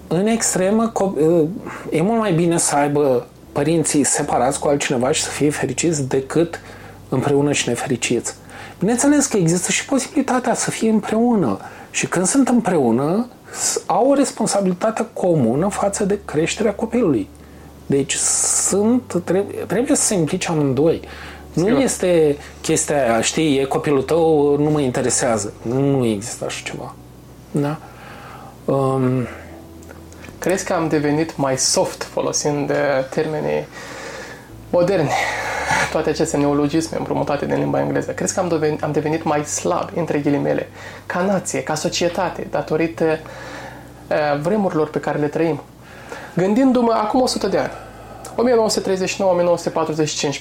în 0.08 0.26
extremă, 0.26 0.92
uh, 1.00 1.48
e 1.90 2.02
mult 2.02 2.18
mai 2.18 2.32
bine 2.32 2.58
să 2.58 2.76
aibă 2.76 3.26
părinții 3.52 4.04
separați 4.04 4.58
cu 4.58 4.68
altcineva 4.68 5.12
și 5.12 5.22
să 5.22 5.30
fie 5.30 5.50
fericiți 5.50 6.08
decât 6.08 6.60
împreună 7.08 7.52
și 7.52 7.68
nefericiți. 7.68 8.34
Bineînțeles 8.78 9.26
că 9.26 9.36
există 9.36 9.70
și 9.70 9.84
posibilitatea 9.84 10.54
să 10.54 10.70
fie 10.70 10.90
împreună 10.90 11.58
și 11.90 12.06
când 12.06 12.26
sunt 12.26 12.48
împreună, 12.48 13.28
au 13.86 14.10
o 14.10 14.14
responsabilitate 14.14 15.06
comună 15.12 15.68
față 15.68 16.04
de 16.04 16.18
creșterea 16.24 16.74
copilului. 16.74 17.28
Deci 17.86 18.14
sunt, 18.68 19.22
trebuie, 19.24 19.64
trebuie 19.66 19.96
să 19.96 20.02
se 20.02 20.14
implice 20.14 20.50
amândoi. 20.50 21.00
Nu 21.58 21.64
Sigur. 21.64 21.80
este 21.82 22.36
chestia 22.60 23.02
aia, 23.02 23.20
știi, 23.20 23.58
e 23.58 23.64
copilul 23.64 24.02
tău, 24.02 24.56
nu 24.56 24.70
mă 24.70 24.80
interesează. 24.80 25.52
Nu 25.62 26.04
există 26.04 26.44
așa 26.44 26.60
ceva. 26.64 26.94
Da? 27.50 27.78
Um, 28.64 29.26
Crezi 30.38 30.64
că 30.64 30.72
am 30.72 30.88
devenit 30.88 31.36
mai 31.36 31.58
soft 31.58 32.02
folosind 32.02 32.70
uh, 32.70 32.76
termenii 33.10 33.66
moderni, 34.70 35.10
toate 35.90 36.10
aceste 36.10 36.36
neologisme 36.36 36.98
împrumutate 36.98 37.46
din 37.46 37.58
limba 37.58 37.80
engleză? 37.80 38.12
Crezi 38.12 38.34
că 38.34 38.40
am 38.40 38.48
devenit, 38.48 38.82
am 38.82 38.92
devenit 38.92 39.22
mai 39.22 39.44
slab, 39.44 39.90
între 39.94 40.18
ghilimele, 40.18 40.68
ca 41.06 41.20
nație, 41.20 41.62
ca 41.62 41.74
societate, 41.74 42.46
datorită 42.50 43.04
uh, 44.08 44.40
vremurilor 44.40 44.90
pe 44.90 45.00
care 45.00 45.18
le 45.18 45.26
trăim? 45.26 45.60
Gândindu-mă 46.34 46.92
acum 46.92 47.20
100 47.20 47.46
de 47.46 47.58
ani, 47.58 47.72
1939-1945, 48.38 48.40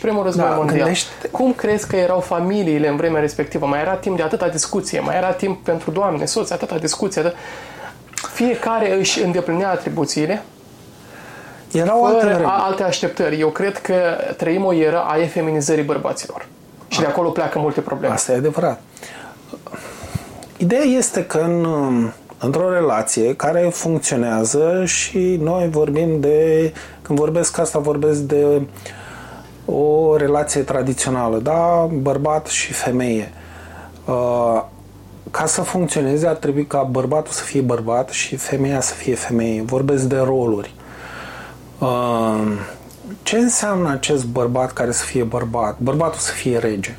primul 0.01 0.23
război 0.23 0.47
da, 0.49 0.55
mondial. 0.55 0.77
Gândește... 0.77 1.27
Cum 1.31 1.53
crezi 1.53 1.87
că 1.87 1.95
erau 1.95 2.19
familiile 2.19 2.87
în 2.87 2.95
vremea 2.95 3.21
respectivă? 3.21 3.65
Mai 3.65 3.79
era 3.79 3.93
timp 3.93 4.17
de 4.17 4.23
atâta 4.23 4.47
discuție, 4.47 4.99
mai 4.99 5.15
era 5.15 5.31
timp 5.31 5.63
pentru 5.63 5.91
doamne, 5.91 6.25
soți, 6.25 6.53
atâta 6.53 6.77
discuție. 6.77 7.21
Atât... 7.21 7.35
Fiecare 8.33 8.97
își 8.97 9.23
îndeplinea 9.23 9.71
atribuțiile, 9.71 10.43
erau 11.71 12.03
fără 12.03 12.31
alte, 12.31 12.45
alte 12.45 12.83
așteptări. 12.83 13.39
Eu 13.39 13.49
cred 13.49 13.77
că 13.77 13.93
trăim 14.37 14.65
o 14.65 14.73
eră 14.73 14.99
a 14.99 15.17
efeminizării 15.21 15.83
bărbaților. 15.83 16.47
Și 16.87 16.99
de 16.99 17.05
ah. 17.05 17.11
acolo 17.11 17.29
pleacă 17.29 17.59
multe 17.59 17.81
probleme. 17.81 18.13
Asta 18.13 18.31
e 18.31 18.35
adevărat. 18.35 18.81
Ideea 20.57 20.81
este 20.81 21.25
că 21.25 21.37
în, 21.37 21.65
într-o 22.39 22.73
relație 22.73 23.35
care 23.35 23.69
funcționează 23.73 24.83
și 24.85 25.39
noi 25.41 25.69
vorbim 25.69 26.19
de 26.19 26.73
când 27.07 27.19
vorbesc 27.19 27.57
asta, 27.57 27.79
vorbesc 27.79 28.19
de 28.19 28.61
o 29.65 30.15
relație 30.15 30.61
tradițională, 30.61 31.37
da? 31.37 31.89
Bărbat 32.01 32.47
și 32.47 32.73
femeie. 32.73 33.31
Uh, 34.05 34.63
ca 35.31 35.45
să 35.45 35.61
funcționeze 35.61 36.27
ar 36.27 36.35
trebui 36.35 36.65
ca 36.65 36.83
bărbatul 36.83 37.33
să 37.33 37.43
fie 37.43 37.61
bărbat 37.61 38.09
și 38.09 38.35
femeia 38.35 38.81
să 38.81 38.93
fie 38.93 39.15
femeie. 39.15 39.61
Vorbesc 39.61 40.03
de 40.03 40.17
roluri. 40.17 40.73
Uh, 41.79 42.41
ce 43.23 43.37
înseamnă 43.37 43.89
acest 43.89 44.25
bărbat 44.25 44.73
care 44.73 44.91
să 44.91 45.03
fie 45.03 45.23
bărbat? 45.23 45.79
Bărbatul 45.79 46.19
să 46.19 46.31
fie 46.31 46.57
rege 46.57 46.97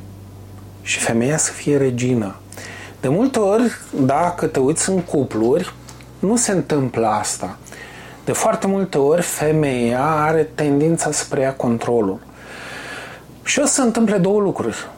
și 0.83 0.99
femeia 0.99 1.37
să 1.37 1.53
fie 1.53 1.77
regină. 1.77 2.35
De 3.01 3.09
multe 3.09 3.39
ori, 3.39 3.73
dacă 4.05 4.47
te 4.47 4.59
uiți 4.59 4.91
în 4.91 5.01
cupluri, 5.01 5.75
nu 6.19 6.37
se 6.37 6.53
întâmplă 6.53 7.07
asta. 7.07 7.57
De 8.29 8.35
foarte 8.35 8.67
multe 8.67 8.99
ori, 8.99 9.23
femeia 9.23 10.05
are 10.05 10.51
tendința 10.55 11.11
să 11.11 11.25
preia 11.29 11.53
controlul. 11.53 12.19
Și 13.43 13.59
o 13.59 13.65
să 13.65 13.73
se 13.73 13.81
întâmple 13.81 14.17
două 14.17 14.41
lucruri. 14.41 14.89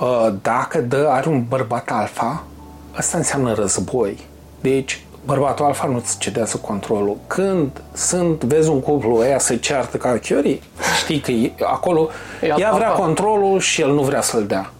Uh, 0.00 0.32
dacă 0.42 0.80
dă, 0.80 1.08
are 1.10 1.28
un 1.28 1.44
bărbat 1.48 1.90
alfa, 1.90 2.44
asta 2.92 3.16
înseamnă 3.16 3.54
război. 3.54 4.18
Deci, 4.60 5.04
bărbatul 5.24 5.64
alfa 5.64 5.86
nu-ți 5.86 6.18
cedează 6.18 6.56
controlul. 6.56 7.16
Când 7.26 7.82
sunt, 7.92 8.44
vezi 8.44 8.68
un 8.68 8.80
cuplu, 8.80 9.24
ea 9.24 9.38
se 9.38 9.56
ceartă 9.56 9.96
ca 9.96 10.18
chiorii, 10.18 10.62
știi 10.98 11.20
că 11.20 11.30
e, 11.30 11.52
acolo 11.62 12.08
e 12.42 12.54
ea 12.58 12.72
vrea 12.74 12.90
controlul 12.90 13.60
și 13.60 13.80
el 13.80 13.92
nu 13.92 14.02
vrea 14.02 14.20
să-l 14.20 14.46
dea. 14.46 14.70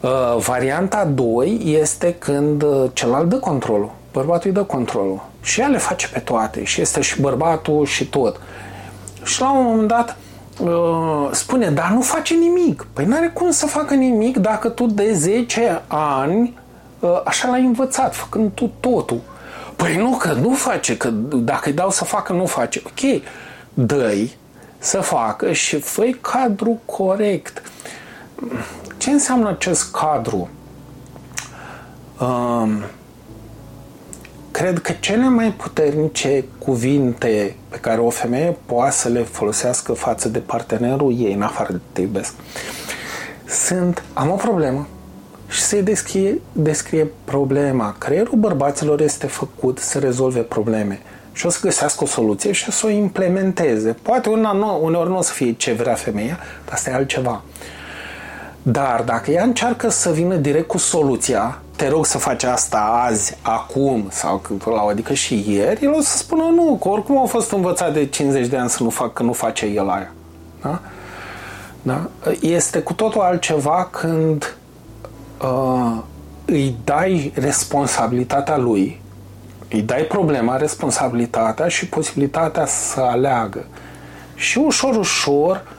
Uh, 0.00 0.36
varianta 0.36 1.04
2 1.04 1.60
este 1.80 2.14
când 2.14 2.62
uh, 2.62 2.84
celălalt 2.92 3.28
dă 3.28 3.36
controlul. 3.36 3.90
Bărbatul 4.18 4.48
îi 4.48 4.54
dă 4.54 4.62
controlul. 4.62 5.24
Și 5.42 5.60
ea 5.60 5.66
le 5.66 5.78
face 5.78 6.08
pe 6.08 6.18
toate. 6.18 6.64
Și 6.64 6.80
este 6.80 7.00
și 7.00 7.20
bărbatul 7.20 7.86
și 7.86 8.06
tot. 8.06 8.40
Și 9.24 9.40
la 9.40 9.50
un 9.50 9.64
moment 9.64 9.88
dat 9.88 10.16
uh, 10.60 11.28
spune, 11.30 11.70
dar 11.70 11.90
nu 11.90 12.00
face 12.00 12.34
nimic. 12.34 12.86
Păi 12.92 13.04
n-are 13.04 13.28
cum 13.28 13.50
să 13.50 13.66
facă 13.66 13.94
nimic 13.94 14.36
dacă 14.36 14.68
tu 14.68 14.86
de 14.86 15.12
10 15.12 15.82
ani 15.86 16.58
uh, 17.00 17.20
așa 17.24 17.48
l-ai 17.48 17.64
învățat, 17.64 18.14
făcând 18.14 18.50
tu 18.54 18.72
totul. 18.80 19.20
Păi 19.76 19.96
nu, 19.96 20.16
că 20.16 20.32
nu 20.32 20.50
face, 20.50 20.96
că 20.96 21.08
dacă 21.34 21.68
îi 21.68 21.74
dau 21.74 21.90
să 21.90 22.04
facă, 22.04 22.32
nu 22.32 22.46
face. 22.46 22.82
Ok, 22.84 23.22
dă 23.74 24.14
să 24.78 25.00
facă 25.00 25.52
și 25.52 25.80
fă 25.80 26.10
cadru 26.20 26.80
corect. 26.84 27.62
Ce 28.96 29.10
înseamnă 29.10 29.48
acest 29.48 29.90
cadru? 29.90 30.48
Um, 32.20 32.82
cred 34.58 34.78
că 34.78 34.92
cele 35.00 35.28
mai 35.28 35.52
puternice 35.52 36.44
cuvinte 36.58 37.56
pe 37.68 37.76
care 37.76 38.00
o 38.00 38.10
femeie 38.10 38.56
poate 38.66 38.90
să 38.90 39.08
le 39.08 39.22
folosească 39.22 39.92
față 39.92 40.28
de 40.28 40.38
partenerul 40.38 41.14
ei, 41.18 41.32
în 41.32 41.42
afară 41.42 41.72
de 41.72 41.78
te 41.92 42.00
iubesc, 42.00 42.34
sunt 43.46 44.02
am 44.12 44.30
o 44.30 44.34
problemă 44.34 44.86
și 45.48 45.60
să-i 45.60 45.82
descrie, 45.82 46.40
descrie 46.52 47.06
problema. 47.24 47.94
Creierul 47.98 48.38
bărbaților 48.38 49.00
este 49.00 49.26
făcut 49.26 49.78
să 49.78 49.98
rezolve 49.98 50.40
probleme 50.40 51.00
și 51.32 51.46
o 51.46 51.50
să 51.50 51.58
găsească 51.62 52.04
o 52.04 52.06
soluție 52.06 52.52
și 52.52 52.64
o 52.68 52.72
să 52.72 52.86
o 52.86 52.90
implementeze. 52.90 53.96
Poate 54.02 54.28
una 54.28 54.52
nu, 54.52 54.80
uneori 54.82 55.08
nu 55.08 55.18
o 55.18 55.22
să 55.22 55.32
fie 55.32 55.52
ce 55.52 55.72
vrea 55.72 55.94
femeia, 55.94 56.38
dar 56.64 56.74
asta 56.74 56.90
e 56.90 56.94
altceva. 56.94 57.42
Dar 58.62 59.02
dacă 59.02 59.30
ea 59.30 59.42
încearcă 59.42 59.88
să 59.88 60.10
vină 60.10 60.34
direct 60.34 60.68
cu 60.68 60.78
soluția, 60.78 61.62
te 61.78 61.88
rog 61.88 62.06
să 62.06 62.18
faci 62.18 62.42
asta 62.42 62.78
azi, 63.06 63.36
acum 63.42 64.06
sau 64.10 64.42
la 64.64 64.80
adică 64.80 65.12
și 65.12 65.44
ieri, 65.48 65.84
el 65.84 65.94
o 65.94 66.00
să 66.00 66.16
spună 66.16 66.42
nu, 66.54 66.78
că 66.82 66.88
oricum 66.88 67.18
au 67.18 67.26
fost 67.26 67.52
învățat 67.52 67.92
de 67.92 68.06
50 68.06 68.46
de 68.46 68.56
ani 68.56 68.68
să 68.68 68.82
nu 68.82 68.90
fac, 68.90 69.12
că 69.12 69.22
nu 69.22 69.32
face 69.32 69.66
el 69.66 69.88
aia. 69.88 70.12
Da? 70.62 70.80
Da? 71.82 72.08
Este 72.40 72.78
cu 72.80 72.92
totul 72.92 73.20
altceva 73.20 73.88
când 73.90 74.56
uh, 75.42 75.96
îi 76.44 76.76
dai 76.84 77.32
responsabilitatea 77.34 78.56
lui, 78.56 79.00
îi 79.70 79.82
dai 79.82 80.02
problema, 80.02 80.56
responsabilitatea 80.56 81.68
și 81.68 81.88
posibilitatea 81.88 82.66
să 82.66 83.00
aleagă. 83.00 83.64
Și 84.34 84.58
ușor, 84.58 84.96
ușor 84.96 85.76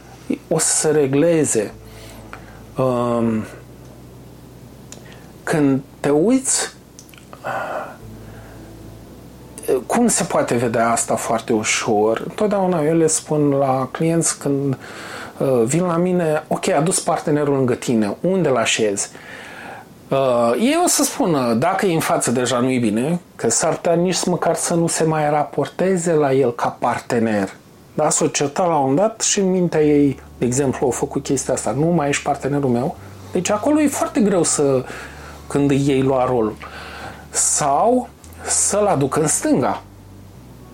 o 0.47 0.60
să 0.60 0.76
se 0.76 0.89
regleze. 0.89 1.74
Uh, 2.78 3.41
când 5.43 5.82
te 6.00 6.10
uiți 6.10 6.78
cum 9.86 10.08
se 10.08 10.24
poate 10.24 10.56
vedea 10.56 10.91
asta 10.91 11.16
foarte 11.16 11.54
ușor? 11.54 12.22
Întotdeauna 12.28 12.84
eu 12.84 12.95
le 12.95 13.08
spun 13.08 13.50
la 13.50 13.88
clienți 13.91 14.39
când 14.39 14.78
uh, 15.38 15.64
vin 15.66 15.86
la 15.86 15.97
mine, 15.97 16.43
ok, 16.47 16.70
a 16.70 16.82
dus 16.82 17.00
partenerul 17.00 17.56
lângă 17.56 17.74
tine, 17.74 18.16
unde 18.22 18.50
l 18.50 18.56
așezi? 18.56 19.10
Uh, 20.08 20.52
ei 20.60 20.80
o 20.84 20.88
să 20.88 21.04
spună, 21.04 21.54
dacă 21.54 21.86
e 21.86 21.93
în 21.93 22.00
față 22.00 22.32
deja 22.32 22.60
nu 22.60 22.70
e 22.70 22.80
bine, 22.80 23.20
că 23.36 23.50
s-ar 23.50 23.74
putea 23.74 23.93
nici 23.93 24.26
măcar 24.26 24.56
să 24.56 24.74
nu 24.74 24.88
se 24.88 25.04
mai 25.04 25.30
raporteze 25.30 26.14
la 26.14 26.34
el 26.34 26.54
ca 26.54 26.76
partener. 26.80 27.50
Da, 27.93 28.10
s-o 28.10 28.28
certa 28.28 28.66
la 28.66 28.78
un 28.78 28.95
dat 28.95 29.22
și 29.22 29.39
în 29.39 29.52
mintea 29.52 29.82
ei, 29.82 30.22
de 30.38 30.45
exemplu, 30.45 30.86
au 30.86 30.91
făcut 30.91 31.24
chestia 31.24 31.54
asta, 31.54 31.72
nu 31.72 31.86
mai 31.86 32.10
ești 32.10 32.24
partenerul 32.24 32.70
meu. 32.70 32.95
Deci 33.32 33.50
acolo 33.50 33.82
e 33.82 33.88
foarte 33.88 34.20
greu 34.20 34.43
să 34.43 34.84
când 35.50 35.72
îi 35.72 35.84
iei 35.88 36.02
lua 36.02 36.26
rolul. 36.26 36.56
Sau 37.30 38.10
să-l 38.45 38.86
aduc 38.86 39.16
în 39.16 39.28
stânga. 39.28 39.82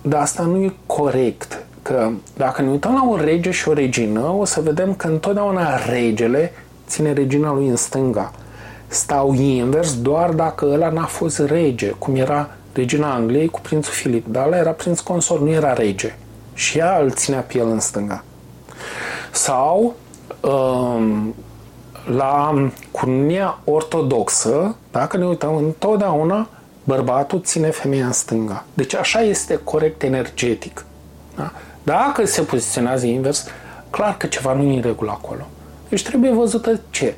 Dar 0.02 0.20
asta 0.20 0.42
nu 0.42 0.56
e 0.56 0.72
corect. 0.86 1.64
Că 1.82 2.10
dacă 2.36 2.62
ne 2.62 2.70
uităm 2.70 2.94
la 2.94 3.04
un 3.04 3.20
rege 3.24 3.50
și 3.50 3.68
o 3.68 3.72
regină, 3.72 4.20
o 4.20 4.44
să 4.44 4.60
vedem 4.60 4.94
că 4.94 5.06
întotdeauna 5.06 5.84
regele 5.86 6.52
ține 6.86 7.12
regina 7.12 7.52
lui 7.52 7.68
în 7.68 7.76
stânga. 7.76 8.32
Stau 8.86 9.34
invers 9.34 10.00
doar 10.00 10.30
dacă 10.30 10.64
ăla 10.72 10.88
n-a 10.88 11.04
fost 11.04 11.38
rege, 11.38 11.88
cum 11.88 12.14
era 12.14 12.50
regina 12.72 13.14
Angliei 13.14 13.48
cu 13.48 13.60
prințul 13.60 13.92
Filip. 13.92 14.26
Dar 14.26 14.46
ăla 14.46 14.56
era 14.56 14.70
prinț 14.70 15.00
consort, 15.00 15.40
nu 15.40 15.50
era 15.50 15.72
rege. 15.72 16.14
Și 16.54 16.78
ea 16.78 16.98
îl 16.98 17.10
ținea 17.10 17.40
pe 17.40 17.58
el 17.58 17.66
în 17.66 17.80
stânga. 17.80 18.24
Sau 19.32 19.94
um, 20.40 21.34
la 22.14 22.68
cununia 22.90 23.58
ortodoxă, 23.64 24.76
dacă 24.90 25.16
ne 25.16 25.24
uităm, 25.24 25.56
întotdeauna 25.56 26.48
bărbatul 26.84 27.40
ține 27.40 27.70
femeia 27.70 28.06
în 28.06 28.12
stânga. 28.12 28.64
Deci 28.74 28.94
așa 28.94 29.20
este 29.20 29.60
corect 29.64 30.02
energetic. 30.02 30.84
Da? 31.36 31.52
Dacă 31.82 32.26
se 32.26 32.42
poziționează 32.42 33.06
invers, 33.06 33.46
clar 33.90 34.16
că 34.16 34.26
ceva 34.26 34.52
nu 34.52 34.62
e 34.62 34.74
în 34.74 34.82
regulă 34.82 35.10
acolo. 35.10 35.46
Deci 35.88 36.04
trebuie 36.04 36.30
văzută 36.30 36.80
ce. 36.90 37.14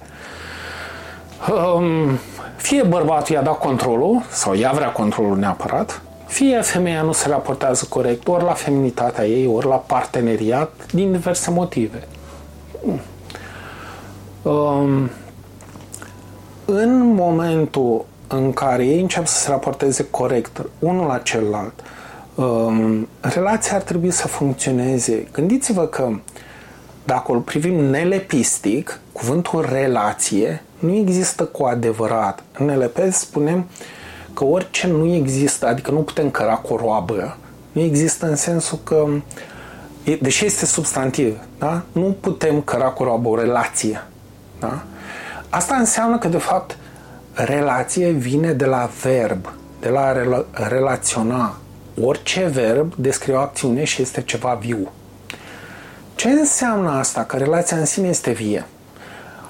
Um, 1.74 2.18
fie 2.56 2.82
bărbatul 2.82 3.34
i-a 3.34 3.42
dat 3.42 3.58
controlul, 3.58 4.22
sau 4.30 4.56
ea 4.56 4.72
vrea 4.72 4.92
controlul 4.92 5.36
neapărat, 5.36 6.02
fie 6.26 6.60
femeia 6.60 7.02
nu 7.02 7.12
se 7.12 7.28
raportează 7.28 7.86
corect, 7.88 8.28
ori 8.28 8.44
la 8.44 8.52
feminitatea 8.52 9.26
ei, 9.26 9.46
ori 9.46 9.66
la 9.66 9.76
parteneriat, 9.76 10.72
din 10.92 11.12
diverse 11.12 11.50
motive. 11.50 12.08
Um, 14.42 15.10
în 16.64 17.14
momentul 17.14 18.04
în 18.28 18.52
care 18.52 18.86
ei 18.86 19.00
încep 19.00 19.26
să 19.26 19.38
se 19.38 19.50
raporteze 19.50 20.06
corect 20.10 20.62
unul 20.78 21.06
la 21.06 21.18
celălalt, 21.18 21.74
um, 22.34 23.08
relația 23.20 23.76
ar 23.76 23.82
trebui 23.82 24.10
să 24.10 24.28
funcționeze. 24.28 25.28
Gândiți-vă 25.32 25.86
că 25.86 26.10
dacă 27.04 27.32
îl 27.32 27.40
privim 27.40 27.74
nelepistic, 27.74 29.00
cuvântul 29.12 29.68
relație 29.72 30.62
nu 30.78 30.94
există 30.94 31.44
cu 31.44 31.64
adevărat. 31.64 32.42
În 32.58 32.66
NLP 32.66 32.98
spunem 33.10 33.66
că 34.34 34.44
orice 34.44 34.86
nu 34.86 35.14
există, 35.14 35.66
adică 35.66 35.90
nu 35.90 35.98
putem 35.98 36.30
căra 36.30 36.54
cu 36.54 36.72
o 36.72 36.76
roabă, 36.76 37.36
nu 37.72 37.80
există 37.80 38.26
în 38.26 38.36
sensul 38.36 38.78
că, 38.84 39.06
deși 40.20 40.44
este 40.44 40.66
substantiv, 40.66 41.38
da? 41.58 41.82
nu 41.92 42.16
putem 42.20 42.60
căra 42.60 42.88
cu 42.88 43.02
o 43.02 43.06
roabă 43.06 43.28
o 43.28 43.40
relație. 43.40 44.02
Da? 44.60 44.82
Asta 45.48 45.74
înseamnă 45.74 46.18
că, 46.18 46.28
de 46.28 46.38
fapt, 46.38 46.76
relație 47.34 48.10
vine 48.10 48.52
de 48.52 48.64
la 48.64 48.90
verb, 49.02 49.52
de 49.80 49.88
la 49.88 50.12
rela- 50.12 50.68
relaționa. 50.68 51.56
Orice 52.02 52.44
verb 52.44 52.94
descrie 52.96 53.34
o 53.34 53.38
acțiune 53.38 53.84
și 53.84 54.02
este 54.02 54.22
ceva 54.22 54.58
viu. 54.60 54.88
Ce 56.14 56.28
înseamnă 56.28 56.90
asta? 56.90 57.24
Că 57.24 57.36
relația 57.36 57.76
în 57.76 57.84
sine 57.84 58.08
este 58.08 58.30
vie. 58.30 58.66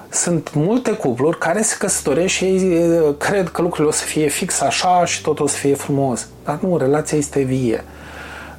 Sunt 0.09 0.53
multe 0.53 0.91
cupluri 0.91 1.37
care 1.37 1.61
se 1.61 1.75
căsătoresc 1.77 2.33
și 2.33 2.43
ei 2.43 3.15
cred 3.17 3.49
că 3.49 3.61
lucrurile 3.61 3.89
o 3.89 3.91
să 3.91 4.03
fie 4.03 4.27
fix 4.27 4.61
așa 4.61 5.05
și 5.05 5.21
totul 5.21 5.45
o 5.45 5.47
să 5.47 5.55
fie 5.57 5.75
frumos. 5.75 6.27
Dar 6.43 6.57
nu, 6.61 6.77
relația 6.77 7.17
este 7.17 7.41
vie. 7.41 7.83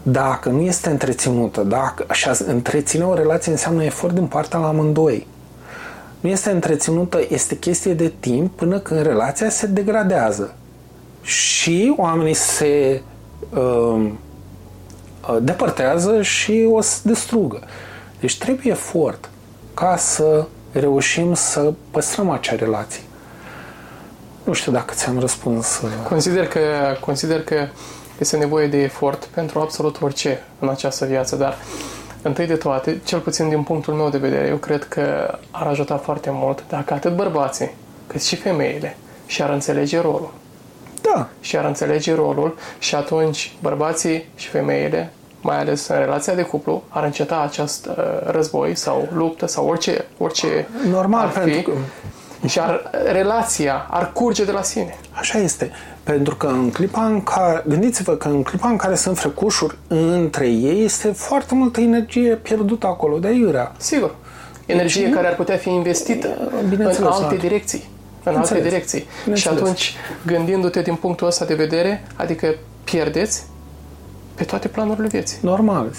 Dacă 0.03 0.49
nu 0.49 0.61
este 0.61 0.91
întreținută, 0.91 1.61
dacă 1.61 2.05
așa 2.09 2.33
întreține 2.47 3.05
o 3.05 3.15
relație 3.15 3.53
înseamnă 3.53 3.85
efort 3.85 4.15
din 4.15 4.27
partea 4.27 4.59
la 4.59 4.67
amândoi 4.69 5.27
nu 6.21 6.29
este 6.29 6.51
întreținută, 6.51 7.21
este 7.29 7.59
chestie 7.59 7.95
de 7.95 8.13
timp 8.21 8.57
până 8.57 8.79
când 8.79 9.03
relația 9.03 9.51
se 9.51 9.67
degradează. 9.67 10.55
Și 11.23 11.95
oamenii 11.97 12.35
se 12.35 13.03
uh, 13.51 14.11
depărtează 15.41 16.23
și 16.23 16.69
o 16.71 16.81
să 16.81 16.99
distrugă. 17.03 17.61
Deci 18.21 18.39
trebuie 18.39 18.73
efort 18.73 19.31
ca 19.75 19.97
să 19.97 20.47
reușim 20.73 21.35
să 21.35 21.73
păstrăm 21.91 22.31
acea 22.31 22.57
relație. 22.57 23.03
Nu 24.45 24.53
știu 24.53 24.73
dacă 24.73 24.95
ți-am 24.95 25.19
răspuns. 25.19 25.81
Uh, 25.83 25.91
consider 26.09 26.47
că, 26.47 26.61
consider 27.01 27.43
că 27.43 27.69
este 28.19 28.37
nevoie 28.37 28.67
de 28.67 28.83
efort 28.83 29.25
pentru 29.25 29.61
absolut 29.61 30.03
orice 30.03 30.45
în 30.59 30.69
această 30.69 31.05
viață, 31.05 31.37
dar 31.37 31.57
Întâi 32.23 32.47
de 32.47 32.55
toate, 32.55 33.01
cel 33.05 33.19
puțin 33.19 33.49
din 33.49 33.63
punctul 33.63 33.95
meu 33.95 34.09
de 34.09 34.19
vedere, 34.19 34.47
eu 34.47 34.57
cred 34.57 34.85
că 34.85 35.35
ar 35.51 35.67
ajuta 35.67 35.97
foarte 35.97 36.31
mult 36.33 36.65
dacă 36.69 36.95
atât 36.95 37.17
bărbații, 37.17 37.71
cât 38.07 38.23
și 38.23 38.37
femeile 38.37 38.97
și-ar 39.27 39.51
înțelege 39.51 40.01
rolul. 40.01 40.33
Da. 41.03 41.29
Și-ar 41.41 41.65
înțelege 41.65 42.15
rolul 42.15 42.57
și 42.79 42.95
atunci 42.95 43.53
bărbații 43.61 44.29
și 44.37 44.49
femeile, 44.49 45.13
mai 45.41 45.59
ales 45.59 45.87
în 45.87 45.97
relația 45.97 46.35
de 46.35 46.43
cuplu, 46.43 46.83
ar 46.89 47.05
înceta 47.05 47.41
acest 47.41 47.87
uh, 47.87 47.95
război 48.25 48.75
sau 48.77 49.09
luptă 49.13 49.47
sau 49.47 49.69
orice, 49.69 50.05
orice 50.19 50.69
Normal, 50.91 51.27
ar 51.27 51.29
fi, 51.29 51.39
pentru 51.39 51.71
că... 51.71 51.77
și 52.47 52.59
ar, 52.59 52.91
relația 53.13 53.87
ar 53.91 54.13
curge 54.13 54.45
de 54.45 54.53
la 54.53 54.63
sine. 54.63 54.97
Așa 55.11 55.39
este. 55.39 55.71
Pentru 56.03 56.37
că 56.37 56.47
în 56.47 56.71
clipa 56.71 57.05
în 57.05 57.23
care, 57.23 57.65
gândiți-vă 57.69 58.13
că 58.13 58.29
în 58.29 58.43
clipa 58.43 58.69
în 58.69 58.77
care 58.77 58.95
sunt 58.95 59.19
frecușuri 59.19 59.77
între 59.89 60.49
ei, 60.49 60.85
este 60.85 61.13
foarte 61.13 61.55
multă 61.55 61.81
energie 61.81 62.35
pierdută 62.35 62.87
acolo, 62.87 63.19
de 63.19 63.27
aiurea. 63.27 63.73
Sigur. 63.77 64.15
Energie 64.67 65.05
deci, 65.05 65.15
care 65.15 65.27
ar 65.27 65.35
putea 65.35 65.57
fi 65.57 65.69
investită 65.69 66.29
în 66.71 67.07
alte 67.07 67.37
direcții. 67.37 67.89
În 68.23 68.37
alte 68.37 68.61
direcții. 68.61 69.07
Și 69.35 69.49
atunci, 69.49 69.95
gândindu-te 70.27 70.83
din 70.83 70.95
punctul 70.95 71.27
ăsta 71.27 71.45
de 71.45 71.55
vedere, 71.55 72.03
adică 72.17 72.55
pierdeți 72.85 73.43
pe 74.35 74.45
toate 74.45 74.69
planurile 74.69 75.07
vieții. 75.07 75.39
Normal. 75.41 75.91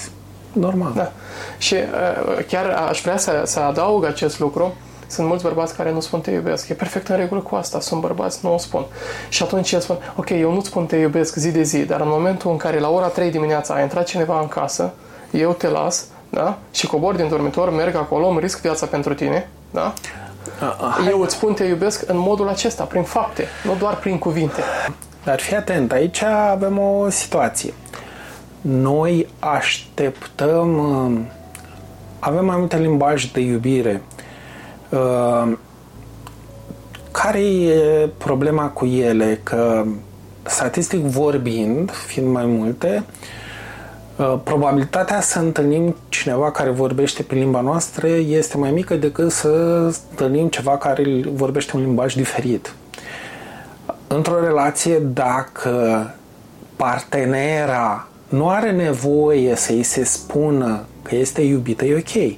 Normal. 0.53 0.91
Da. 0.95 1.11
Și 1.57 1.73
uh, 1.73 2.45
chiar 2.47 2.65
aș 2.89 3.01
vrea 3.01 3.17
să, 3.17 3.41
să 3.45 3.59
adaug 3.59 4.05
acest 4.05 4.39
lucru 4.39 4.75
sunt 5.11 5.27
mulți 5.27 5.43
bărbați 5.43 5.75
care 5.75 5.91
nu 5.91 5.99
spun 5.99 6.21
te 6.21 6.31
iubesc. 6.31 6.69
E 6.69 6.73
perfect 6.73 7.07
în 7.07 7.15
regulă 7.15 7.41
cu 7.41 7.55
asta. 7.55 7.79
Sunt 7.79 8.01
bărbați, 8.01 8.39
nu 8.41 8.53
o 8.53 8.57
spun. 8.57 8.85
Și 9.29 9.43
atunci 9.43 9.71
el 9.71 9.79
spun, 9.79 9.97
ok, 10.15 10.29
eu 10.29 10.53
nu-ți 10.53 10.67
spun 10.67 10.85
te 10.85 10.95
iubesc 10.95 11.35
zi 11.35 11.51
de 11.51 11.63
zi, 11.63 11.79
dar 11.79 12.01
în 12.01 12.09
momentul 12.09 12.51
în 12.51 12.57
care 12.57 12.79
la 12.79 12.89
ora 12.89 13.07
3 13.07 13.31
dimineața 13.31 13.73
a 13.73 13.81
intrat 13.81 14.05
cineva 14.05 14.39
în 14.39 14.47
casă, 14.47 14.93
eu 15.31 15.53
te 15.53 15.67
las, 15.67 16.05
da? 16.29 16.57
Și 16.71 16.87
cobor 16.87 17.15
din 17.15 17.27
dormitor, 17.27 17.69
merg 17.69 17.95
acolo, 17.95 18.27
îmi 18.27 18.39
risc 18.39 18.61
viața 18.61 18.85
pentru 18.85 19.13
tine, 19.13 19.49
da? 19.71 19.93
Eu 21.09 21.21
îți 21.21 21.35
spun 21.35 21.53
te 21.53 21.63
iubesc 21.63 22.09
în 22.09 22.17
modul 22.17 22.49
acesta, 22.49 22.83
prin 22.83 23.03
fapte, 23.03 23.47
nu 23.63 23.75
doar 23.79 23.95
prin 23.95 24.17
cuvinte. 24.17 24.61
Dar 25.23 25.39
fii 25.39 25.55
atent, 25.55 25.91
aici 25.91 26.21
avem 26.23 26.77
o 26.77 27.09
situație. 27.09 27.73
Noi 28.61 29.27
așteptăm, 29.39 30.77
uh, 30.77 31.19
avem 32.19 32.45
mai 32.45 32.57
multe 32.57 32.77
limbaje 32.77 33.29
de 33.33 33.39
iubire. 33.39 34.01
Uh, 34.91 35.57
care 37.11 37.39
e 37.39 38.09
problema 38.17 38.67
cu 38.67 38.85
ele? 38.85 39.39
Că 39.43 39.85
statistic 40.43 40.99
vorbind, 40.99 41.91
fiind 41.91 42.27
mai 42.27 42.45
multe, 42.45 43.03
uh, 44.15 44.39
probabilitatea 44.43 45.21
să 45.21 45.39
întâlnim 45.39 45.95
cineva 46.09 46.51
care 46.51 46.69
vorbește 46.69 47.23
pe 47.23 47.35
limba 47.35 47.61
noastră 47.61 48.07
este 48.07 48.57
mai 48.57 48.71
mică 48.71 48.95
decât 48.95 49.31
să 49.31 49.47
întâlnim 50.09 50.47
ceva 50.47 50.77
care 50.77 51.23
vorbește 51.33 51.75
un 51.75 51.81
limbaj 51.81 52.15
diferit. 52.15 52.73
Într-o 54.07 54.39
relație, 54.39 54.99
dacă 54.99 56.05
partenera 56.75 58.07
nu 58.29 58.49
are 58.49 58.71
nevoie 58.71 59.55
să 59.55 59.71
îi 59.71 59.83
se 59.83 60.03
spună 60.03 60.85
că 61.01 61.15
este 61.15 61.41
iubită, 61.41 61.85
e 61.85 61.95
ok. 61.95 62.37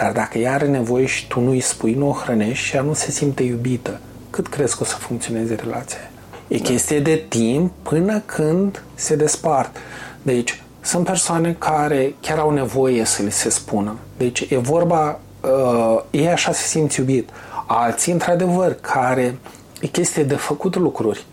Dar 0.00 0.12
dacă 0.12 0.38
ea 0.38 0.52
are 0.52 0.66
nevoie 0.66 1.06
și 1.06 1.28
tu 1.28 1.40
nu 1.40 1.50
îi 1.50 1.60
spui, 1.60 1.94
nu 1.94 2.08
o 2.08 2.12
hrănești 2.12 2.64
și 2.64 2.76
ea 2.76 2.82
nu 2.82 2.92
se 2.92 3.10
simte 3.10 3.42
iubită, 3.42 4.00
cât 4.30 4.46
crezi 4.46 4.76
că 4.76 4.82
o 4.82 4.84
să 4.84 4.96
funcționeze 4.96 5.54
relația? 5.54 6.10
E 6.48 6.56
da. 6.56 6.62
chestie 6.62 7.00
de 7.00 7.24
timp 7.28 7.72
până 7.82 8.22
când 8.26 8.82
se 8.94 9.16
despart. 9.16 9.76
Deci, 10.22 10.62
sunt 10.80 11.04
persoane 11.04 11.56
care 11.58 12.14
chiar 12.20 12.38
au 12.38 12.50
nevoie 12.50 13.04
să 13.04 13.22
li 13.22 13.32
se 13.32 13.50
spună. 13.50 13.96
Deci, 14.16 14.40
e 14.40 14.56
vorba, 14.56 15.20
uh, 15.40 16.02
ei 16.10 16.28
așa 16.28 16.52
se 16.52 16.66
simt 16.66 16.92
iubit. 16.92 17.28
Alții, 17.66 18.12
într-adevăr, 18.12 18.76
care 18.80 19.38
e 19.80 19.86
chestie 19.86 20.22
de 20.22 20.34
făcut 20.34 20.76
lucruri. 20.76 21.24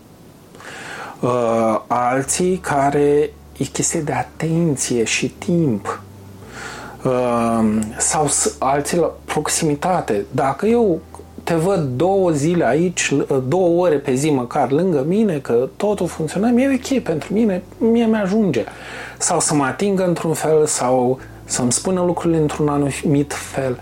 Uh, 1.20 1.80
alții 1.86 2.56
care 2.56 3.30
e 3.58 3.64
chestie 3.64 4.00
de 4.00 4.12
atenție 4.12 5.04
și 5.04 5.28
timp. 5.28 6.02
Uh, 7.04 7.68
sau 7.98 8.30
alții 8.58 8.98
la 8.98 9.14
proximitate. 9.24 10.24
Dacă 10.30 10.66
eu 10.66 11.00
te 11.42 11.54
văd 11.54 11.88
două 11.96 12.30
zile 12.30 12.66
aici, 12.66 13.14
două 13.48 13.82
ore 13.82 13.96
pe 13.96 14.14
zi 14.14 14.30
măcar 14.30 14.70
lângă 14.70 15.04
mine, 15.06 15.38
că 15.38 15.68
totul 15.76 16.06
funcționează, 16.06 16.54
mi-e 16.54 16.80
ok 16.82 17.02
pentru 17.02 17.32
mine, 17.32 17.62
mie 17.78 18.06
mi-ajunge. 18.06 18.64
Sau 19.18 19.40
să 19.40 19.54
mă 19.54 19.64
atingă 19.64 20.06
într-un 20.06 20.32
fel 20.32 20.66
sau 20.66 21.18
să-mi 21.44 21.72
spună 21.72 22.00
lucrurile 22.00 22.40
într-un 22.40 22.68
anumit 22.68 23.32
fel. 23.32 23.78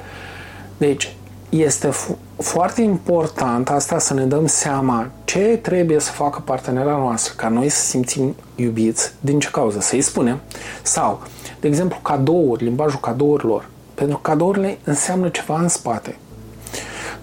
Deci, 0.76 1.15
este 1.49 1.88
fo- 1.88 2.42
foarte 2.42 2.82
important 2.82 3.70
asta 3.70 3.99
să 3.99 4.14
ne 4.14 4.24
dăm 4.24 4.47
seama 4.47 5.11
ce 5.24 5.59
trebuie 5.62 6.01
să 6.01 6.11
facă 6.11 6.42
partenera 6.44 6.97
noastră 6.97 7.32
ca 7.36 7.49
noi 7.49 7.68
să 7.68 7.84
simțim 7.84 8.34
iubiți, 8.55 9.12
din 9.20 9.38
ce 9.38 9.51
cauză, 9.51 9.80
să-i 9.80 10.01
spunem. 10.01 10.40
Sau, 10.82 11.22
de 11.61 11.68
exemplu, 11.68 11.99
cadouri, 12.03 12.64
limbajul 12.64 13.01
cadourilor. 13.01 13.68
Pentru 13.94 14.16
că 14.16 14.30
cadourile 14.30 14.78
înseamnă 14.84 15.28
ceva 15.28 15.61
în 15.61 15.68
spate. 15.68 16.16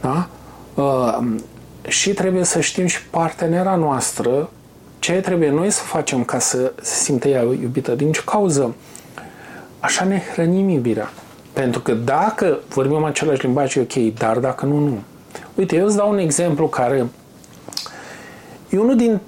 Da? 0.01 0.27
Uh, 0.73 1.17
și 1.87 2.13
trebuie 2.13 2.43
să 2.43 2.59
știm 2.59 2.85
și 2.85 3.05
partenera 3.05 3.75
noastră 3.75 4.49
ce 4.99 5.13
trebuie 5.13 5.49
noi 5.49 5.69
să 5.69 5.81
facem 5.81 6.23
ca 6.23 6.39
să 6.39 6.73
se 6.81 7.03
simtă 7.03 7.27
ea 7.27 7.41
iubită. 7.41 7.95
Din 7.95 8.11
ce 8.11 8.21
cauză? 8.25 8.75
Așa 9.79 10.05
ne 10.05 10.21
hrănim 10.33 10.69
iubirea. 10.69 11.09
Pentru 11.53 11.81
că 11.81 11.93
dacă 11.93 12.59
vorbim 12.69 13.03
același 13.03 13.41
limbaj, 13.41 13.75
e 13.75 13.79
ok, 13.79 14.13
dar 14.13 14.37
dacă 14.37 14.65
nu, 14.65 14.79
nu. 14.79 14.99
Uite, 15.55 15.75
eu 15.75 15.85
îți 15.85 15.95
dau 15.95 16.09
un 16.09 16.17
exemplu 16.17 16.67
care 16.67 17.07
e 18.69 18.77
unul 18.77 18.95
din 18.95 19.19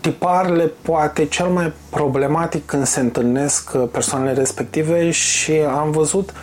tiparele 0.00 0.72
poate 0.82 1.24
cel 1.24 1.46
mai 1.46 1.72
problematic 1.90 2.66
când 2.66 2.86
se 2.86 3.00
întâlnesc 3.00 3.76
persoanele 3.76 4.32
respective 4.32 5.10
și 5.10 5.52
am 5.52 5.90
văzut 5.90 6.30
uh, 6.30 6.36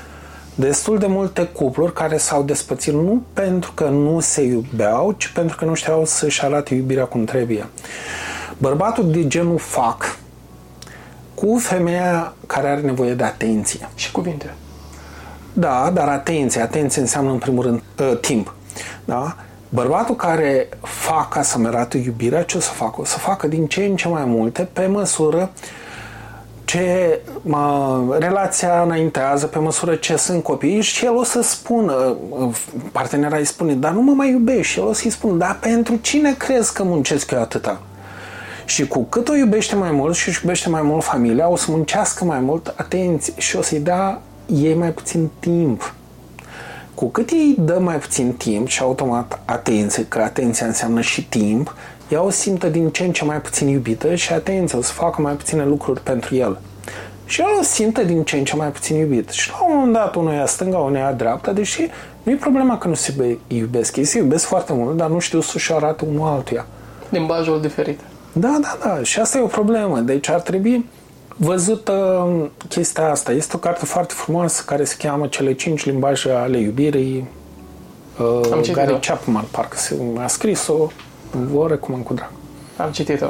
destul 0.56 0.98
de 0.98 1.08
multe 1.08 1.44
cupluri 1.44 1.94
care 1.94 2.18
s-au 2.18 2.44
despățit 2.44 2.94
nu 2.94 3.24
pentru 3.34 3.72
că 3.72 3.84
nu 3.84 4.20
se 4.20 4.42
iubeau, 4.42 5.12
ci 5.18 5.28
pentru 5.28 5.58
că 5.58 5.66
nu 5.66 5.74
știau 5.74 6.06
să-și 6.06 6.44
arate 6.46 6.76
iubirea 6.76 7.06
cum 7.06 7.26
trebuie. 7.26 7.68
Bărbatul 8.58 9.12
de 9.12 9.28
genul 9.28 9.58
fac 9.58 10.18
cu 11.34 11.58
femeia 11.58 12.34
care 12.48 12.68
are 12.68 12.82
nevoie 12.82 13.14
de 13.14 13.24
atenție. 13.24 13.90
Și 13.96 14.12
cuvinte. 14.12 14.54
Da, 15.54 15.92
dar 15.94 16.08
atenție. 16.08 16.62
Atenție 16.62 17.02
înseamnă 17.02 17.32
în 17.32 17.38
primul 17.38 17.64
rând 17.64 17.82
uh, 18.00 18.18
timp. 18.20 18.54
Da? 19.06 19.36
Bărbatul 19.70 20.16
care 20.16 20.70
fac 20.82 21.30
ca 21.30 21.42
să-mi 21.42 21.68
arate 21.68 21.98
iubirea, 21.98 22.44
ce 22.44 22.58
o 22.58 22.60
să 22.60 22.72
facă? 22.72 23.02
O 23.02 23.06
să 23.06 23.18
facă 23.18 23.48
din 23.48 23.68
ce 23.68 23.84
în 23.84 23.96
ce 23.96 24.08
mai 24.08 24.26
multe 24.26 24.70
pe 24.74 24.86
măsură 24.86 25.52
uh, 25.54 25.60
ce 26.72 27.20
mă, 27.42 28.16
relația 28.20 28.82
înaintează 28.82 29.48
pe 29.48 29.60
măsură 29.60 29.96
ce 29.96 30.16
sunt 30.16 30.44
copii 30.44 30.82
și 30.82 31.06
el 31.06 31.16
o 31.16 31.24
să 31.24 31.42
spună, 31.42 32.16
partenera 32.92 33.38
îi 33.38 33.46
spune, 33.46 33.74
dar 33.74 33.92
nu 33.92 34.02
mă 34.02 34.12
mai 34.12 34.30
iubești 34.30 34.74
și 34.74 34.80
el 34.80 34.86
o 34.86 34.94
să-i 34.94 35.10
spună, 35.10 35.38
dar 35.38 35.58
pentru 35.60 35.96
cine 35.96 36.34
crezi 36.34 36.74
că 36.74 36.84
muncesc 36.84 37.32
eu 37.32 37.40
atâta? 37.40 37.82
Și 38.66 38.88
cu 38.88 39.04
cât 39.04 39.30
o 39.30 39.36
iubește 39.36 39.76
mai 39.76 39.92
mult 39.92 40.16
și 40.16 40.28
își 40.28 40.40
iubește 40.42 40.70
mai 40.70 40.82
mult 40.82 41.04
familia, 41.04 41.50
o 41.50 41.56
să 41.56 41.66
muncească 41.70 42.26
mai 42.26 42.40
mult 42.40 42.74
atenție 42.78 43.34
și 43.38 43.56
o 43.56 43.62
să-i 43.62 43.80
dea 43.80 44.22
ei 44.54 44.74
mai 44.74 44.90
puțin 44.90 45.30
timp. 45.40 45.94
Cu 46.96 47.06
cât 47.06 47.30
îi 47.30 47.56
dă 47.60 47.80
mai 47.80 47.96
puțin 47.96 48.34
timp 48.34 48.68
și 48.68 48.82
automat 48.82 49.42
atenție, 49.46 50.06
că 50.06 50.20
atenția 50.20 50.66
înseamnă 50.66 51.02
și 51.02 51.28
timp, 51.28 51.76
ea 52.10 52.24
o 52.24 52.30
simtă 52.30 52.68
din 52.68 52.90
ce 52.90 53.04
în 53.04 53.12
ce 53.12 53.26
mai 53.26 53.42
puțin 53.42 53.68
iubită 53.68 54.16
și 54.16 54.34
atenție, 54.34 54.78
o 54.78 54.82
să 54.82 54.92
facă 54.92 55.22
mai 55.22 55.34
puține 55.34 55.66
lucruri 55.66 56.02
pentru 56.02 56.36
el. 56.36 56.60
Și 57.26 57.42
el 57.42 57.48
o 57.60 57.64
simtă 57.64 58.04
din 58.04 58.24
ce 58.24 58.38
în 58.38 58.44
ce 58.44 58.56
mai 58.56 58.68
puțin 58.68 58.96
iubit. 58.96 59.30
Și 59.30 59.50
la 59.50 59.66
un 59.66 59.76
moment 59.76 59.94
dat 59.94 60.16
unul 60.16 60.34
ia 60.34 60.46
stânga, 60.46 60.78
unul 60.78 60.98
ia 60.98 61.12
dreapta, 61.12 61.52
deși 61.52 61.90
nu 62.24 62.32
e 62.32 62.36
problema 62.36 62.78
că 62.78 62.88
nu 62.88 62.94
se 62.94 63.38
iubesc. 63.48 63.96
Ei 63.96 64.04
se 64.04 64.18
iubesc 64.18 64.46
foarte 64.46 64.74
mult, 64.74 64.98
dar 64.98 65.10
nu 65.10 65.20
știu 65.20 65.42
să-și 65.42 65.74
arate 65.74 66.06
unul 66.06 66.28
altuia. 66.28 66.66
Limbajul 67.10 67.62
diferit. 67.62 68.00
Da, 68.34 68.58
da, 68.62 68.78
da. 68.84 69.04
Și 69.04 69.20
asta 69.20 69.38
e 69.38 69.42
o 69.42 69.46
problemă. 69.46 70.00
Deci 70.00 70.30
ar 70.30 70.40
trebui 70.40 70.86
văzut 71.44 71.88
uh, 71.88 72.46
chestia 72.68 73.10
asta. 73.10 73.32
Este 73.32 73.56
o 73.56 73.60
carte 73.60 73.86
foarte 73.86 74.14
frumoasă 74.14 74.64
care 74.66 74.84
se 74.84 74.96
cheamă 74.98 75.28
Cele 75.28 75.54
cinci 75.54 75.86
limbaje 75.86 76.32
ale 76.32 76.58
iubirii. 76.58 77.28
Uh, 78.20 78.72
Gary 78.72 79.00
Chapman, 79.00 79.46
parcă 79.52 79.78
se 79.78 79.96
a 80.18 80.28
scris-o. 80.28 80.88
Vă 81.32 81.68
recomand 81.68 82.04
cu 82.04 82.14
drag. 82.14 82.32
Am 82.78 82.92
citit-o. 82.92 83.28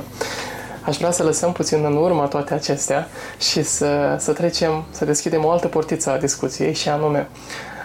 Aș 0.82 0.97
vrea 0.97 1.12
să 1.12 1.24
lăsăm 1.24 1.51
puțin 1.51 1.84
în 1.86 1.95
urmă 1.95 2.28
toate 2.28 2.53
acestea 2.53 3.07
și 3.39 3.64
să, 3.64 4.16
să 4.20 4.32
trecem, 4.32 4.84
să 4.91 5.05
deschidem 5.05 5.45
o 5.45 5.49
altă 5.49 5.68
portiță 5.68 6.12
a 6.12 6.18
discuției 6.18 6.74
și 6.74 6.89
anume, 6.89 7.30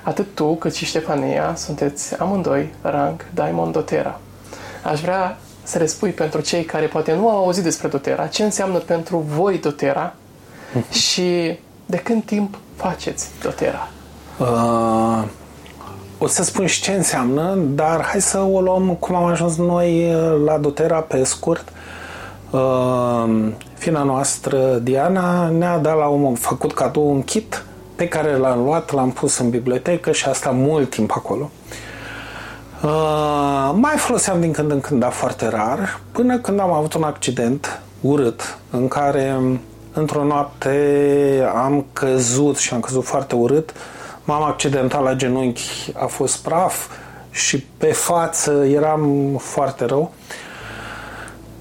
atât 0.03 0.27
tu 0.35 0.55
cât 0.55 0.75
și 0.75 0.85
Ștefania 0.85 1.55
sunteți 1.57 2.21
amândoi 2.21 2.75
rang 2.83 3.25
Diamond 3.35 3.73
Dotera. 3.73 4.21
Aș 4.83 5.01
vrea 5.01 5.39
să 5.67 5.79
le 5.79 5.87
spui 5.87 6.11
pentru 6.11 6.41
cei 6.41 6.65
care 6.65 6.87
poate 6.87 7.15
nu 7.15 7.29
au 7.29 7.37
auzit 7.37 7.63
despre 7.63 7.89
Dotera, 7.89 8.27
ce 8.27 8.43
înseamnă 8.43 8.79
pentru 8.79 9.25
voi 9.37 9.59
Dotera 9.59 10.15
și 10.91 11.59
de 11.87 11.97
când 11.97 12.25
timp 12.25 12.59
faceți 12.77 13.29
Dotera? 13.43 13.89
Uh, 14.39 15.25
o 16.19 16.27
să 16.27 16.43
spun 16.43 16.67
și 16.67 16.83
ce 16.83 16.93
înseamnă, 16.93 17.55
dar 17.55 18.05
hai 18.05 18.21
să 18.21 18.41
o 18.41 18.61
luăm 18.61 18.95
cum 18.95 19.15
am 19.15 19.25
ajuns 19.25 19.57
noi 19.57 20.15
uh, 20.15 20.43
la 20.45 20.59
Dotera 20.59 21.01
pe 21.01 21.25
scurt. 21.25 21.69
Uh, 22.51 23.49
fina 23.75 24.03
noastră, 24.03 24.59
Diana, 24.83 25.49
ne-a 25.49 25.79
dat 25.79 25.97
la 25.97 26.07
un 26.07 26.35
făcut 26.35 26.73
cadou 26.73 27.11
un 27.11 27.23
kit 27.23 27.65
pe 27.95 28.09
care 28.09 28.37
l-am 28.37 28.65
luat, 28.65 28.93
l-am 28.93 29.11
pus 29.11 29.39
în 29.39 29.51
bibliotecă 29.51 30.13
și 30.13 30.27
asta 30.29 30.51
mult 30.51 30.91
timp 30.91 31.13
acolo. 31.17 31.51
Uh, 31.51 31.86
mai 33.73 33.97
foloseam 33.97 34.41
din 34.41 34.53
când 34.53 34.71
în 34.71 34.81
când, 34.81 35.01
dar 35.01 35.13
foarte 35.13 35.49
rar, 35.49 36.01
până 36.13 36.39
când 36.39 36.61
am 36.61 36.73
avut 36.73 36.95
un 36.95 37.03
accident 37.03 37.81
urât 38.01 38.59
în 38.71 38.89
care 38.89 39.41
într-o 39.93 40.25
noapte 40.25 41.51
am 41.55 41.87
căzut 41.93 42.57
și 42.57 42.75
am 42.75 42.81
căzut 42.81 43.05
foarte 43.05 43.35
urât 43.35 43.71
uh, 43.71 43.77
M-am 44.27 44.43
accidentat 44.43 45.03
la 45.03 45.15
genunchi, 45.15 45.93
a 45.95 46.07
fost 46.07 46.43
praf 46.43 46.91
și 47.31 47.65
pe 47.77 47.93
față 47.93 48.65
eram 48.65 49.37
foarte 49.39 49.85
rău. 49.85 50.13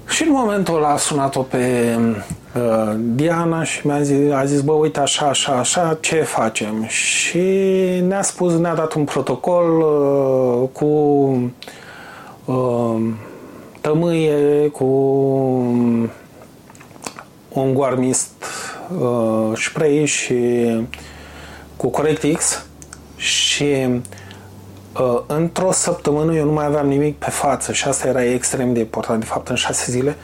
Și 0.08 0.22
în 0.22 0.30
momentul 0.30 0.76
ăla 0.76 0.88
a 0.88 0.96
sunat-o 0.96 1.42
pe 1.42 1.96
uh, 2.56 2.94
Diana 2.98 3.64
și 3.64 3.86
mi-a 3.86 4.02
zis, 4.02 4.32
a 4.32 4.44
zis, 4.44 4.60
bă, 4.60 4.72
uite 4.72 5.00
așa, 5.00 5.26
așa, 5.26 5.52
așa, 5.52 5.98
ce 6.00 6.22
facem? 6.22 6.86
Și 6.86 7.38
ne-a 8.06 8.22
spus, 8.22 8.52
ne-a 8.52 8.74
dat 8.74 8.92
un 8.92 9.04
protocol 9.04 9.80
uh, 9.80 10.68
cu 10.72 10.86
uh, 12.44 13.12
tămâie, 13.80 14.68
cu 14.68 14.84
un 17.48 17.74
guarmist 17.74 18.44
uh, 19.00 19.52
spray 19.54 20.04
și 20.04 20.34
cu 21.76 21.88
CorrectX 21.88 22.66
și 23.16 23.66
uh, 25.00 25.20
într-o 25.26 25.72
săptămână 25.72 26.34
eu 26.34 26.44
nu 26.44 26.52
mai 26.52 26.64
aveam 26.64 26.86
nimic 26.88 27.16
pe 27.16 27.30
față 27.30 27.72
și 27.72 27.88
asta 27.88 28.08
era 28.08 28.24
extrem 28.24 28.72
de 28.72 28.80
important, 28.80 29.20
de 29.20 29.26
fapt 29.26 29.48
în 29.48 29.56
șase 29.56 29.90
zile, 29.90 30.16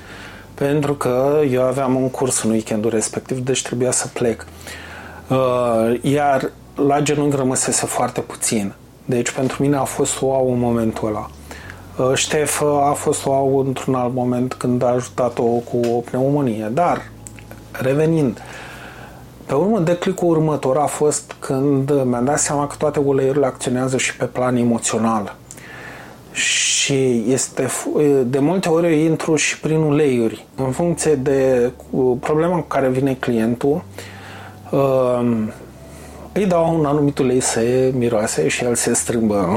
pentru 0.54 0.94
că 0.94 1.40
eu 1.50 1.62
aveam 1.62 1.94
un 1.94 2.10
curs 2.10 2.42
în 2.42 2.50
weekendul 2.50 2.90
respectiv, 2.90 3.38
deci 3.38 3.62
trebuia 3.62 3.90
să 3.90 4.08
plec. 4.12 4.46
Uh, 5.28 5.98
iar 6.00 6.50
la 6.74 7.00
genunchi 7.00 7.36
rămăsese 7.36 7.86
foarte 7.86 8.20
puțin. 8.20 8.72
Deci 9.04 9.30
pentru 9.30 9.62
mine 9.62 9.76
a 9.76 9.84
fost 9.84 10.20
wow 10.20 10.52
în 10.52 10.58
momentul 10.58 11.08
ăla. 11.08 11.30
Uh, 11.96 12.14
Ștef 12.14 12.62
a 12.62 12.92
fost 12.92 13.24
wow 13.24 13.58
într-un 13.58 13.94
alt 13.94 14.14
moment 14.14 14.54
când 14.54 14.82
a 14.82 14.86
ajutat-o 14.86 15.42
cu 15.42 15.76
o 15.76 15.98
pneumonie. 15.98 16.70
Dar, 16.72 17.10
revenind, 17.72 18.42
pe 19.52 19.58
urmă, 19.58 19.78
declicul 19.78 20.28
următor 20.28 20.76
a 20.76 20.86
fost 20.86 21.34
când 21.38 21.90
mi-am 22.04 22.24
dat 22.24 22.38
seama 22.38 22.66
că 22.66 22.74
toate 22.78 22.98
uleiurile 22.98 23.46
acționează 23.46 23.96
și 23.96 24.16
pe 24.16 24.24
plan 24.24 24.56
emoțional. 24.56 25.36
Și 26.32 27.24
este, 27.28 27.66
de 28.24 28.38
multe 28.38 28.68
ori 28.68 28.86
eu 28.86 29.04
intru 29.04 29.36
și 29.36 29.60
prin 29.60 29.76
uleiuri, 29.76 30.46
în 30.56 30.70
funcție 30.70 31.14
de 31.14 31.70
problema 32.20 32.56
cu 32.56 32.66
care 32.66 32.88
vine 32.88 33.14
clientul, 33.14 33.84
uh, 34.70 35.46
îi 36.32 36.46
dau 36.46 36.78
un 36.78 36.84
anumit 36.84 37.18
ulei 37.18 37.40
să 37.40 37.60
miroase 37.96 38.48
și 38.48 38.64
el 38.64 38.74
se 38.74 38.94
strâmbă. 38.94 39.48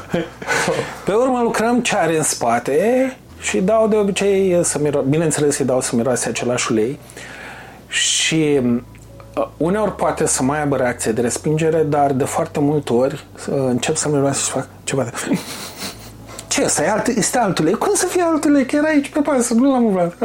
Pe 1.04 1.12
urmă 1.12 1.40
lucrăm 1.42 1.80
ce 1.80 1.96
are 1.96 2.16
în 2.16 2.22
spate 2.22 3.16
și 3.40 3.60
dau 3.60 3.88
de 3.88 3.96
obicei 3.96 4.60
să 4.62 4.78
miroase, 4.82 5.08
bineînțeles 5.08 5.58
îi 5.58 5.64
dau 5.64 5.80
să 5.80 5.96
miroase 5.96 6.28
același 6.28 6.72
ulei 6.72 6.98
și 7.88 8.60
uh, 9.36 9.48
uneori 9.56 9.94
poate 9.94 10.26
să 10.26 10.42
mai 10.42 10.60
aibă 10.60 10.76
reacție 10.76 11.12
de 11.12 11.20
respingere, 11.20 11.82
dar 11.82 12.12
de 12.12 12.24
foarte 12.24 12.60
multe 12.60 12.92
ori 12.92 13.24
uh, 13.48 13.54
încep 13.56 13.96
să 13.96 14.08
miroase 14.08 14.40
și 14.40 14.50
fac 14.50 14.68
ceva 14.84 15.02
de... 15.02 15.12
Ce, 16.48 16.64
ăsta 16.64 16.82
e 16.82 16.90
alt, 16.90 17.06
este 17.06 17.38
altul 17.38 17.64
ulei? 17.64 17.78
Cum 17.78 17.94
să 17.94 18.06
fie 18.06 18.22
altul 18.22 18.50
ulei? 18.50 18.66
Că 18.66 18.76
era 18.76 18.86
aici 18.86 19.08
pe 19.08 19.20
pasă, 19.20 19.54
nu 19.54 19.70
l-am 19.70 19.84
umblat 19.84 20.16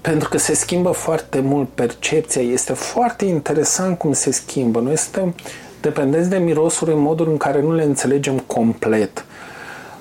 pentru 0.00 0.28
că 0.28 0.38
se 0.38 0.54
schimbă 0.54 0.90
foarte 0.90 1.40
mult 1.40 1.68
percepția. 1.74 2.42
Este 2.42 2.72
foarte 2.72 3.24
interesant 3.24 3.98
cum 3.98 4.12
se 4.12 4.32
schimbă. 4.32 4.80
Noi 4.80 4.96
suntem 4.96 5.34
dependenți 5.80 6.28
de 6.28 6.36
mirosuri 6.36 6.92
în 6.92 7.00
modul 7.00 7.28
în 7.28 7.36
care 7.36 7.62
nu 7.62 7.72
le 7.72 7.82
înțelegem 7.82 8.38
complet. 8.38 9.24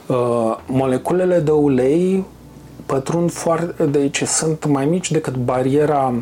Uh, 0.05 0.57
moleculele 0.65 1.39
de 1.39 1.51
ulei 1.51 2.26
pătrund 2.86 3.32
foarte, 3.32 3.84
deci 3.86 4.24
sunt 4.24 4.65
mai 4.65 4.86
mici 4.86 5.11
decât 5.11 5.36
bariera 5.36 6.13
uh, 6.15 6.21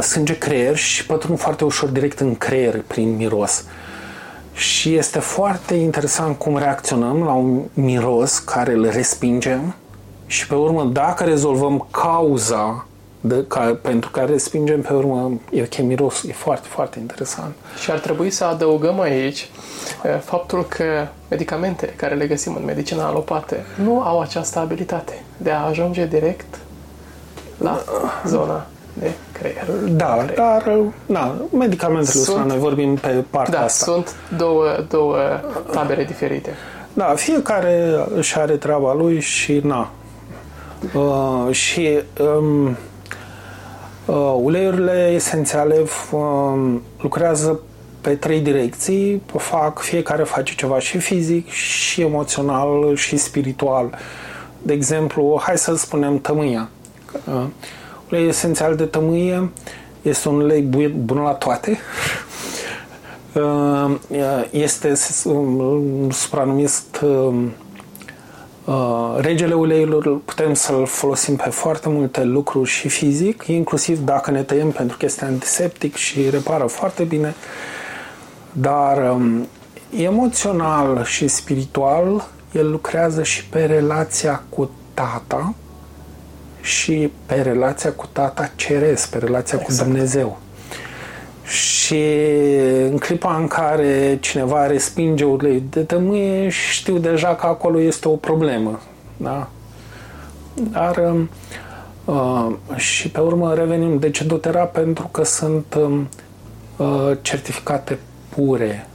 sânge-creier 0.00 0.76
și 0.76 1.06
pătrund 1.06 1.38
foarte 1.38 1.64
ușor 1.64 1.88
direct 1.88 2.20
în 2.20 2.34
creier 2.34 2.82
prin 2.86 3.16
miros. 3.16 3.64
Și 4.52 4.94
este 4.94 5.18
foarte 5.18 5.74
interesant 5.74 6.38
cum 6.38 6.58
reacționăm 6.58 7.22
la 7.22 7.32
un 7.32 7.62
miros 7.72 8.38
care 8.38 8.72
îl 8.72 8.90
respingem 8.90 9.74
și 10.26 10.46
pe 10.46 10.54
urmă, 10.54 10.84
dacă 10.84 11.24
rezolvăm 11.24 11.86
cauza 11.90 12.86
de, 13.20 13.44
ca, 13.48 13.78
pentru 13.82 14.10
care 14.10 14.32
respingem 14.32 14.80
pe 14.80 14.92
urmă, 14.92 15.30
e 15.50 15.62
ok, 15.62 15.78
miros, 15.78 16.22
e 16.22 16.32
foarte, 16.32 16.68
foarte 16.68 16.98
interesant. 16.98 17.54
Și 17.82 17.90
ar 17.90 17.98
trebui 17.98 18.30
să 18.30 18.44
adăugăm 18.44 19.00
aici 19.00 19.50
faptul 20.24 20.66
că 20.68 21.06
medicamente 21.28 21.86
care 21.86 22.14
le 22.14 22.26
găsim 22.26 22.54
în 22.54 22.64
medicina 22.64 23.06
alopată 23.06 23.56
nu 23.82 24.00
au 24.00 24.20
această 24.20 24.58
abilitate 24.58 25.22
de 25.36 25.50
a 25.50 25.64
ajunge 25.64 26.06
direct 26.06 26.58
la 27.58 27.82
zona 28.26 28.66
de 28.92 29.10
creier. 29.32 29.66
Da, 29.90 30.14
creier. 30.14 30.34
dar 30.34 30.72
na, 31.06 31.34
medicamentele 31.58 32.22
sunt, 32.22 32.46
noi 32.46 32.58
vorbim 32.58 32.94
pe 32.94 33.24
partea 33.30 33.58
da, 33.58 33.64
asta. 33.64 33.84
sunt 33.84 34.14
două, 34.36 34.64
două 34.88 35.16
tabere 35.70 36.04
diferite. 36.04 36.50
Da, 36.92 37.04
fiecare 37.04 37.94
își 38.14 38.38
are 38.38 38.56
treaba 38.56 38.94
lui 38.94 39.20
și 39.20 39.60
na, 39.64 39.90
Uh, 40.94 41.54
și 41.54 42.00
um, 42.20 42.76
uh, 44.06 44.34
uleiurile 44.36 45.10
esențiale 45.14 45.84
uh, 46.10 46.76
lucrează 47.00 47.60
pe 48.00 48.14
trei 48.14 48.40
direcții, 48.40 49.22
fac, 49.36 49.78
fiecare 49.78 50.22
face 50.22 50.54
ceva 50.54 50.78
și 50.78 50.98
fizic, 50.98 51.48
și 51.48 52.00
emoțional, 52.00 52.96
și 52.96 53.16
spiritual. 53.16 53.98
De 54.62 54.72
exemplu, 54.72 55.40
hai 55.42 55.58
să 55.58 55.74
spunem 55.74 56.18
tămâia. 56.18 56.68
Uh, 57.34 57.44
ulei 58.10 58.28
esențial 58.28 58.76
de 58.76 58.84
tămâie 58.84 59.50
este 60.02 60.28
un 60.28 60.40
ulei 60.40 60.62
bun 60.96 61.18
la 61.18 61.32
toate. 61.32 61.78
Uh, 63.34 63.94
este 64.50 64.94
supranumit 66.10 66.70
uh, 67.02 67.34
Uh, 68.70 69.16
regele 69.16 69.54
uleiurilor 69.54 70.20
putem 70.24 70.54
să-l 70.54 70.86
folosim 70.86 71.36
pe 71.36 71.48
foarte 71.50 71.88
multe 71.88 72.24
lucruri 72.24 72.68
și 72.68 72.88
fizic, 72.88 73.44
inclusiv 73.46 73.98
dacă 73.98 74.30
ne 74.30 74.42
tăiem 74.42 74.70
pentru 74.70 74.96
că 74.96 75.04
este 75.04 75.24
antiseptic 75.24 75.94
și 75.94 76.30
repară 76.30 76.64
foarte 76.64 77.02
bine, 77.02 77.34
dar 78.52 79.12
um, 79.12 79.46
emoțional 79.96 81.04
și 81.04 81.28
spiritual 81.28 82.28
el 82.52 82.70
lucrează 82.70 83.22
și 83.22 83.46
pe 83.46 83.64
relația 83.64 84.42
cu 84.48 84.70
tata 84.94 85.54
și 86.60 87.10
pe 87.26 87.34
relația 87.34 87.92
cu 87.92 88.06
tata 88.12 88.50
ceresc, 88.56 89.10
pe 89.10 89.18
relația 89.18 89.58
exact. 89.60 89.78
cu 89.78 89.84
Dumnezeu. 89.84 90.38
Și 91.44 92.02
în 92.90 92.98
clipa 92.98 93.36
în 93.36 93.46
care 93.46 94.18
cineva 94.20 94.66
respinge 94.66 95.24
ulei 95.24 95.62
de 95.70 95.80
tămâie, 95.80 96.48
știu 96.48 96.98
deja 96.98 97.34
că 97.34 97.46
acolo 97.46 97.80
este 97.80 98.08
o 98.08 98.16
problemă. 98.16 98.80
Da? 99.16 99.48
Dar 100.54 100.96
um, 100.96 101.30
uh, 102.04 102.56
și 102.76 103.08
pe 103.10 103.20
urmă 103.20 103.54
revenim 103.54 103.98
de 103.98 104.10
ce 104.10 104.24
dotera 104.24 104.64
pentru 104.64 105.06
că 105.06 105.24
sunt 105.24 105.74
um, 105.74 106.08
uh, 106.76 107.16
certificate 107.22 107.98
pure. 108.28 108.86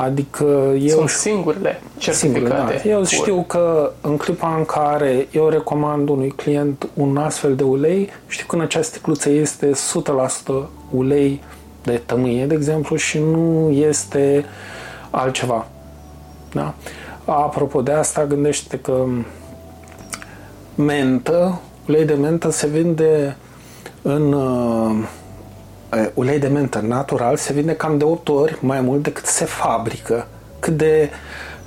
Adică 0.00 0.44
eu... 0.80 0.96
Sunt 0.96 1.08
singurele 1.08 1.80
certificate 1.98 2.38
singure, 2.38 2.80
da. 2.82 2.88
Eu 2.88 2.96
pure. 2.96 3.14
știu 3.14 3.44
că 3.46 3.92
în 4.00 4.16
clipa 4.16 4.54
în 4.56 4.64
care 4.64 5.28
eu 5.30 5.48
recomand 5.48 6.08
unui 6.08 6.28
client 6.28 6.88
un 6.94 7.16
astfel 7.16 7.54
de 7.54 7.62
ulei, 7.62 8.08
știu 8.28 8.46
că 8.46 8.54
în 8.54 8.60
această 8.60 8.94
sticluță 8.94 9.30
este 9.30 9.70
100% 9.70 10.52
ulei 10.90 11.42
de 11.82 12.00
tămâie, 12.06 12.46
de 12.46 12.54
exemplu, 12.54 12.96
și 12.96 13.18
nu 13.18 13.70
este 13.70 14.44
altceva. 15.10 15.66
Da? 16.52 16.74
Apropo 17.24 17.82
de 17.82 17.92
asta, 17.92 18.26
gândește 18.26 18.78
că 18.78 19.04
mentă, 20.74 21.60
ulei 21.88 22.04
de 22.04 22.14
mentă 22.14 22.50
se 22.50 22.66
vinde 22.66 23.36
în 24.02 24.32
uh, 24.32 25.08
ulei 26.14 26.38
de 26.38 26.46
mentă 26.46 26.80
natural 26.86 27.36
se 27.36 27.52
vinde 27.52 27.74
cam 27.74 27.98
de 27.98 28.04
8 28.04 28.28
ori 28.28 28.58
mai 28.60 28.80
mult 28.80 29.02
decât 29.02 29.26
se 29.26 29.44
fabrică. 29.44 30.26
Cât 30.58 30.76
de 30.76 31.10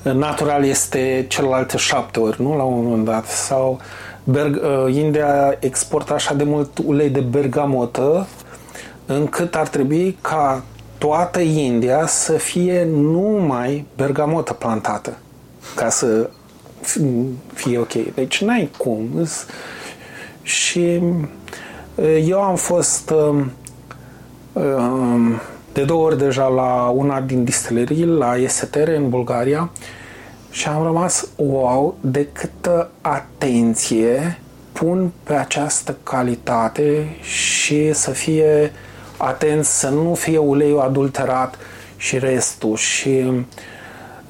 natural 0.01 0.65
este 0.65 1.26
celelalte 1.28 1.78
7 1.78 2.19
ori, 2.19 2.41
nu? 2.41 2.57
La 2.57 2.63
un 2.63 2.84
moment 2.84 3.05
dat. 3.05 3.26
Sau 3.26 3.80
Berg, 4.24 4.61
uh, 4.63 4.95
India 4.95 5.57
exportă 5.59 6.13
așa 6.13 6.34
de 6.34 6.43
mult 6.43 6.78
ulei 6.86 7.09
de 7.09 7.19
bergamotă 7.19 8.28
încât 9.05 9.55
ar 9.55 9.67
trebui 9.67 10.17
ca 10.21 10.63
toată 10.97 11.39
India 11.39 12.05
să 12.07 12.32
fie 12.32 12.88
numai 12.91 13.86
bergamotă 13.95 14.53
plantată 14.53 15.17
ca 15.76 15.89
să 15.89 16.30
fie 17.53 17.78
ok. 17.78 17.93
Deci 18.13 18.41
n-ai 18.41 18.69
cum. 18.78 19.28
Și 20.41 21.01
eu 22.26 22.41
am 22.41 22.55
fost 22.55 23.13
de 25.73 25.83
două 25.83 26.05
ori 26.05 26.17
deja 26.17 26.47
la 26.47 26.87
una 26.87 27.21
din 27.21 27.43
distilerii, 27.43 28.05
la 28.05 28.37
Esetere, 28.37 28.95
în 28.95 29.09
Bulgaria, 29.09 29.69
și 30.49 30.67
am 30.67 30.83
rămas 30.83 31.27
wow 31.35 31.95
de 32.01 32.27
câtă 32.31 32.89
atenție 33.01 34.39
pun 34.71 35.11
pe 35.23 35.33
această 35.33 35.97
calitate 36.03 37.15
și 37.21 37.93
să 37.93 38.11
fie 38.11 38.71
atenți 39.17 39.79
să 39.79 39.89
nu 39.89 40.13
fie 40.13 40.37
uleiul 40.37 40.79
adulterat 40.79 41.57
și 41.97 42.19
restul 42.19 42.75
și 42.75 43.31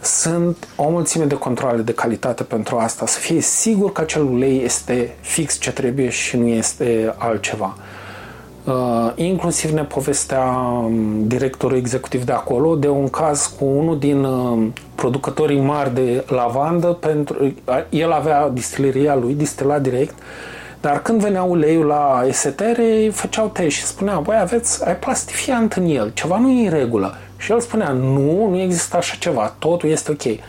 sunt 0.02 0.68
o 0.76 0.90
mulțime 0.90 1.26
de 1.26 1.36
controle 1.36 1.82
de 1.82 1.94
calitate 1.94 2.44
pentru 2.44 2.78
asta, 2.78 3.06
să 3.06 3.20
fie 3.20 3.42
sigur 3.42 3.92
că 3.92 4.02
acel 4.02 4.24
ulei 4.24 4.64
este 4.64 5.16
fix 5.22 5.60
ce 5.60 5.72
trebuie 5.72 6.10
și 6.10 6.38
nu 6.38 6.48
este 6.48 7.14
altceva. 7.18 7.78
Uh, 8.64 9.12
inclusiv 9.16 9.72
ne 9.72 9.84
povestea 9.84 10.44
um, 10.44 11.28
directorul 11.28 11.78
executiv 11.78 12.24
de 12.24 12.32
acolo 12.32 12.76
de 12.76 12.88
un 12.88 13.10
caz 13.10 13.54
cu 13.58 13.66
unul 13.66 14.00
din 14.00 14.24
uh, 14.24 14.68
producătorii 14.96 15.60
mari 15.60 15.94
de 15.94 16.24
lavandă, 16.28 16.88
pentru, 16.88 17.44
uh, 17.44 17.84
el 17.90 18.12
avea 18.12 18.50
distileria 18.50 19.16
lui, 19.16 19.34
distila 19.34 19.80
direct, 19.80 20.16
dar 20.82 21.02
când 21.02 21.22
venea 21.22 21.44
uleiul 21.44 21.86
la 21.86 22.24
esetere, 22.28 23.10
făceau 23.14 23.48
test 23.48 23.76
și 23.76 23.84
spuneau, 23.84 24.22
băi, 24.22 24.38
aveți, 24.40 24.88
ai 24.88 24.96
plastifiant 24.96 25.74
în 25.74 25.86
el, 25.86 26.12
ceva 26.14 26.38
nu 26.38 26.50
e 26.50 26.68
în 26.68 26.74
regulă. 26.74 27.18
Și 27.38 27.52
el 27.52 27.60
spunea, 27.60 27.90
nu, 27.90 28.48
nu 28.50 28.60
există 28.60 28.98
așa 28.98 29.16
ceva, 29.20 29.56
totul 29.60 29.90
este 29.90 30.12
ok. 30.12 30.40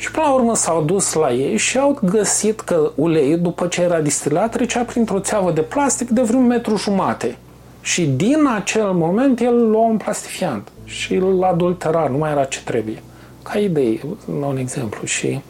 Și 0.00 0.10
până 0.10 0.26
la 0.26 0.32
urmă 0.32 0.56
s-au 0.56 0.82
dus 0.82 1.12
la 1.12 1.32
ei 1.32 1.56
și 1.56 1.78
au 1.78 1.98
găsit 2.02 2.60
că 2.60 2.90
uleiul, 2.94 3.40
după 3.40 3.66
ce 3.66 3.82
era 3.82 4.00
distilat, 4.00 4.50
trecea 4.50 4.82
printr-o 4.82 5.20
țeavă 5.20 5.52
de 5.52 5.60
plastic 5.60 6.08
de 6.08 6.20
vreun 6.20 6.46
metru 6.46 6.76
jumate. 6.76 7.36
Și 7.80 8.06
din 8.06 8.48
acel 8.56 8.92
moment 8.92 9.40
el 9.40 9.70
lua 9.70 9.86
un 9.86 9.96
plastifiant 9.96 10.68
și 10.84 11.14
îl 11.14 11.44
adultera, 11.44 12.08
nu 12.10 12.16
mai 12.16 12.30
era 12.30 12.44
ce 12.44 12.60
trebuie. 12.64 13.02
Ca 13.42 13.58
idee, 13.58 14.00
la 14.40 14.46
un 14.46 14.56
exemplu. 14.56 15.06
Și 15.06 15.40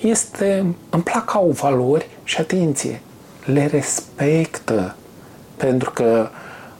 este, 0.00 0.64
îmi 0.90 1.02
plac 1.02 1.34
au 1.34 1.48
valori 1.48 2.08
și 2.24 2.40
atenție, 2.40 3.00
le 3.44 3.66
respectă. 3.66 4.96
Pentru 5.56 5.90
că 5.90 6.28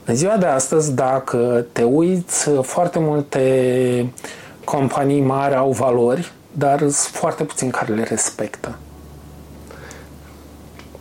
în 0.04 0.14
ziua 0.14 0.36
de 0.36 0.46
astăzi, 0.46 0.94
dacă 0.94 1.66
te 1.72 1.82
uiți, 1.82 2.50
foarte 2.50 2.98
multe 2.98 4.12
companii 4.66 5.20
mari 5.20 5.54
au 5.54 5.70
valori, 5.70 6.32
dar 6.52 6.78
sunt 6.78 6.94
foarte 6.94 7.44
puțini 7.44 7.70
care 7.70 7.94
le 7.94 8.02
respectă. 8.02 8.76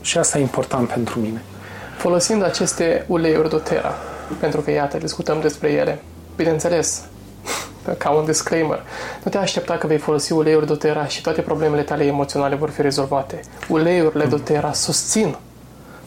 Și 0.02 0.18
asta 0.18 0.38
e 0.38 0.42
important 0.42 0.88
pentru 0.88 1.20
mine. 1.20 1.42
Folosind 1.98 2.44
aceste 2.44 3.06
uleiuri 3.08 3.50
doTERRA, 3.50 3.96
pentru 4.40 4.62
că, 4.62 4.72
iată, 4.72 4.98
discutăm 4.98 5.42
despre 5.42 5.72
ele, 5.72 6.02
bineînțeles, 6.36 7.04
ca 7.98 8.10
un 8.10 8.26
disclaimer, 8.26 8.84
nu 9.24 9.32
te 9.32 9.38
aștepta 9.38 9.78
că 9.78 9.88
vei 9.88 9.98
folosi 9.98 10.32
uleiuri 10.32 10.66
doTERRA 10.66 11.06
și 11.06 11.22
toate 11.22 11.42
problemele 11.42 11.82
tale 11.82 12.06
emoționale 12.06 12.56
vor 12.56 12.70
fi 12.70 12.82
rezolvate. 12.82 13.40
Uleiurile 13.70 14.24
mm. 14.24 14.30
doTERRA 14.30 14.74
susțin 14.74 15.36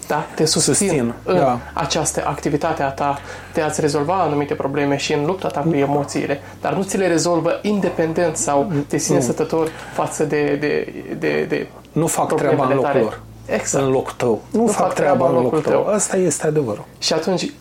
da? 0.09 0.26
te 0.34 0.44
susțin, 0.44 0.72
susțin 0.74 1.14
în 1.24 1.36
da. 1.36 1.59
această 1.72 2.22
activitate 2.26 2.82
a 2.82 2.88
ta 2.90 3.18
de 3.54 3.61
a-ți 3.61 3.80
rezolva 3.80 4.14
anumite 4.14 4.54
probleme 4.54 4.96
și 4.96 5.12
în 5.12 5.24
lupta 5.24 5.48
ta 5.48 5.61
cu 5.61 5.74
emoțiile, 5.74 6.40
dar 6.61 6.74
nu 6.74 6.82
ți 6.82 6.96
le 6.96 7.06
rezolvă 7.06 7.59
independent 7.62 8.36
sau 8.36 8.72
te 8.86 8.96
ține 8.96 9.20
sătător 9.20 9.68
față 9.94 10.24
de, 10.24 10.56
de, 10.61 10.94
de, 11.18 11.44
de 11.48 11.68
Nu 11.92 12.06
fac 12.06 12.34
treaba 12.34 12.64
în 12.64 12.68
locul 12.70 12.84
tale. 12.84 13.00
lor. 13.00 13.20
Exact. 13.46 13.84
În 13.84 13.90
locul 13.90 14.12
tău. 14.16 14.42
Nu, 14.50 14.61
nu 14.61 14.66
fac, 14.66 14.76
fac 14.76 14.94
treaba, 14.94 15.16
treaba 15.16 15.36
în 15.36 15.42
locul 15.42 15.61
tău. 15.61 15.72
tău. 15.82 15.94
Asta 15.94 16.16
este 16.16 16.46
adevărul. 16.46 16.84
Și 16.98 17.12
atunci, 17.12 17.52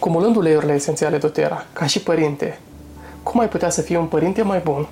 cumulând 0.00 0.36
uleiurile 0.36 0.72
esențiale 0.72 1.16
doTERRA, 1.16 1.64
ca 1.72 1.86
și 1.86 2.00
părinte, 2.00 2.58
cum 3.22 3.40
ai 3.40 3.48
putea 3.48 3.70
să 3.70 3.80
fii 3.80 3.96
un 3.96 4.06
părinte 4.06 4.42
mai 4.42 4.60
bun? 4.64 4.86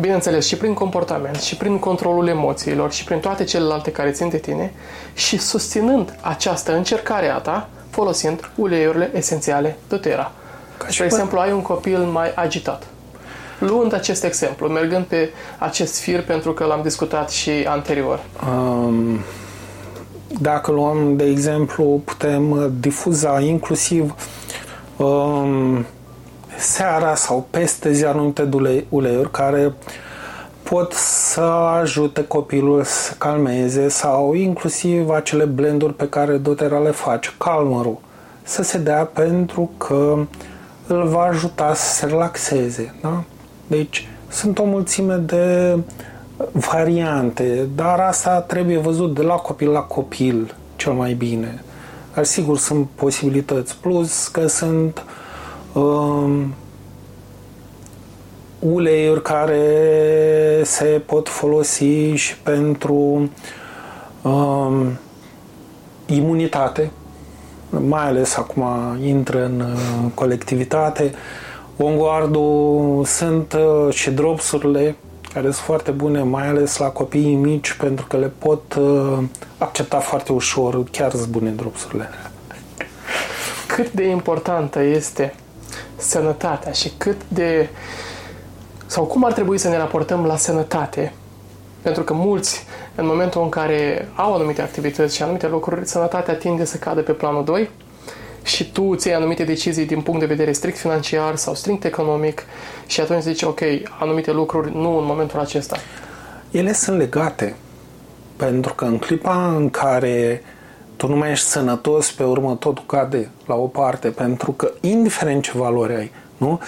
Bineînțeles, 0.00 0.46
și 0.46 0.56
prin 0.56 0.74
comportament, 0.74 1.36
și 1.36 1.56
prin 1.56 1.78
controlul 1.78 2.28
emoțiilor, 2.28 2.92
și 2.92 3.04
prin 3.04 3.18
toate 3.18 3.44
celelalte 3.44 3.92
care 3.92 4.10
țin 4.10 4.28
de 4.28 4.36
tine, 4.36 4.72
și 5.14 5.38
susținând 5.38 6.18
această 6.20 6.76
încercare 6.76 7.28
a 7.28 7.38
ta, 7.38 7.68
folosind 7.90 8.50
uleiurile 8.54 9.10
esențiale 9.14 9.76
doTERRA. 9.88 10.32
Ca 10.76 10.86
Spre 10.88 11.04
exemplu, 11.04 11.38
ai 11.38 11.52
un 11.52 11.62
copil 11.62 11.98
mai 11.98 12.32
agitat. 12.34 12.86
Luând 13.58 13.94
acest 13.94 14.24
exemplu, 14.24 14.68
mergând 14.68 15.04
pe 15.04 15.30
acest 15.58 16.00
fir, 16.00 16.24
pentru 16.24 16.52
că 16.52 16.64
l-am 16.64 16.82
discutat 16.82 17.30
și 17.30 17.50
anterior. 17.50 18.20
Um, 18.50 19.18
dacă 20.40 20.70
luăm, 20.70 21.16
de 21.16 21.24
exemplu, 21.24 22.02
putem 22.04 22.72
difuza 22.80 23.40
inclusiv 23.40 24.14
um, 24.96 25.86
seara 26.58 27.14
sau 27.14 27.46
peste 27.50 27.92
zi 27.92 28.04
anumite 28.04 28.48
uleiuri 28.88 29.30
care 29.30 29.72
pot 30.62 30.92
să 30.92 31.40
ajute 31.80 32.24
copilul 32.24 32.82
să 32.84 33.14
calmeze 33.18 33.88
sau 33.88 34.34
inclusiv 34.34 35.08
acele 35.08 35.44
blenduri 35.44 35.94
pe 35.94 36.08
care 36.08 36.36
dotera 36.36 36.78
le 36.78 36.90
face, 36.90 37.30
calmărul, 37.38 37.98
să 38.42 38.62
se 38.62 38.78
dea 38.78 39.04
pentru 39.04 39.70
că 39.76 40.18
îl 40.86 41.06
va 41.06 41.22
ajuta 41.22 41.74
să 41.74 41.94
se 41.94 42.06
relaxeze. 42.06 42.94
Da? 43.02 43.22
Deci 43.66 44.08
sunt 44.28 44.58
o 44.58 44.64
mulțime 44.64 45.14
de 45.14 45.78
variante, 46.52 47.68
dar 47.74 48.00
asta 48.00 48.40
trebuie 48.40 48.78
văzut 48.78 49.14
de 49.14 49.22
la 49.22 49.34
copil 49.34 49.70
la 49.70 49.80
copil 49.80 50.54
cel 50.76 50.92
mai 50.92 51.12
bine. 51.12 51.62
Dar 52.14 52.24
sigur 52.24 52.58
sunt 52.58 52.88
posibilități, 52.94 53.76
plus 53.80 54.28
că 54.28 54.46
sunt 54.46 55.04
um, 55.78 56.54
uleiuri 58.58 59.22
care 59.22 60.62
se 60.64 61.02
pot 61.06 61.28
folosi 61.28 62.12
și 62.14 62.36
pentru 62.38 63.30
um, 64.22 64.98
imunitate, 66.06 66.90
mai 67.70 68.06
ales 68.06 68.36
acum 68.36 68.64
intră 69.02 69.44
în 69.44 69.60
uh, 69.60 70.10
colectivitate. 70.14 71.12
Ongoardul 71.76 73.02
sunt 73.04 73.52
uh, 73.52 73.94
și 73.94 74.10
dropsurile 74.10 74.96
care 75.32 75.44
sunt 75.44 75.64
foarte 75.64 75.90
bune, 75.90 76.22
mai 76.22 76.46
ales 76.46 76.76
la 76.76 76.86
copiii 76.86 77.34
mici, 77.34 77.72
pentru 77.72 78.06
că 78.06 78.16
le 78.16 78.32
pot 78.38 78.74
uh, 78.74 79.18
accepta 79.58 79.98
foarte 79.98 80.32
ușor, 80.32 80.84
chiar 80.90 81.10
sunt 81.10 81.28
bune 81.28 81.50
dropsurile. 81.50 82.08
Cât 83.66 83.92
de 83.92 84.08
importantă 84.08 84.82
este 84.82 85.34
sănătatea 85.98 86.72
și 86.72 86.92
cât 86.96 87.20
de 87.28 87.68
sau 88.86 89.04
cum 89.04 89.24
ar 89.24 89.32
trebui 89.32 89.58
să 89.58 89.68
ne 89.68 89.76
raportăm 89.76 90.24
la 90.24 90.36
sănătate 90.36 91.12
pentru 91.82 92.02
că 92.02 92.12
mulți, 92.12 92.64
în 92.94 93.06
momentul 93.06 93.42
în 93.42 93.48
care 93.48 94.08
au 94.14 94.34
anumite 94.34 94.62
activități 94.62 95.16
și 95.16 95.22
anumite 95.22 95.48
lucruri, 95.48 95.88
sănătatea 95.88 96.34
tinde 96.34 96.64
să 96.64 96.76
cadă 96.76 97.00
pe 97.00 97.12
planul 97.12 97.44
2 97.44 97.70
și 98.42 98.72
tu 98.72 98.82
îți 98.82 99.06
iei 99.06 99.16
anumite 99.16 99.44
decizii 99.44 99.86
din 99.86 100.00
punct 100.00 100.20
de 100.20 100.26
vedere 100.26 100.52
strict 100.52 100.78
financiar 100.78 101.36
sau 101.36 101.54
strict 101.54 101.84
economic 101.84 102.42
și 102.86 103.00
atunci 103.00 103.22
zici, 103.22 103.42
ok, 103.42 103.60
anumite 104.00 104.32
lucruri 104.32 104.76
nu 104.76 104.98
în 104.98 105.04
momentul 105.04 105.38
acesta. 105.38 105.76
Ele 106.50 106.72
sunt 106.72 106.98
legate, 106.98 107.54
pentru 108.36 108.74
că 108.74 108.84
în 108.84 108.98
clipa 108.98 109.54
în 109.56 109.70
care 109.70 110.42
tu 110.98 111.08
nu 111.08 111.16
mai 111.16 111.30
ești 111.30 111.46
sănătos, 111.46 112.12
pe 112.12 112.22
urmă 112.22 112.56
totul 112.58 112.84
cade 112.86 113.30
la 113.46 113.54
o 113.54 113.66
parte, 113.66 114.08
pentru 114.08 114.52
că 114.52 114.70
indiferent 114.80 115.42
ce 115.42 115.52
valori 115.54 115.94
ai, 115.94 116.10
nu? 116.36 116.60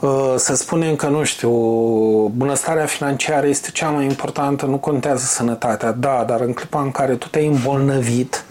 Uh, 0.00 0.34
să 0.36 0.54
spunem 0.54 0.96
că, 0.96 1.08
nu 1.08 1.24
știu, 1.24 1.50
bunăstarea 2.36 2.86
financiară 2.86 3.46
este 3.46 3.70
cea 3.72 3.88
mai 3.88 4.04
importantă, 4.04 4.66
nu 4.66 4.76
contează 4.76 5.24
sănătatea, 5.24 5.92
da, 5.92 6.24
dar 6.26 6.40
în 6.40 6.52
clipa 6.52 6.80
în 6.80 6.90
care 6.90 7.14
tu 7.14 7.28
te-ai 7.28 7.46
îmbolnăvit, 7.46 8.44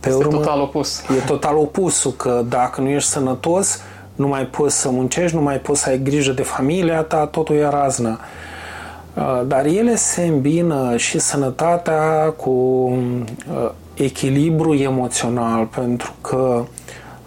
pe 0.00 0.08
este 0.08 0.24
urmă, 0.24 0.38
total 0.38 0.60
opus. 0.60 1.02
E 1.16 1.24
total 1.26 1.56
opusul, 1.56 2.12
că 2.12 2.44
dacă 2.48 2.80
nu 2.80 2.88
ești 2.88 3.08
sănătos, 3.08 3.80
nu 4.14 4.28
mai 4.28 4.44
poți 4.46 4.80
să 4.80 4.90
muncești, 4.90 5.36
nu 5.36 5.42
mai 5.42 5.56
poți 5.56 5.80
să 5.80 5.88
ai 5.88 5.98
grijă 5.98 6.32
de 6.32 6.42
familia 6.42 7.02
ta, 7.02 7.26
totul 7.26 7.56
e 7.56 7.68
raznă. 7.68 8.18
Uh, 9.14 9.42
dar 9.46 9.64
ele 9.64 9.96
se 9.96 10.22
îmbină 10.22 10.96
și 10.96 11.18
sănătatea 11.18 12.32
cu 12.36 12.50
uh, 12.50 13.70
echilibru 13.96 14.74
emoțional, 14.74 15.64
pentru 15.64 16.14
că 16.20 16.64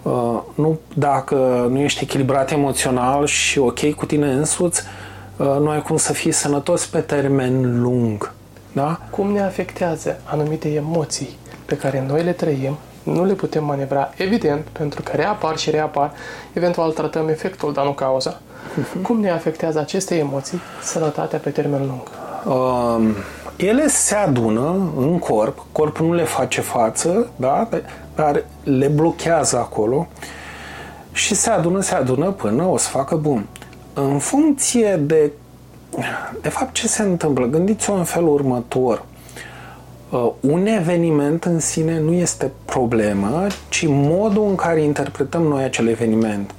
Uh, 0.02 0.40
nu, 0.54 0.78
dacă 0.94 1.66
nu 1.70 1.78
ești 1.78 2.02
echilibrat 2.02 2.50
emoțional 2.50 3.26
și 3.26 3.58
ok 3.58 3.90
cu 3.90 4.06
tine 4.06 4.32
însuți, 4.32 4.82
uh, 5.36 5.56
nu 5.60 5.68
ai 5.68 5.82
cum 5.82 5.96
să 5.96 6.12
fii 6.12 6.32
sănătos 6.32 6.86
pe 6.86 7.00
termen 7.00 7.80
lung. 7.82 8.32
Da? 8.72 9.00
Cum 9.10 9.32
ne 9.32 9.42
afectează 9.42 10.20
anumite 10.24 10.68
emoții 10.68 11.38
pe 11.64 11.76
care 11.76 12.04
noi 12.08 12.22
le 12.22 12.32
trăim, 12.32 12.76
nu 13.02 13.24
le 13.24 13.32
putem 13.32 13.64
manevra, 13.64 14.10
evident, 14.16 14.64
pentru 14.64 15.02
că 15.02 15.16
reapar 15.16 15.58
și 15.58 15.70
reapar, 15.70 16.12
eventual 16.52 16.90
tratăm 16.90 17.28
efectul, 17.28 17.72
dar 17.72 17.84
nu 17.84 17.92
cauza. 17.92 18.40
Uh-huh. 18.40 19.02
Cum 19.02 19.20
ne 19.20 19.30
afectează 19.30 19.78
aceste 19.78 20.16
emoții 20.16 20.60
sănătatea 20.82 21.38
pe 21.38 21.50
termen 21.50 21.80
lung? 21.86 22.02
Uh, 22.44 23.14
ele 23.66 23.88
se 23.88 24.14
adună 24.14 24.92
în 24.96 25.18
corp, 25.18 25.64
corpul 25.72 26.06
nu 26.06 26.14
le 26.14 26.24
face 26.24 26.60
față, 26.60 27.30
da? 27.36 27.68
dar 28.14 28.44
le 28.62 28.86
blochează 28.86 29.58
acolo 29.58 30.08
și 31.12 31.34
se 31.34 31.50
adună, 31.50 31.80
se 31.80 31.94
adună 31.94 32.30
până 32.30 32.64
o 32.64 32.76
să 32.76 32.88
facă 32.88 33.16
bun. 33.16 33.46
În 33.94 34.18
funcție 34.18 34.96
de 34.96 35.30
de 36.42 36.48
fapt 36.48 36.74
ce 36.74 36.88
se 36.88 37.02
întâmplă, 37.02 37.46
gândiți-o 37.46 37.92
în 37.92 38.04
felul 38.04 38.28
următor. 38.28 39.04
Uh, 40.10 40.30
un 40.40 40.66
eveniment 40.66 41.44
în 41.44 41.60
sine 41.60 42.00
nu 42.00 42.12
este 42.12 42.50
problemă, 42.64 43.46
ci 43.68 43.84
modul 43.88 44.48
în 44.48 44.54
care 44.54 44.82
interpretăm 44.82 45.42
noi 45.42 45.64
acel 45.64 45.88
eveniment. 45.88 46.54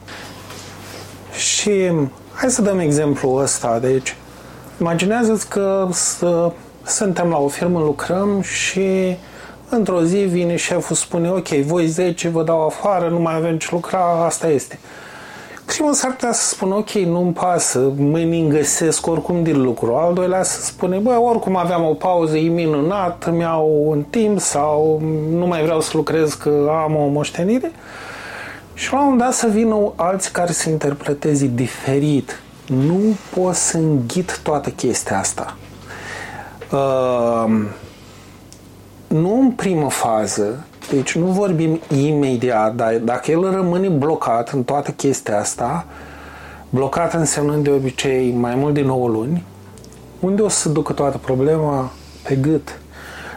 Și 1.38 1.92
hai 2.34 2.50
să 2.50 2.62
dăm 2.62 2.80
exemplu 2.80 3.30
ăsta. 3.30 3.80
Deci, 3.80 4.16
imaginează-ți 4.80 5.50
că 5.50 5.88
să, 5.92 6.52
suntem 6.86 7.30
la 7.30 7.38
o 7.38 7.48
firmă, 7.48 7.80
lucrăm 7.80 8.42
și 8.42 9.16
Într-o 9.74 10.04
zi 10.04 10.18
vine 10.18 10.56
șeful, 10.56 10.96
spune, 10.96 11.30
ok, 11.30 11.48
voi 11.48 11.88
10 11.88 12.30
vă 12.30 12.44
dau 12.44 12.66
afară, 12.66 13.10
nu 13.10 13.20
mai 13.20 13.36
avem 13.36 13.58
ce 13.58 13.68
lucra, 13.72 14.26
asta 14.26 14.48
este. 14.48 14.80
Primul 15.66 15.94
s-ar 15.94 16.12
putea 16.12 16.32
să 16.32 16.48
spună, 16.48 16.76
ok, 16.76 16.90
nu-mi 16.90 17.34
pasă, 17.34 17.92
mâine 17.98 18.38
îmi 18.38 18.50
găsesc 18.50 19.08
oricum 19.08 19.44
din 19.44 19.62
lucru. 19.62 19.94
Al 19.96 20.14
doilea 20.14 20.44
să 20.44 20.62
spune, 20.62 20.98
bă, 20.98 21.20
oricum 21.20 21.56
aveam 21.56 21.84
o 21.84 21.94
pauză, 21.94 22.38
e 22.38 22.50
minunat, 22.50 23.24
îmi 23.24 23.40
iau 23.40 23.84
un 23.86 24.04
timp 24.10 24.40
sau 24.40 25.02
nu 25.32 25.46
mai 25.46 25.64
vreau 25.64 25.82
să 25.82 25.92
lucrez 25.94 26.34
că 26.34 26.72
am 26.84 26.96
o 26.96 27.08
moștenire. 27.08 27.72
Și 28.74 28.94
la 28.94 28.98
un 28.98 29.04
moment 29.04 29.22
dat 29.22 29.34
să 29.34 29.48
vină 29.48 29.92
alții 29.96 30.32
care 30.32 30.52
să 30.52 30.70
interpreteze 30.70 31.52
diferit. 31.54 32.40
Nu 32.68 33.00
pot 33.36 33.54
să 33.56 33.78
înghit 33.78 34.40
toată 34.44 34.70
chestia 34.70 35.20
asta. 35.20 35.56
Uh, 36.72 37.52
nu 39.08 39.40
în 39.40 39.52
primă 39.52 39.90
fază, 39.90 40.66
deci 40.92 41.16
nu 41.16 41.26
vorbim 41.26 41.80
imediat, 41.88 42.76
dar 42.76 42.94
dacă 42.94 43.32
el 43.32 43.52
rămâne 43.52 43.88
blocat 43.88 44.50
în 44.50 44.64
toată 44.64 44.92
chestia 44.92 45.40
asta, 45.40 45.86
blocat 46.70 47.14
însemnând 47.14 47.64
de 47.64 47.70
obicei 47.70 48.32
mai 48.32 48.56
mult 48.56 48.74
de 48.74 48.82
9 48.82 49.08
luni, 49.08 49.44
unde 50.20 50.42
o 50.42 50.48
să 50.48 50.70
ducă 50.70 50.94
toată 50.94 51.18
problema? 51.18 51.92
Pe 52.24 52.36
gât. 52.36 52.80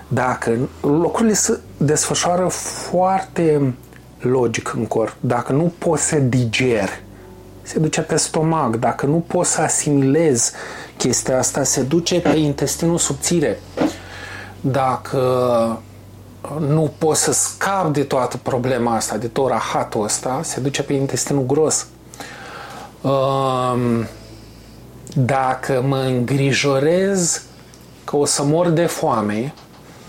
Dacă 0.08 0.56
lucrurile 0.82 1.34
se 1.34 1.58
desfășoară 1.76 2.48
foarte 2.48 3.74
logic 4.20 4.72
în 4.76 4.86
corp, 4.86 5.16
dacă 5.20 5.52
nu 5.52 5.72
poți 5.78 6.02
să 6.02 6.18
digeri, 6.18 7.02
se 7.62 7.78
duce 7.78 8.00
pe 8.00 8.16
stomac, 8.16 8.76
dacă 8.76 9.06
nu 9.06 9.24
poți 9.26 9.50
să 9.50 9.60
asimilezi 9.60 10.52
chestia 10.96 11.38
asta, 11.38 11.62
se 11.62 11.82
duce 11.82 12.20
pe 12.20 12.36
intestinul 12.36 12.98
subțire. 12.98 13.60
Dacă 14.60 15.18
nu 16.58 16.92
poți 16.98 17.22
să 17.22 17.32
scapi 17.32 17.92
de 17.92 18.02
toată 18.02 18.36
problema 18.36 18.94
asta, 18.94 19.16
de 19.16 19.26
tot 19.26 19.48
rahatul 19.48 20.04
ăsta, 20.04 20.40
se 20.42 20.60
duce 20.60 20.82
pe 20.82 20.92
intestinul 20.92 21.46
gros. 21.46 21.86
Um, 23.00 24.06
dacă 25.14 25.84
mă 25.86 25.98
îngrijorez 25.98 27.42
că 28.04 28.16
o 28.16 28.24
să 28.24 28.42
mor 28.42 28.68
de 28.68 28.86
foame, 28.86 29.54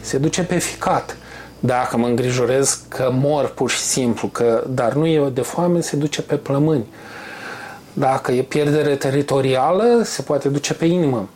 se 0.02 0.18
duce 0.18 0.44
pe 0.44 0.58
ficat. 0.58 1.18
Dacă 1.60 1.98
mă 1.98 2.08
îngrijorez 2.08 2.80
că 2.88 3.10
mor 3.14 3.50
pur 3.50 3.70
și 3.70 3.80
simplu, 3.80 4.28
că, 4.28 4.64
dar 4.68 4.94
nu 4.94 5.06
e 5.06 5.30
de 5.34 5.42
foame, 5.42 5.82
se 5.82 5.96
duce 5.96 6.22
pe 6.22 6.36
plămâni. 6.36 6.86
Dacă 7.98 8.32
e 8.32 8.42
pierdere 8.42 8.96
teritorială, 8.96 10.02
se 10.04 10.22
poate 10.22 10.50
duce 10.50 10.74
pe 10.74 10.86
inimă. 10.86 11.30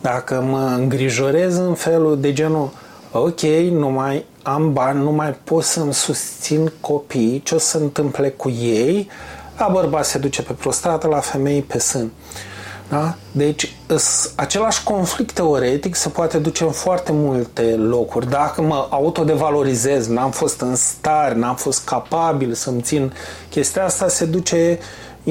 Dacă 0.00 0.44
mă 0.48 0.74
îngrijorez 0.76 1.56
în 1.56 1.74
felul 1.74 2.20
de 2.20 2.32
genul 2.32 2.70
ok, 3.12 3.40
nu 3.70 3.88
mai 3.88 4.24
am 4.42 4.72
bani, 4.72 5.02
nu 5.02 5.10
mai 5.10 5.34
pot 5.44 5.64
să-mi 5.64 5.94
susțin 5.94 6.72
copiii, 6.80 7.42
ce 7.44 7.54
o 7.54 7.58
să 7.58 7.78
întâmple 7.78 8.28
cu 8.28 8.50
ei, 8.50 9.08
la 9.58 9.68
bărbat 9.72 10.04
se 10.04 10.18
duce 10.18 10.42
pe 10.42 10.52
prostată, 10.52 11.06
la 11.06 11.18
femei 11.18 11.62
pe 11.62 11.78
sân. 11.78 12.10
Da? 12.88 13.14
Deci, 13.32 13.74
același 14.34 14.82
conflict 14.82 15.32
teoretic 15.32 15.94
se 15.94 16.08
poate 16.08 16.38
duce 16.38 16.64
în 16.64 16.70
foarte 16.70 17.12
multe 17.12 17.62
locuri. 17.62 18.30
Dacă 18.30 18.62
mă 18.62 18.86
autodevalorizez, 18.90 20.06
n-am 20.06 20.30
fost 20.30 20.60
în 20.60 20.74
stare, 20.74 21.34
n-am 21.34 21.56
fost 21.56 21.84
capabil 21.84 22.52
să-mi 22.52 22.80
țin 22.80 23.12
chestia 23.48 23.84
asta, 23.84 24.08
se 24.08 24.24
duce 24.24 24.78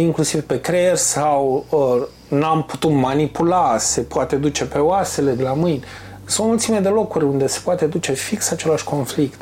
inclusiv 0.02 0.42
pe 0.42 0.62
creier 0.62 0.96
sau 0.96 1.66
or, 1.70 2.10
n-am 2.28 2.64
putut 2.64 2.92
manipula, 2.92 3.78
se 3.78 4.02
poate 4.02 4.36
duce 4.36 4.66
pe 4.66 4.78
oasele 4.78 5.32
de 5.32 5.44
la 5.44 5.54
mâini. 5.54 5.84
Sunt 6.26 6.46
o 6.46 6.50
mulțime 6.50 6.80
de 6.80 6.90
locuri 6.90 7.26
unde 7.26 7.48
se 7.48 7.60
poate 7.64 7.86
duce 7.86 8.12
fix 8.12 8.52
același 8.52 8.84
conflict. 8.84 9.42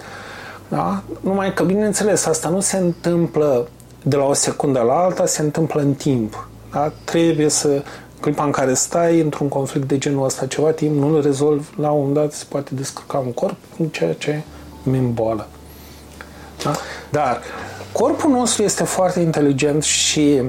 Da? 0.67 1.03
Numai 1.19 1.53
că, 1.53 1.63
bineînțeles, 1.63 2.25
asta 2.25 2.49
nu 2.49 2.59
se 2.59 2.77
întâmplă 2.77 3.67
de 4.03 4.15
la 4.15 4.23
o 4.23 4.33
secundă 4.33 4.79
la 4.79 4.93
alta, 4.93 5.25
se 5.25 5.41
întâmplă 5.41 5.81
în 5.81 5.93
timp. 5.93 6.47
Da? 6.71 6.91
Trebuie 7.03 7.49
să, 7.49 7.83
clipa 8.19 8.43
în 8.43 8.51
care 8.51 8.73
stai 8.73 9.19
într-un 9.19 9.47
conflict 9.47 9.87
de 9.87 9.97
genul 9.97 10.25
ăsta 10.25 10.45
ceva 10.45 10.71
timp, 10.71 10.95
nu-l 10.95 11.21
rezolvi, 11.21 11.67
la 11.79 11.91
un 11.91 11.97
moment 11.97 12.15
dat 12.15 12.33
se 12.33 12.45
poate 12.49 12.75
descărca 12.75 13.17
un 13.17 13.31
corp 13.31 13.55
în 13.79 13.87
ceea 13.87 14.13
ce 14.13 14.41
numim 14.83 15.13
boală. 15.13 15.47
Da? 16.63 16.71
Dar 17.09 17.41
corpul 17.93 18.29
nostru 18.29 18.63
este 18.63 18.83
foarte 18.83 19.19
inteligent 19.19 19.83
și 19.83 20.41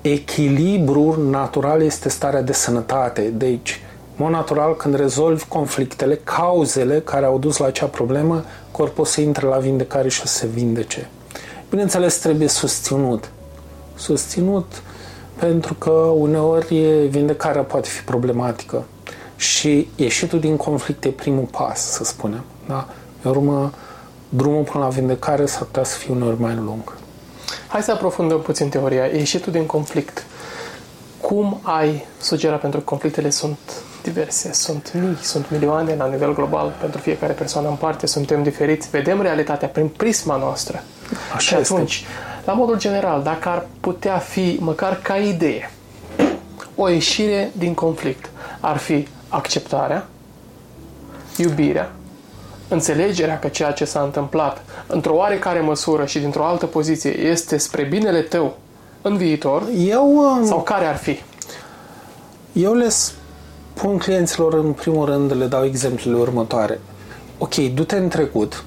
echilibru 0.00 1.28
natural 1.30 1.82
este 1.82 2.08
starea 2.08 2.42
de 2.42 2.52
sănătate. 2.52 3.22
Deci, 3.22 3.80
mod 4.16 4.30
natural, 4.30 4.76
când 4.76 4.94
rezolvi 4.94 5.44
conflictele, 5.44 6.20
cauzele 6.24 7.00
care 7.00 7.24
au 7.24 7.38
dus 7.38 7.56
la 7.56 7.66
acea 7.66 7.86
problemă, 7.86 8.44
corpul 8.70 9.04
se 9.04 9.20
intre 9.22 9.46
la 9.46 9.56
vindecare 9.56 10.08
și 10.08 10.20
o 10.24 10.26
să 10.26 10.34
se 10.34 10.46
vindece. 10.46 11.10
Bineînțeles, 11.70 12.16
trebuie 12.18 12.48
susținut. 12.48 13.30
Susținut 13.94 14.82
pentru 15.38 15.74
că 15.74 15.90
uneori 15.90 17.06
vindecarea 17.08 17.62
poate 17.62 17.88
fi 17.88 18.02
problematică 18.02 18.84
și 19.36 19.88
ieșitul 19.96 20.40
din 20.40 20.56
conflict 20.56 21.04
e 21.04 21.08
primul 21.08 21.48
pas, 21.50 21.90
să 21.90 22.04
spunem. 22.04 22.42
Da? 22.68 22.88
Pe 23.20 23.28
urmă, 23.28 23.72
drumul 24.28 24.62
până 24.64 24.84
la 24.84 24.90
vindecare 24.90 25.46
s-ar 25.46 25.62
putea 25.62 25.84
să 25.84 25.96
fie 25.96 26.14
uneori 26.14 26.40
mai 26.40 26.54
lung. 26.54 26.96
Hai 27.68 27.82
să 27.82 27.92
aprofundăm 27.92 28.40
puțin 28.40 28.68
teoria. 28.68 29.04
Ieșitul 29.04 29.52
din 29.52 29.66
conflict. 29.66 30.24
Cum 31.20 31.60
ai 31.62 32.04
sugera 32.20 32.56
pentru 32.56 32.78
că 32.78 32.84
conflictele 32.84 33.30
sunt 33.30 33.58
diverse, 34.02 34.52
sunt 34.52 34.92
mii, 34.92 35.18
sunt 35.20 35.50
milioane 35.50 35.94
la 35.94 36.06
nivel 36.06 36.34
global 36.34 36.74
pentru 36.80 37.00
fiecare 37.00 37.32
persoană 37.32 37.68
în 37.68 37.74
parte, 37.74 38.06
suntem 38.06 38.42
diferiți, 38.42 38.90
vedem 38.90 39.22
realitatea 39.22 39.68
prin 39.68 39.88
prisma 39.88 40.36
noastră. 40.36 40.82
Așa 41.34 41.46
și 41.46 41.54
atunci, 41.54 41.94
este. 41.94 42.06
la 42.44 42.52
modul 42.52 42.78
general, 42.78 43.22
dacă 43.22 43.48
ar 43.48 43.66
putea 43.80 44.18
fi, 44.18 44.56
măcar 44.60 45.00
ca 45.02 45.16
idee, 45.16 45.70
o 46.74 46.88
ieșire 46.88 47.50
din 47.52 47.74
conflict, 47.74 48.30
ar 48.60 48.76
fi 48.76 49.08
acceptarea, 49.28 50.06
iubirea, 51.36 51.90
înțelegerea 52.68 53.38
că 53.38 53.48
ceea 53.48 53.72
ce 53.72 53.84
s-a 53.84 54.00
întâmplat 54.00 54.64
într-o 54.86 55.14
oarecare 55.14 55.60
măsură 55.60 56.04
și 56.04 56.18
dintr-o 56.18 56.44
altă 56.44 56.66
poziție 56.66 57.18
este 57.18 57.56
spre 57.56 57.82
binele 57.82 58.20
tău 58.20 58.56
în 59.02 59.16
viitor? 59.16 59.62
Eu, 59.76 60.16
um, 60.16 60.46
sau 60.46 60.62
care 60.62 60.86
ar 60.86 60.96
fi? 60.96 61.22
Eu 62.52 62.74
le 62.74 62.88
spun 62.88 63.98
clienților, 63.98 64.54
în 64.54 64.72
primul 64.72 65.04
rând, 65.04 65.36
le 65.36 65.46
dau 65.46 65.64
exemplele 65.64 66.16
următoare. 66.16 66.80
Ok, 67.38 67.54
du-te 67.54 67.96
în 67.96 68.08
trecut. 68.08 68.64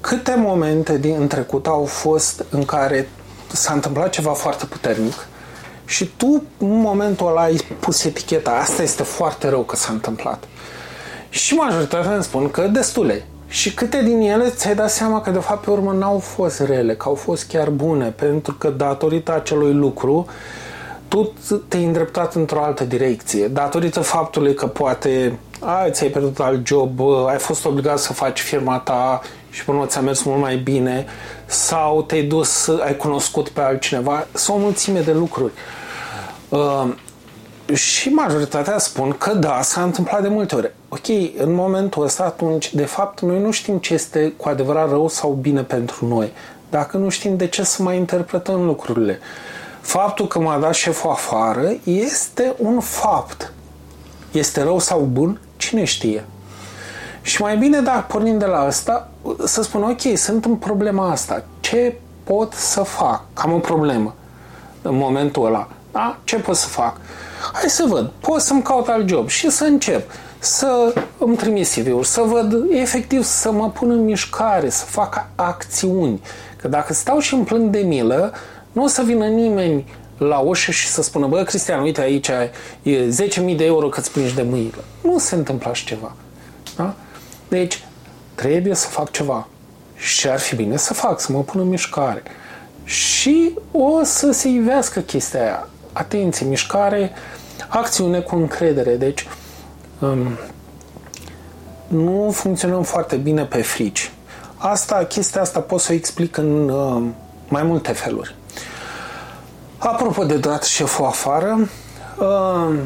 Câte 0.00 0.34
momente 0.36 0.98
din 0.98 1.16
în 1.18 1.26
trecut 1.26 1.66
au 1.66 1.84
fost 1.84 2.44
în 2.50 2.64
care 2.64 3.08
s-a 3.52 3.72
întâmplat 3.72 4.10
ceva 4.10 4.32
foarte 4.32 4.64
puternic 4.64 5.26
și 5.84 6.10
tu, 6.16 6.42
în 6.58 6.80
momentul 6.80 7.26
ăla, 7.26 7.42
ai 7.42 7.60
pus 7.78 8.04
eticheta. 8.04 8.50
Asta 8.50 8.82
este 8.82 9.02
foarte 9.02 9.48
rău 9.48 9.62
că 9.62 9.76
s-a 9.76 9.92
întâmplat. 9.92 10.44
Și 11.28 11.54
majoritatea 11.54 12.14
îmi 12.14 12.22
spun 12.22 12.50
că 12.50 12.62
destule. 12.62 13.26
Și 13.48 13.74
câte 13.74 14.02
din 14.02 14.20
ele 14.20 14.48
ți-ai 14.48 14.74
dat 14.74 14.90
seama 14.90 15.20
că 15.20 15.30
de 15.30 15.38
fapt 15.38 15.64
pe 15.64 15.70
urmă 15.70 15.92
n-au 15.92 16.18
fost 16.18 16.60
rele, 16.60 16.94
că 16.94 17.08
au 17.08 17.14
fost 17.14 17.46
chiar 17.48 17.70
bune, 17.70 18.06
pentru 18.06 18.54
că 18.54 18.68
datorită 18.68 19.34
acelui 19.34 19.72
lucru 19.72 20.26
tu 21.08 21.32
te-ai 21.68 21.84
îndreptat 21.84 22.34
într-o 22.34 22.62
altă 22.62 22.84
direcție, 22.84 23.48
datorită 23.48 24.00
faptului 24.00 24.54
că 24.54 24.66
poate 24.66 25.38
ai, 25.60 25.90
ți-ai 25.90 26.10
pierdut 26.10 26.38
alt 26.38 26.66
job, 26.66 27.00
ai 27.28 27.38
fost 27.38 27.64
obligat 27.64 27.98
să 27.98 28.12
faci 28.12 28.40
firma 28.40 28.78
ta 28.78 29.20
și 29.50 29.64
până 29.64 29.86
ți-a 29.86 30.00
mers 30.00 30.22
mult 30.22 30.40
mai 30.40 30.56
bine, 30.56 31.06
sau 31.46 32.02
te-ai 32.02 32.22
dus, 32.22 32.68
ai 32.84 32.96
cunoscut 32.96 33.48
pe 33.48 33.60
altcineva, 33.60 34.26
sunt 34.32 34.56
o 34.56 34.60
mulțime 34.60 35.00
de 35.00 35.12
lucruri. 35.12 35.52
Uh, 36.48 36.88
și 37.74 38.08
majoritatea 38.08 38.78
spun 38.78 39.12
că 39.12 39.34
da, 39.34 39.62
s-a 39.62 39.82
întâmplat 39.82 40.22
de 40.22 40.28
multe 40.28 40.54
ori. 40.54 40.72
Ok, 40.88 41.06
în 41.36 41.54
momentul 41.54 42.02
ăsta, 42.02 42.24
atunci, 42.24 42.74
de 42.74 42.84
fapt, 42.84 43.20
noi 43.20 43.40
nu 43.40 43.50
știm 43.50 43.78
ce 43.78 43.94
este 43.94 44.32
cu 44.36 44.48
adevărat 44.48 44.88
rău 44.88 45.08
sau 45.08 45.30
bine 45.30 45.62
pentru 45.62 46.06
noi. 46.06 46.32
Dacă 46.70 46.96
nu 46.96 47.08
știm 47.08 47.36
de 47.36 47.46
ce 47.46 47.62
să 47.62 47.82
mai 47.82 47.96
interpretăm 47.96 48.64
lucrurile. 48.64 49.18
Faptul 49.80 50.26
că 50.26 50.38
m-a 50.38 50.58
dat 50.58 50.74
șeful 50.74 51.10
afară 51.10 51.72
este 51.84 52.54
un 52.58 52.80
fapt. 52.80 53.52
Este 54.32 54.62
rău 54.62 54.78
sau 54.78 55.00
bun? 55.00 55.40
Cine 55.56 55.84
știe? 55.84 56.24
Și 57.22 57.42
mai 57.42 57.56
bine, 57.56 57.80
dacă 57.80 58.04
pornim 58.08 58.38
de 58.38 58.44
la 58.44 58.60
asta, 58.60 59.08
să 59.44 59.62
spun, 59.62 59.82
ok, 59.82 60.16
sunt 60.16 60.44
în 60.44 60.56
problema 60.56 61.10
asta. 61.10 61.44
Ce 61.60 61.96
pot 62.24 62.52
să 62.52 62.82
fac? 62.82 63.22
Cam 63.32 63.52
o 63.52 63.58
problemă 63.58 64.14
în 64.82 64.96
momentul 64.96 65.46
ăla. 65.46 65.68
Da? 65.92 66.18
Ce 66.24 66.36
pot 66.36 66.56
să 66.56 66.66
fac? 66.66 66.96
Hai 67.52 67.68
să 67.68 67.84
văd. 67.88 68.10
Pot 68.20 68.40
să-mi 68.40 68.62
caut 68.62 68.88
alt 68.88 69.08
job 69.08 69.28
și 69.28 69.50
să 69.50 69.64
încep 69.64 70.10
să 70.38 70.94
îmi 71.18 71.36
trimis 71.36 71.74
CV-uri, 71.74 72.06
să 72.06 72.20
văd 72.20 72.64
efectiv 72.70 73.22
să 73.22 73.52
mă 73.52 73.70
pun 73.70 73.90
în 73.90 74.04
mișcare, 74.04 74.68
să 74.68 74.84
fac 74.84 75.26
acțiuni. 75.34 76.20
Că 76.56 76.68
dacă 76.68 76.92
stau 76.92 77.18
și 77.18 77.34
îmi 77.34 77.44
plâng 77.44 77.70
de 77.70 77.78
milă, 77.78 78.32
nu 78.72 78.82
o 78.82 78.86
să 78.86 79.02
vină 79.02 79.26
nimeni 79.26 79.86
la 80.18 80.38
ușă 80.38 80.70
și 80.70 80.86
să 80.86 81.02
spună, 81.02 81.26
bă, 81.26 81.42
Cristian, 81.42 81.82
uite 81.82 82.00
aici 82.00 82.28
e 82.82 83.08
10.000 83.08 83.56
de 83.56 83.64
euro 83.64 83.88
că 83.88 84.00
îți 84.00 84.10
plângi 84.10 84.34
de 84.34 84.42
mâine. 84.42 84.70
Nu 85.02 85.18
se 85.18 85.34
întâmplă 85.34 85.70
așa 85.70 85.84
ceva. 85.86 86.12
Da? 86.76 86.94
Deci, 87.48 87.84
trebuie 88.34 88.74
să 88.74 88.88
fac 88.88 89.10
ceva. 89.10 89.48
Și 89.96 90.28
ar 90.28 90.38
fi 90.38 90.54
bine 90.54 90.76
să 90.76 90.94
fac, 90.94 91.20
să 91.20 91.32
mă 91.32 91.40
pun 91.42 91.60
în 91.60 91.68
mișcare. 91.68 92.22
Și 92.84 93.54
o 93.72 94.02
să 94.02 94.30
se 94.30 94.48
ivească 94.48 95.00
chestia 95.00 95.42
aia. 95.42 95.68
Atenție, 95.98 96.46
mișcare, 96.46 97.12
acțiune 97.68 98.20
cu 98.20 98.36
încredere. 98.36 98.96
Deci, 98.96 99.28
um, 99.98 100.38
nu 101.86 102.30
funcționăm 102.32 102.82
foarte 102.82 103.16
bine 103.16 103.44
pe 103.44 103.62
frici. 103.62 104.12
Asta, 104.56 105.04
chestia 105.04 105.40
asta 105.40 105.60
pot 105.60 105.80
să 105.80 105.92
o 105.92 105.94
explic 105.94 106.36
în 106.36 106.68
uh, 106.68 107.02
mai 107.48 107.62
multe 107.62 107.92
feluri. 107.92 108.34
Apropo 109.78 110.24
de 110.24 110.36
dat 110.36 110.64
șeful 110.64 111.04
afară, 111.04 111.68
uh, 112.18 112.78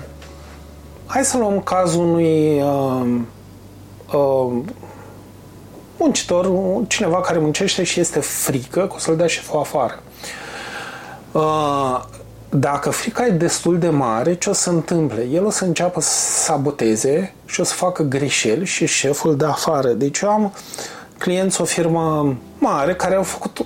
hai 1.07 1.25
să 1.25 1.39
luăm 1.39 1.61
cazul 1.61 2.05
unui 2.05 2.63
uh, 2.63 3.21
uh, 4.13 4.53
muncitor, 5.97 6.51
cineva 6.87 7.21
care 7.21 7.39
muncește 7.39 7.83
și 7.83 8.01
este 8.01 8.21
frică 8.21 8.81
că 8.81 8.93
o 8.95 8.99
să-l 8.99 9.17
dea 9.17 9.27
șeful 9.27 9.59
afară. 9.59 10.03
Uh, 11.33 12.05
dacă 12.55 12.91
frica 12.91 13.27
e 13.27 13.31
destul 13.31 13.79
de 13.79 13.89
mare, 13.89 14.35
ce 14.35 14.51
o 14.51 14.53
să 14.53 14.71
întâmple? 14.71 15.27
El 15.31 15.45
o 15.45 15.51
să 15.51 15.65
înceapă 15.65 16.01
să 16.01 16.43
saboteze 16.43 17.35
și 17.45 17.61
o 17.61 17.65
să 17.65 17.75
facă 17.75 18.03
greșeli 18.03 18.65
și 18.65 18.87
șeful 18.87 19.37
de 19.37 19.45
afară. 19.45 19.89
Deci 19.89 20.19
eu 20.21 20.29
am 20.29 20.53
clienți 21.19 21.61
o 21.61 21.65
firmă 21.65 22.37
mare 22.59 22.95
care 22.95 23.15
au 23.15 23.23
făcut 23.23 23.65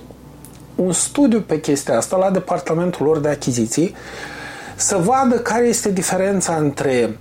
un 0.75 0.91
studiu 0.91 1.41
pe 1.41 1.59
chestia 1.59 1.97
asta 1.97 2.17
la 2.17 2.29
departamentul 2.29 3.05
lor 3.05 3.19
de 3.19 3.29
achiziții 3.29 3.95
să 4.75 4.97
vadă 4.97 5.35
care 5.39 5.65
este 5.65 5.91
diferența 5.91 6.55
între 6.55 7.19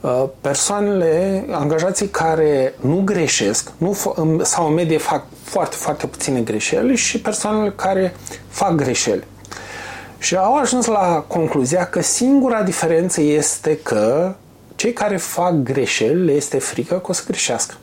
uh, 0.00 0.24
persoanele, 0.40 1.44
angajații 1.50 2.08
care 2.08 2.74
nu 2.80 3.02
greșesc 3.04 3.72
nu, 3.76 3.96
sau 4.42 4.66
în 4.66 4.74
medie 4.74 4.98
fac 4.98 5.24
foarte, 5.42 5.76
foarte 5.76 6.06
puține 6.06 6.40
greșeli 6.40 6.96
și 6.96 7.20
persoanele 7.20 7.72
care 7.76 8.14
fac 8.48 8.74
greșeli. 8.74 9.24
Și 10.18 10.36
au 10.36 10.56
ajuns 10.56 10.86
la 10.86 11.24
concluzia 11.26 11.86
că 11.86 12.02
singura 12.02 12.62
diferență 12.62 13.20
este 13.20 13.78
că 13.82 14.34
cei 14.76 14.92
care 14.92 15.16
fac 15.16 15.52
greșeli 15.52 16.24
le 16.24 16.32
este 16.32 16.58
frică 16.58 16.94
că 16.94 17.10
o 17.10 17.12
să 17.12 17.22
greșească. 17.26 17.74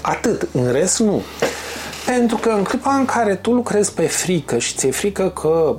Atât, 0.00 0.48
în 0.52 0.72
rest 0.72 0.98
nu. 0.98 1.22
Pentru 2.06 2.36
că 2.36 2.48
în 2.48 2.62
clipa 2.62 2.94
în 2.94 3.04
care 3.04 3.34
tu 3.34 3.52
lucrezi 3.52 3.92
pe 3.92 4.06
frică 4.06 4.58
și 4.58 4.74
ți-e 4.74 4.90
frică 4.90 5.30
că 5.30 5.76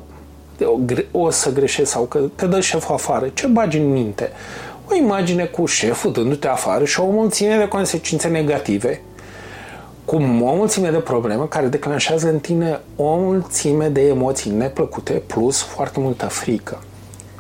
o 1.12 1.30
să 1.30 1.52
greșești 1.52 1.92
sau 1.92 2.04
că 2.04 2.20
te 2.36 2.46
dă 2.46 2.60
șeful 2.60 2.94
afară, 2.94 3.30
ce 3.34 3.48
bagi 3.48 3.78
în 3.78 3.92
minte? 3.92 4.32
O 4.92 4.96
imagine 4.96 5.44
cu 5.44 5.66
șeful 5.66 6.12
dându-te 6.12 6.48
afară 6.48 6.86
și 6.86 7.00
o 7.00 7.06
mulțime 7.06 7.58
de 7.58 7.68
consecințe 7.68 8.28
negative 8.28 9.02
cu 10.08 10.16
o 10.16 10.56
mulțime 10.56 10.90
de 10.90 10.98
probleme 10.98 11.46
care 11.46 11.68
declanșează 11.68 12.30
în 12.30 12.40
tine 12.40 12.80
o 12.96 13.16
mulțime 13.16 13.88
de 13.88 14.02
emoții 14.02 14.52
neplăcute 14.52 15.14
plus 15.14 15.62
foarte 15.62 16.00
multă 16.00 16.26
frică. 16.26 16.80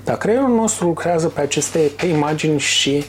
Dar 0.03 0.17
creierul 0.17 0.55
nostru 0.55 0.85
lucrează 0.85 1.27
pe 1.27 1.41
aceste 1.41 1.91
pe 1.97 2.05
imagini 2.05 2.59
și 2.59 3.05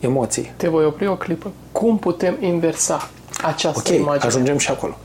emoții. 0.00 0.52
Te 0.56 0.68
voi 0.68 0.84
opri 0.84 1.06
o 1.06 1.16
clipă. 1.16 1.50
Cum 1.72 1.98
putem 1.98 2.36
inversa 2.40 3.10
această 3.42 3.82
okay, 3.84 3.98
imagine? 3.98 4.26
ajungem 4.26 4.58
și 4.58 4.70
acolo. 4.70 4.96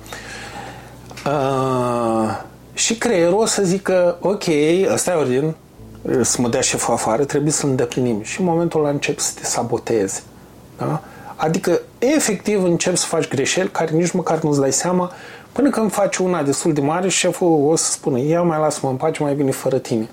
Uh, 1.26 2.42
și 2.74 2.98
creierul 2.98 3.40
o 3.40 3.46
să 3.46 3.64
zică, 3.64 4.18
ok, 4.20 4.44
ăsta 4.94 5.12
e 5.12 5.16
ordin, 5.16 5.54
să 6.22 6.42
mă 6.42 6.48
dea 6.48 6.62
șeful 6.62 6.94
afară, 6.94 7.26
trebuie 7.26 7.52
să-l 7.52 7.70
îndeplinim. 7.70 8.24
Și 8.24 8.40
în 8.40 8.46
momentul 8.46 8.80
ăla 8.80 8.90
încep 8.90 9.20
să 9.20 9.32
te 9.40 9.46
saboteze. 9.46 10.22
Da? 10.78 11.02
Adică, 11.36 11.82
efectiv, 12.06 12.64
începi 12.64 12.98
să 12.98 13.06
faci 13.06 13.28
greșeli 13.28 13.70
care 13.70 13.92
nici 13.92 14.12
măcar 14.12 14.40
nu-ți 14.40 14.60
dai 14.60 14.74
seama 14.74 15.12
până 15.52 15.70
când 15.70 15.92
faci 15.92 16.18
una 16.18 16.44
destul 16.44 16.74
de 16.74 16.82
mare 16.82 17.10
și 17.10 17.18
șeful 17.18 17.68
o 17.68 17.76
să 17.76 17.92
spună, 17.92 18.20
ia 18.20 18.42
mai 18.42 18.60
lasă-mă 18.60 18.92
în 18.92 18.98
pace, 18.98 19.24
mai 19.24 19.34
bine 19.34 19.52
fără 19.52 19.78
tine. 19.78 20.10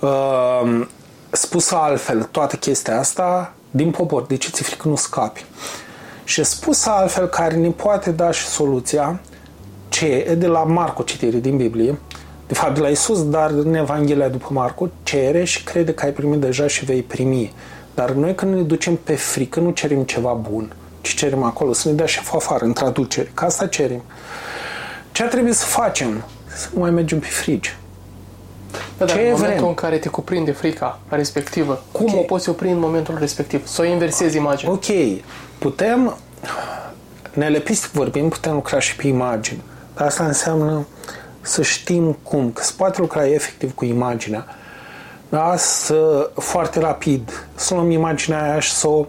Uh, 0.00 0.86
spus 1.30 1.70
altfel, 1.70 2.22
toată 2.22 2.56
chestia 2.56 2.98
asta, 2.98 3.54
din 3.70 3.90
popor, 3.90 4.22
de 4.22 4.36
ce 4.36 4.50
ți-e 4.50 4.64
frică 4.64 4.88
nu 4.88 4.96
scapi? 4.96 5.44
Și 6.24 6.44
spus 6.44 6.86
altfel, 6.86 7.26
care 7.26 7.54
ne 7.54 7.68
poate 7.68 8.10
da 8.10 8.30
și 8.30 8.46
soluția, 8.46 9.20
ce 9.88 10.06
e 10.06 10.34
de 10.34 10.46
la 10.46 10.64
Marco 10.64 11.02
citire 11.02 11.36
din 11.36 11.56
Biblie, 11.56 11.98
de 12.46 12.54
fapt 12.54 12.74
de 12.74 12.80
la 12.80 12.88
Isus, 12.88 13.28
dar 13.28 13.50
în 13.50 13.74
Evanghelia 13.74 14.28
după 14.28 14.48
Marco, 14.50 14.88
cere 15.02 15.44
și 15.44 15.64
crede 15.64 15.94
că 15.94 16.04
ai 16.04 16.12
primit 16.12 16.40
deja 16.40 16.66
și 16.66 16.84
vei 16.84 17.02
primi. 17.02 17.52
Dar 17.94 18.10
noi 18.10 18.34
când 18.34 18.54
ne 18.54 18.62
ducem 18.62 18.96
pe 18.96 19.14
frică, 19.14 19.60
nu 19.60 19.70
cerem 19.70 20.02
ceva 20.02 20.32
bun, 20.32 20.72
ci 21.00 21.14
cerem 21.14 21.42
acolo 21.42 21.72
să 21.72 21.88
ne 21.88 21.94
dea 21.94 22.06
șeful 22.06 22.38
afară, 22.38 22.64
în 22.64 22.72
traducere. 22.72 23.30
Ca 23.34 23.46
asta 23.46 23.66
cerem. 23.66 24.02
Ce 25.12 25.22
ar 25.22 25.28
trebui 25.28 25.52
să 25.52 25.64
facem? 25.64 26.24
Să 26.56 26.68
nu 26.74 26.80
mai 26.80 26.90
mergem 26.90 27.18
pe 27.18 27.26
frigi. 27.26 27.76
Da, 28.98 29.04
dar 29.04 29.16
Ce 29.16 29.22
în 29.22 29.30
momentul 29.30 29.56
vrem? 29.56 29.68
în 29.68 29.74
care 29.74 29.98
te 29.98 30.08
cuprinde 30.08 30.52
frica 30.52 30.98
respectivă, 31.08 31.82
cum 31.92 32.04
okay. 32.04 32.18
o 32.18 32.22
poți 32.22 32.48
opri 32.48 32.68
în 32.68 32.78
momentul 32.78 33.16
respectiv? 33.18 33.66
Să 33.66 33.82
o 33.82 33.84
inversezi 33.84 34.36
imaginea. 34.36 34.72
Ok. 34.72 34.86
Putem, 35.58 36.16
nelepistic 37.32 37.90
vorbim, 37.90 38.28
putem 38.28 38.52
lucra 38.52 38.78
și 38.78 38.96
pe 38.96 39.06
imagine. 39.06 39.60
Dar 39.94 40.06
asta 40.06 40.24
înseamnă 40.24 40.86
să 41.40 41.62
știm 41.62 42.18
cum, 42.22 42.50
că 42.50 42.62
se 42.62 42.72
poate 42.76 43.00
lucra 43.00 43.26
efectiv 43.26 43.74
cu 43.74 43.84
imaginea 43.84 44.46
da? 45.30 45.54
să 45.56 46.30
foarte 46.34 46.80
rapid 46.80 47.46
să 47.54 47.74
luăm 47.74 47.90
imaginea 47.90 48.42
aia 48.42 48.60
și 48.60 48.72
să 48.72 48.88
o 48.88 48.98
uh, 48.98 49.06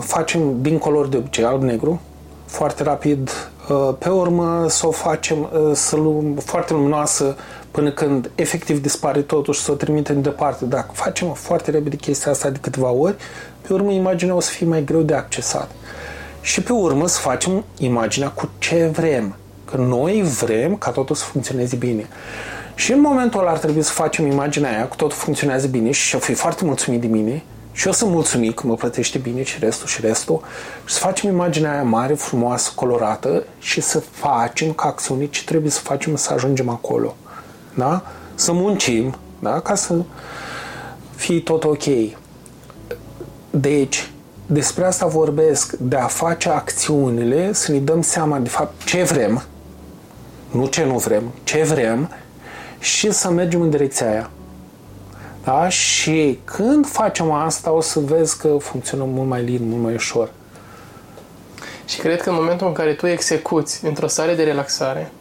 facem 0.00 0.62
din 0.62 0.78
color 0.78 1.06
de 1.06 1.16
obicei, 1.16 1.44
alb-negru, 1.44 2.00
foarte 2.46 2.82
rapid, 2.82 3.30
uh, 3.68 3.94
pe 3.98 4.08
urmă 4.08 4.66
să 4.68 4.86
o 4.86 4.90
facem 4.90 5.38
uh, 5.40 5.70
să 5.72 5.96
luăm 5.96 6.34
foarte 6.34 6.72
luminoasă 6.72 7.36
până 7.70 7.90
când 7.90 8.30
efectiv 8.34 8.82
dispare 8.82 9.20
totul 9.20 9.54
și 9.54 9.60
să 9.60 9.70
o 9.70 9.74
trimitem 9.74 10.22
departe. 10.22 10.64
Dacă 10.64 10.90
facem 10.92 11.32
foarte 11.32 11.70
repede 11.70 11.96
chestia 11.96 12.30
asta 12.30 12.50
de 12.50 12.58
câteva 12.60 12.90
ori, 12.90 13.16
pe 13.60 13.72
urmă 13.72 13.90
imaginea 13.90 14.34
o 14.34 14.40
să 14.40 14.50
fie 14.50 14.66
mai 14.66 14.84
greu 14.84 15.00
de 15.00 15.14
accesat. 15.14 15.70
Și 16.40 16.62
pe 16.62 16.72
urmă 16.72 17.06
să 17.06 17.18
facem 17.18 17.64
imaginea 17.78 18.28
cu 18.28 18.48
ce 18.58 18.90
vrem. 18.92 19.36
Că 19.64 19.76
noi 19.76 20.22
vrem 20.22 20.76
ca 20.76 20.90
totul 20.90 21.16
să 21.16 21.24
funcționeze 21.24 21.76
bine. 21.76 22.06
Și 22.74 22.92
în 22.92 23.00
momentul 23.00 23.40
ăla 23.40 23.50
ar 23.50 23.58
trebui 23.58 23.82
să 23.82 23.92
facem 23.92 24.26
imaginea 24.26 24.70
aia, 24.70 24.88
că 24.88 24.94
tot 24.96 25.12
funcționează 25.12 25.66
bine 25.66 25.90
și 25.90 26.14
o 26.14 26.18
fi 26.18 26.34
foarte 26.34 26.64
mulțumit 26.64 27.00
de 27.00 27.06
mine 27.06 27.42
și 27.78 27.86
eu 27.86 27.92
sunt 27.92 28.10
mulțumit 28.10 28.54
că 28.54 28.66
mă 28.66 28.74
plătește 28.74 29.18
bine 29.18 29.42
și 29.42 29.58
restul 29.58 29.86
și 29.86 30.00
restul 30.00 30.42
și 30.84 30.94
să 30.94 31.00
facem 31.00 31.30
imaginea 31.30 31.72
aia 31.72 31.82
mare, 31.82 32.14
frumoasă, 32.14 32.72
colorată 32.74 33.44
și 33.58 33.80
să 33.80 33.98
facem 33.98 34.72
ca 34.72 34.88
acțiune 34.88 35.26
ce 35.26 35.44
trebuie 35.44 35.70
să 35.70 35.80
facem 35.80 36.16
să 36.16 36.32
ajungem 36.32 36.68
acolo. 36.68 37.16
Da? 37.74 38.02
Să 38.34 38.52
muncim, 38.52 39.16
da? 39.38 39.60
Ca 39.60 39.74
să 39.74 39.94
fie 41.14 41.40
tot 41.40 41.64
ok. 41.64 41.84
Deci, 43.50 44.10
despre 44.46 44.84
asta 44.84 45.06
vorbesc, 45.06 45.72
de 45.72 45.96
a 45.96 46.06
face 46.06 46.48
acțiunile, 46.48 47.52
să 47.52 47.72
ne 47.72 47.78
dăm 47.78 48.02
seama 48.02 48.38
de 48.38 48.48
fapt 48.48 48.84
ce 48.84 49.02
vrem, 49.02 49.42
nu 50.50 50.66
ce 50.66 50.84
nu 50.84 50.98
vrem, 50.98 51.22
ce 51.44 51.62
vrem 51.62 52.10
și 52.78 53.12
să 53.12 53.30
mergem 53.30 53.60
în 53.60 53.70
direcția 53.70 54.10
aia. 54.10 54.30
Da? 55.48 55.68
Și 55.68 56.38
când 56.44 56.86
facem 56.86 57.30
asta, 57.30 57.72
o 57.72 57.80
să 57.80 58.00
vezi 58.00 58.38
că 58.38 58.56
funcționăm 58.60 59.08
mult 59.08 59.28
mai 59.28 59.42
lin, 59.42 59.68
mult 59.68 59.82
mai 59.82 59.94
ușor. 59.94 60.30
Și 61.84 61.98
cred 61.98 62.22
că 62.22 62.28
în 62.28 62.34
momentul 62.34 62.66
în 62.66 62.72
care 62.72 62.92
tu 62.92 63.06
execuți 63.06 63.84
într-o 63.84 64.06
stare 64.06 64.34
de 64.34 64.42
relaxare, 64.42 65.12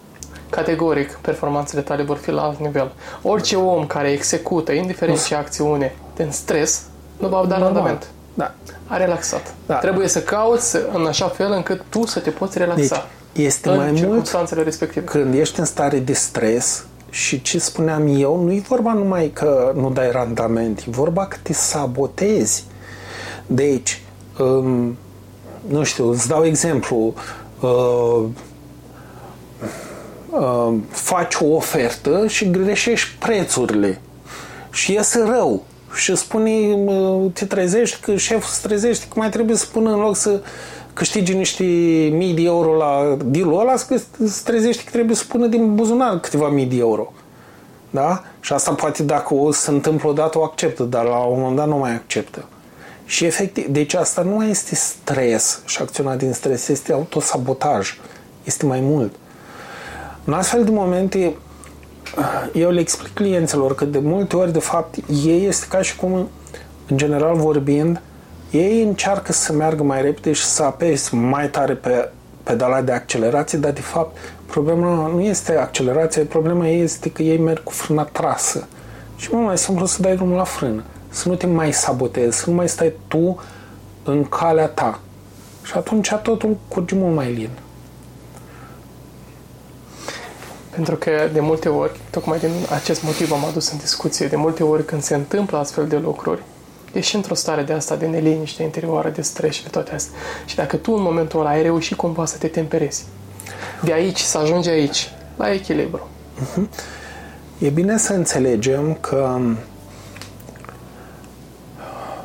categoric, 0.49 1.11
performanțele 1.11 1.81
tale 1.81 2.03
vor 2.03 2.18
fi 2.18 2.31
la 2.31 2.41
alt 2.41 2.60
nivel. 2.60 2.91
Orice 3.22 3.56
om 3.56 3.85
care 3.85 4.11
execută, 4.11 4.72
indiferent 4.72 5.26
ce 5.26 5.35
acțiune, 5.35 5.95
în 6.18 6.31
stres, 6.31 6.81
nu 7.18 7.27
va 7.27 7.45
da 7.47 7.57
randament. 7.57 8.07
Da. 8.34 8.53
A 8.88 8.97
relaxat. 8.97 9.53
Da. 9.65 9.76
Trebuie 9.76 10.07
să 10.07 10.22
cauți 10.22 10.77
în 10.93 11.06
așa 11.06 11.27
fel 11.27 11.51
încât 11.51 11.84
tu 11.89 12.06
să 12.06 12.19
te 12.19 12.30
poți 12.30 12.57
relaxa. 12.57 13.07
Deci, 13.34 13.45
este 13.45 13.69
în 13.69 13.76
mai 13.76 13.91
mult 13.91 14.49
respective. 14.49 15.06
când 15.06 15.34
ești 15.34 15.60
în 15.60 15.65
stare 15.65 15.99
de 15.99 16.14
stres, 16.14 16.85
și 17.09 17.41
ce 17.41 17.59
spuneam 17.59 18.15
eu, 18.19 18.43
nu 18.43 18.51
e 18.51 18.63
vorba 18.67 18.93
numai 18.93 19.29
că 19.34 19.73
nu 19.75 19.89
dai 19.89 20.11
randament, 20.11 20.79
e 20.79 20.89
vorba 20.89 21.25
că 21.25 21.38
te 21.41 21.53
sabotezi. 21.53 22.63
Deci, 23.47 24.01
um, 24.39 24.97
nu 25.67 25.84
știu, 25.84 26.09
îți 26.09 26.27
dau 26.27 26.45
exemplu, 26.45 27.13
uh, 27.59 28.23
uh, 30.29 30.73
faci 30.89 31.35
o 31.35 31.45
ofertă 31.45 32.27
și 32.27 32.51
greșești 32.51 33.15
prețurile 33.19 34.01
și 34.71 34.93
iese 34.93 35.23
rău 35.27 35.63
și 35.95 36.15
spune, 36.15 36.51
uh, 36.73 37.31
te 37.34 37.45
trezești 37.45 37.99
că 38.01 38.15
șeful 38.15 38.49
se 38.49 38.67
trezește 38.67 39.05
că 39.09 39.13
mai 39.19 39.29
trebuie 39.29 39.55
să 39.55 39.65
spună 39.65 39.91
în 39.91 39.99
loc 39.99 40.15
să 40.15 40.41
câștigi 40.98 41.34
niște 41.34 41.64
mii 42.11 42.34
de 42.34 42.41
euro 42.41 42.76
la 42.76 43.18
deal-ul 43.26 43.60
ăla, 43.60 43.76
să 43.76 44.02
trezești 44.44 44.84
că 44.84 44.90
trebuie 44.91 45.15
să 45.15 45.24
pună 45.28 45.48
din 45.48 45.76
buzunar 45.76 46.19
câteva 46.19 46.49
mii 46.49 46.65
de 46.65 46.78
euro. 46.78 47.14
Da? 47.90 48.24
Și 48.40 48.53
asta 48.53 48.72
poate 48.72 49.03
dacă 49.03 49.34
o 49.34 49.52
se 49.52 49.72
întâmplă 49.72 50.10
odată 50.10 50.40
o 50.40 50.44
acceptă, 50.44 50.84
dar 50.84 51.03
la 51.03 51.18
un 51.18 51.40
moment 51.40 51.56
dat 51.56 51.68
nu 51.68 51.78
mai 51.78 51.94
acceptă. 51.94 52.45
Și 53.06 53.26
efectiv, 53.26 53.65
deci 53.65 53.94
asta 53.94 54.22
nu 54.22 54.36
mai 54.36 54.49
este 54.49 54.76
stres 54.76 55.61
și 55.65 55.82
acționa 55.82 56.15
din 56.15 56.34
stres, 56.34 56.68
este 56.68 56.94
autosabotaj. 56.94 57.99
Este 58.44 58.65
mai 58.65 58.80
mult. 58.80 59.15
În 60.24 60.34
astfel 60.34 60.64
de 60.64 60.72
momente, 60.72 61.36
eu 62.53 62.69
le 62.69 62.80
explic 62.80 63.14
clienților 63.14 63.76
că 63.76 63.86
de 63.86 63.99
multe 63.99 64.36
ori, 64.36 64.52
de 64.52 64.60
fapt, 64.60 64.95
ei 65.26 65.45
este 65.45 65.65
ca 65.69 65.82
și 65.82 65.95
cum, 65.95 66.11
în 66.88 66.98
general 66.98 67.36
vorbind, 67.36 68.02
ei 68.52 68.84
încearcă 68.84 69.32
să 69.34 69.53
meargă 69.53 69.84
mai 69.84 70.02
repede 70.02 70.32
și 70.32 70.44
să 70.44 70.64
apese 70.64 71.15
mai 71.15 71.49
tare 71.49 71.74
pe 71.74 72.10
pedala 72.44 72.82
de 72.82 72.91
accelerație, 72.91 73.57
dar 73.57 73.72
de 73.72 73.82
fapt 73.82 74.18
problema 74.45 75.07
nu 75.07 75.22
este 75.22 75.57
accelerația, 75.57 76.24
problema 76.30 76.68
este 76.68 77.11
că 77.11 77.22
ei 77.22 77.38
merg 77.38 77.64
cu 77.64 77.72
frâna 77.72 78.03
trasă. 78.03 78.68
Și 79.15 79.30
mult 79.32 79.45
mai 79.45 79.57
simplu 79.57 79.86
să 79.86 80.02
dai 80.02 80.15
drumul 80.15 80.36
la 80.36 80.44
frână, 80.44 80.84
să 81.10 81.30
nu 81.30 81.36
te 81.36 81.45
mai 81.45 81.74
sabotezi, 81.74 82.38
să 82.38 82.49
nu 82.49 82.56
mai 82.56 82.69
stai 82.69 82.94
tu 83.07 83.40
în 84.03 84.24
calea 84.24 84.68
ta. 84.68 84.99
Și 85.64 85.74
atunci 85.76 86.14
totul 86.24 86.57
curge 86.68 86.95
mult 86.95 87.15
mai 87.15 87.32
lin. 87.34 87.49
Pentru 90.69 90.95
că 90.95 91.11
de 91.34 91.40
multe 91.40 91.69
ori, 91.69 91.99
tocmai 92.10 92.40
din 92.40 92.52
acest 92.69 93.03
motiv 93.03 93.32
am 93.32 93.45
adus 93.45 93.72
în 93.72 93.78
discuție, 93.78 94.28
de 94.28 94.36
multe 94.36 94.64
ori 94.64 94.86
când 94.86 95.02
se 95.02 95.15
întâmplă 95.15 95.57
astfel 95.57 95.88
de 95.88 95.98
lucruri, 95.98 96.41
ești 96.93 97.15
într-o 97.15 97.34
stare 97.34 97.61
de 97.61 97.73
asta, 97.73 97.95
de 97.95 98.05
neliniște 98.05 98.64
interioară, 98.64 99.09
de 99.09 99.22
stres 99.22 99.55
și 99.55 99.64
de 99.64 99.69
toate 99.69 99.93
astea. 99.93 100.19
Și 100.45 100.55
dacă 100.55 100.76
tu 100.76 100.91
în 100.91 101.01
momentul 101.01 101.39
ăla 101.39 101.49
ai 101.49 101.61
reușit 101.61 101.97
cumva 101.97 102.26
să 102.26 102.38
te 102.38 102.47
temperezi, 102.47 103.05
de 103.84 103.93
aici 103.93 104.19
să 104.19 104.38
ajungi 104.38 104.69
aici, 104.69 105.11
la 105.35 105.53
echilibru. 105.53 106.07
Uh-huh. 106.41 106.68
E 107.57 107.69
bine 107.69 107.97
să 107.97 108.14
înțelegem 108.14 108.93
că 108.93 109.39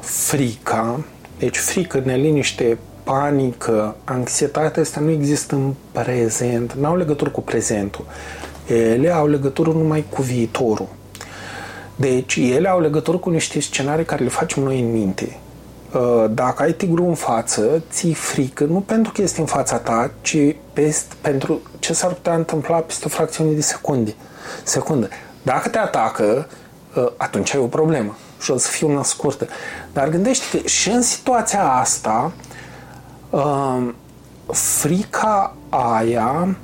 frica, 0.01 1.01
deci 1.39 1.57
frică, 1.57 2.03
neliniște, 2.05 2.79
panică, 3.03 3.97
anxietate, 4.05 4.81
astea 4.81 5.01
nu 5.01 5.11
există 5.11 5.55
în 5.55 5.75
prezent, 5.93 6.73
nu 6.73 6.87
au 6.87 6.97
legătură 6.97 7.31
cu 7.31 7.41
prezentul. 7.41 8.05
Ele 8.67 9.11
au 9.11 9.27
legătură 9.27 9.71
numai 9.71 10.05
cu 10.09 10.23
viitorul. 10.23 10.89
Deci 11.97 12.37
ele 12.37 12.69
au 12.69 12.81
legătură 12.81 13.17
cu 13.17 13.31
niște 13.31 13.61
scenarii 13.61 14.05
care 14.05 14.23
le 14.23 14.29
facem 14.29 14.63
noi 14.63 14.81
în 14.81 14.91
minte. 14.91 15.39
Uh, 15.95 16.25
dacă 16.31 16.63
ai 16.63 16.73
tigru 16.73 17.05
în 17.05 17.15
față, 17.15 17.83
ți 17.91 18.13
frică, 18.13 18.65
nu 18.65 18.81
pentru 18.81 19.13
că 19.13 19.23
este 19.23 19.41
în 19.41 19.47
fața 19.47 19.77
ta, 19.77 20.11
ci 20.21 20.37
peste, 20.73 21.15
pentru 21.21 21.61
ce 21.79 21.93
s-ar 21.93 22.13
putea 22.13 22.35
întâmpla 22.35 22.79
peste 22.79 23.05
o 23.07 23.09
fracțiune 23.09 23.53
de 23.53 23.61
secunde. 23.61 24.15
secundă. 24.63 25.09
Dacă 25.43 25.69
te 25.69 25.79
atacă, 25.79 26.49
uh, 26.97 27.07
atunci 27.17 27.55
ai 27.55 27.61
o 27.61 27.67
problemă 27.67 28.17
și 28.41 28.51
o 28.51 28.57
să 28.57 28.69
fie 28.69 28.87
una 28.87 29.03
scurtă. 29.03 29.47
Dar 29.93 30.09
gândește 30.09 30.61
că 30.61 30.67
și 30.67 30.91
în 30.91 31.03
situația 31.03 31.73
asta, 31.73 32.33
uh, 33.31 33.89
frica 34.53 35.57
aia 35.69 36.57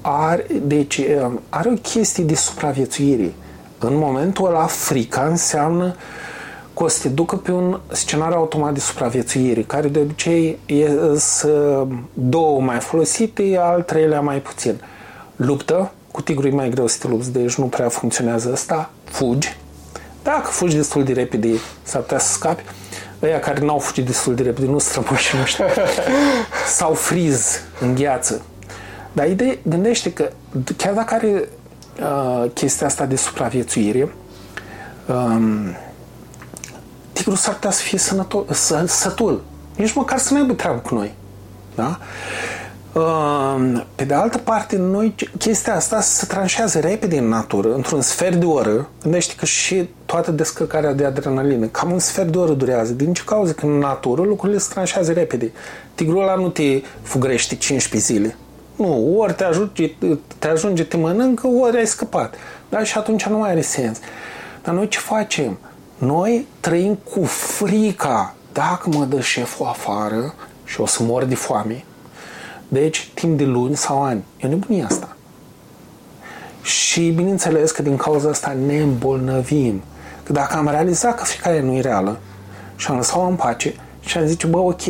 are, 0.00 0.46
deci, 0.62 1.00
are 1.48 1.68
o 1.68 1.74
chestie 1.74 2.24
de 2.24 2.34
supraviețuire 2.34 3.32
în 3.78 3.96
momentul 3.96 4.46
ăla 4.46 4.66
frica 4.66 5.24
înseamnă 5.24 5.94
că 6.74 6.82
o 6.84 6.88
să 6.88 6.98
te 7.02 7.08
ducă 7.08 7.36
pe 7.36 7.52
un 7.52 7.80
scenariu 7.92 8.36
automat 8.36 8.72
de 8.72 8.80
supraviețuire, 8.80 9.62
care 9.62 9.88
de 9.88 9.98
obicei 9.98 10.58
e 10.66 10.88
să 11.16 11.86
două 12.12 12.60
mai 12.60 12.78
folosite, 12.78 13.58
al 13.60 13.82
treilea 13.82 14.20
mai 14.20 14.38
puțin. 14.38 14.80
Luptă, 15.36 15.92
cu 16.10 16.22
tigru 16.22 16.46
e 16.46 16.50
mai 16.50 16.68
greu 16.68 16.86
să 16.86 16.96
te 17.00 17.08
lupți, 17.08 17.32
deci 17.32 17.54
nu 17.54 17.64
prea 17.64 17.88
funcționează 17.88 18.52
asta, 18.52 18.90
fugi. 19.04 19.56
Dacă 20.22 20.50
fugi 20.50 20.76
destul 20.76 21.04
de 21.04 21.12
repede, 21.12 21.48
s-ar 21.82 22.00
putea 22.00 22.18
să 22.18 22.32
scapi. 22.32 22.62
Ăia 23.22 23.40
care 23.40 23.64
n-au 23.64 23.78
fugit 23.78 24.06
destul 24.06 24.34
de 24.34 24.42
repede, 24.42 24.66
nu 24.66 24.78
strămoși, 24.78 25.36
nu 25.36 25.44
știu. 25.44 25.64
Sau 26.78 26.94
friz, 26.94 27.60
în 27.80 27.94
gheață. 27.94 28.42
Dar 29.12 29.28
idee, 29.28 29.58
gândește 29.62 30.12
că 30.12 30.30
chiar 30.76 30.94
dacă 30.94 31.14
are 31.14 31.48
uh, 32.00 32.50
chestia 32.52 32.86
asta 32.86 33.06
de 33.06 33.16
supraviețuire, 33.16 34.12
um, 35.06 35.76
tigrul 37.12 37.36
s-ar 37.36 37.54
putea 37.54 37.70
să 37.70 37.82
fie 37.82 37.98
sănăto- 37.98 38.50
să, 38.50 38.84
sătul. 38.86 39.44
Nici 39.76 39.92
măcar 39.92 40.18
să 40.18 40.32
nu 40.32 40.40
aibă 40.40 40.52
treabă 40.52 40.78
cu 40.78 40.94
noi. 40.94 41.14
Da? 41.74 41.98
Uh, 42.92 43.82
pe 43.94 44.04
de 44.04 44.14
altă 44.14 44.38
parte, 44.38 44.76
noi, 44.76 45.14
chestia 45.38 45.74
asta 45.74 46.00
se 46.00 46.26
tranșează 46.26 46.80
repede 46.80 47.18
în 47.18 47.28
natură, 47.28 47.74
într-un 47.74 48.00
sfert 48.00 48.36
de 48.36 48.44
oră. 48.44 48.88
Gândește 49.02 49.34
că 49.36 49.44
și 49.44 49.88
toată 50.06 50.30
descărcarea 50.30 50.92
de 50.92 51.04
adrenalină, 51.04 51.66
cam 51.66 51.92
un 51.92 51.98
sfert 51.98 52.28
de 52.28 52.38
oră 52.38 52.52
durează. 52.52 52.92
Din 52.92 53.12
ce 53.12 53.22
cauză? 53.24 53.52
Că 53.52 53.66
în 53.66 53.78
natură 53.78 54.22
lucrurile 54.22 54.58
se 54.58 54.68
tranșează 54.72 55.12
repede. 55.12 55.52
Tigrul 55.94 56.22
ăla 56.22 56.34
nu 56.34 56.48
te 56.48 56.82
fugrește 57.02 57.54
15 57.54 58.12
zile. 58.12 58.36
Nu, 58.78 59.18
ori 59.18 59.34
te 59.34 59.44
ajunge, 59.44 59.92
te, 60.38 60.48
ajunge, 60.48 60.84
te 60.84 60.96
mănâncă, 60.96 61.46
ori 61.46 61.76
ai 61.76 61.86
scăpat. 61.86 62.34
Da? 62.68 62.84
Și 62.84 62.98
atunci 62.98 63.26
nu 63.26 63.38
mai 63.38 63.50
are 63.50 63.60
sens. 63.60 63.98
Dar 64.62 64.74
noi 64.74 64.88
ce 64.88 64.98
facem? 64.98 65.58
Noi 65.98 66.46
trăim 66.60 66.94
cu 66.94 67.24
frica. 67.24 68.34
Dacă 68.52 68.88
mă 68.88 69.04
dă 69.04 69.20
șeful 69.20 69.66
afară 69.66 70.34
și 70.64 70.80
o 70.80 70.86
să 70.86 71.02
mor 71.02 71.24
de 71.24 71.34
foame, 71.34 71.84
deci 72.68 73.10
timp 73.14 73.38
de 73.38 73.44
luni 73.44 73.76
sau 73.76 74.02
ani. 74.02 74.24
E 74.36 74.46
o 74.46 74.50
nebunie 74.50 74.84
asta. 74.84 75.16
Și 76.62 77.10
bineînțeles 77.10 77.70
că 77.70 77.82
din 77.82 77.96
cauza 77.96 78.28
asta 78.28 78.56
ne 78.66 78.78
îmbolnăvim. 78.78 79.82
Că 80.22 80.32
dacă 80.32 80.56
am 80.56 80.68
realizat 80.68 81.16
că 81.16 81.24
frica 81.24 81.50
nu 81.50 81.72
e 81.72 81.80
reală 81.80 82.18
și 82.76 82.90
am 82.90 82.96
lăsat-o 82.96 83.20
în 83.20 83.34
pace 83.34 83.74
și 84.00 84.18
am 84.18 84.26
zice, 84.26 84.46
bă, 84.46 84.58
ok, 84.58 84.82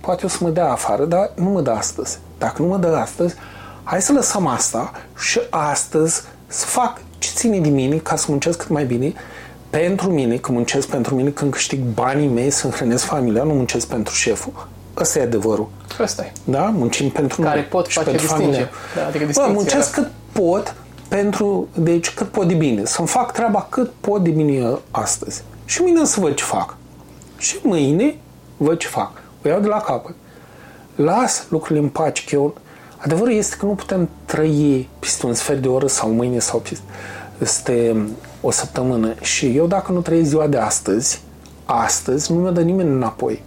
poate 0.00 0.24
o 0.24 0.28
să 0.28 0.38
mă 0.40 0.50
dea 0.50 0.70
afară, 0.70 1.04
dar 1.04 1.30
nu 1.34 1.50
mă 1.50 1.60
dă 1.60 1.70
astăzi. 1.70 2.18
Dacă 2.42 2.62
nu 2.62 2.68
mă 2.68 2.76
dă 2.76 2.86
astăzi, 2.86 3.34
hai 3.82 4.02
să 4.02 4.12
lăsăm 4.12 4.46
asta 4.46 4.92
și 5.18 5.40
astăzi 5.50 6.22
să 6.46 6.66
fac 6.66 7.00
ce 7.18 7.30
ține 7.34 7.58
de 7.58 7.68
mine 7.68 7.96
ca 7.96 8.16
să 8.16 8.26
muncesc 8.28 8.58
cât 8.58 8.68
mai 8.68 8.84
bine 8.84 9.12
pentru 9.70 10.10
mine, 10.10 10.36
că 10.36 10.52
muncesc 10.52 10.88
pentru 10.88 11.14
mine 11.14 11.30
când 11.30 11.52
câștig 11.52 11.80
banii 11.80 12.28
mei 12.28 12.50
să 12.50 12.68
hrănesc 12.68 13.04
familia, 13.04 13.42
nu 13.42 13.52
muncesc 13.52 13.86
pentru 13.86 14.14
șeful. 14.14 14.68
Ăsta 14.96 15.18
e 15.18 15.22
adevărul. 15.22 15.68
Ăsta 16.00 16.22
e. 16.22 16.32
Da? 16.44 16.60
Muncim 16.60 17.10
pentru 17.10 17.42
Care 17.42 17.60
pot 17.60 17.86
și 17.86 17.98
face 17.98 18.10
pentru 18.10 18.26
distinție. 18.26 18.68
Da, 18.94 19.06
adică 19.06 19.28
Bă, 19.34 19.46
muncesc 19.52 19.92
cât 19.92 20.10
pot 20.32 20.74
pentru, 21.08 21.68
deci 21.74 22.10
cât 22.10 22.28
pot 22.28 22.48
de 22.48 22.54
bine. 22.54 22.84
Să-mi 22.84 23.08
fac 23.08 23.32
treaba 23.32 23.66
cât 23.70 23.92
pot 24.00 24.22
de 24.22 24.30
bine 24.30 24.78
astăzi. 24.90 25.42
Și 25.64 25.82
mâine 25.82 26.04
să 26.04 26.20
văd 26.20 26.34
ce 26.34 26.44
fac. 26.44 26.76
Și 27.38 27.56
mâine 27.62 28.16
văd 28.56 28.78
ce 28.78 28.88
fac. 28.88 29.10
O 29.44 29.48
iau 29.48 29.60
de 29.60 29.68
la 29.68 29.80
capăt 29.80 30.14
las 30.94 31.46
lucrurile 31.48 31.84
în 31.84 31.88
pace, 31.88 32.24
că 32.24 32.34
eu, 32.34 32.54
adevărul 32.96 33.32
este 33.32 33.56
că 33.56 33.66
nu 33.66 33.74
putem 33.74 34.08
trăi 34.24 34.88
peste 34.98 35.26
un 35.26 35.34
sfert 35.34 35.62
de 35.62 35.68
oră 35.68 35.86
sau 35.86 36.10
mâine 36.10 36.38
sau 36.38 36.62
peste 37.38 37.96
o 38.40 38.50
săptămână 38.50 39.14
și 39.20 39.56
eu 39.56 39.66
dacă 39.66 39.92
nu 39.92 40.00
trăiesc 40.00 40.28
ziua 40.28 40.46
de 40.46 40.58
astăzi, 40.58 41.22
astăzi 41.64 42.32
nu 42.32 42.38
mi-o 42.38 42.50
dă 42.50 42.60
nimeni 42.60 42.88
înapoi. 42.88 43.42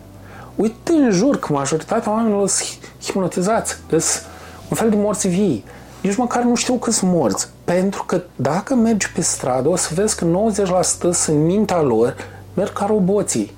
Uite 0.55 0.91
în 0.91 1.11
jur 1.11 1.39
că 1.39 1.53
majoritatea 1.53 2.11
oamenilor 2.11 2.47
sunt 2.47 2.69
hipnotizați, 3.01 3.77
sunt 3.89 4.23
un 4.69 4.77
fel 4.77 4.89
de 4.89 4.95
morți 4.95 5.27
vii. 5.27 5.63
Nici 6.01 6.15
măcar 6.15 6.43
nu 6.43 6.55
știu 6.55 6.73
că 6.73 6.91
sunt 6.91 7.11
morți. 7.11 7.47
Pentru 7.63 8.03
că 8.03 8.21
dacă 8.35 8.75
mergi 8.75 9.11
pe 9.11 9.21
stradă, 9.21 9.69
o 9.69 9.75
să 9.75 9.89
vezi 9.93 10.15
că 10.15 10.25
90% 11.09 11.11
sunt 11.11 11.37
mintea 11.37 11.81
lor, 11.81 12.15
merg 12.53 12.73
ca 12.73 12.85
roboții. 12.85 13.53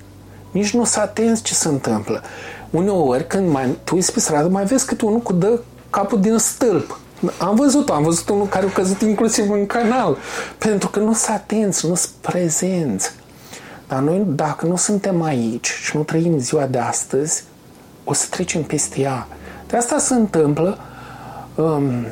Nici 0.50 0.74
nu 0.74 0.84
s-a 0.84 1.00
atenți 1.00 1.42
ce 1.42 1.54
se 1.54 1.68
întâmplă 1.68 2.22
uneori 2.70 3.26
când 3.26 3.50
mai, 3.50 3.78
tu 3.84 3.96
ești 3.96 4.12
pe 4.12 4.20
stradă, 4.20 4.48
mai 4.48 4.64
vezi 4.64 4.86
câte 4.86 5.04
unul 5.04 5.18
cu 5.20 5.32
dă 5.32 5.60
capul 5.90 6.20
din 6.20 6.38
stâlp. 6.38 6.98
Am 7.38 7.54
văzut 7.54 7.88
am 7.88 8.02
văzut 8.02 8.28
unul 8.28 8.46
care 8.46 8.66
a 8.66 8.72
căzut 8.72 9.00
inclusiv 9.00 9.50
în 9.50 9.66
canal. 9.66 10.16
Pentru 10.58 10.88
că 10.88 10.98
nu 10.98 11.12
sunt 11.12 11.36
atenți, 11.36 11.86
nu 11.86 11.94
sunt 11.94 12.12
prezenți. 12.20 13.12
Dar 13.88 13.98
noi, 13.98 14.22
dacă 14.26 14.66
nu 14.66 14.76
suntem 14.76 15.22
aici 15.22 15.66
și 15.66 15.96
nu 15.96 16.02
trăim 16.02 16.38
ziua 16.38 16.66
de 16.66 16.78
astăzi, 16.78 17.44
o 18.04 18.12
să 18.12 18.26
trecem 18.30 18.62
peste 18.62 19.00
ea. 19.00 19.26
De 19.66 19.76
asta 19.76 19.98
se 19.98 20.14
întâmplă 20.14 20.78
um, 21.54 22.06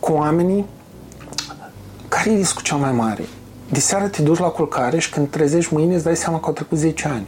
cu 0.00 0.12
oamenii 0.12 0.66
care 2.08 2.30
e 2.30 2.36
riscul 2.36 2.62
cel 2.62 2.76
mai 2.76 2.92
mare. 2.92 3.24
De 3.70 3.80
seară 3.80 4.08
te 4.08 4.22
duci 4.22 4.38
la 4.38 4.46
culcare 4.46 4.98
și 4.98 5.10
când 5.10 5.30
trezești 5.30 5.74
mâine 5.74 5.94
îți 5.94 6.04
dai 6.04 6.16
seama 6.16 6.40
că 6.40 6.46
au 6.46 6.52
trecut 6.52 6.78
10 6.78 7.08
ani 7.08 7.26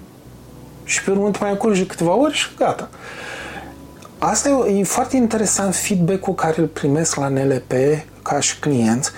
și 0.92 1.04
pe 1.04 1.10
urmă 1.10 1.30
te 1.30 1.38
mai 1.40 1.50
acurge 1.50 1.86
câteva 1.86 2.14
ori 2.14 2.34
și 2.34 2.48
gata. 2.58 2.88
Asta 4.18 4.48
e, 4.48 4.78
e 4.78 4.84
foarte 4.84 5.16
interesant 5.16 5.74
feedback-ul 5.74 6.34
care 6.34 6.60
îl 6.60 6.66
primesc 6.66 7.14
la 7.14 7.28
NLP 7.28 7.72
ca 8.22 8.40
și 8.40 8.58
clienți, 8.58 9.10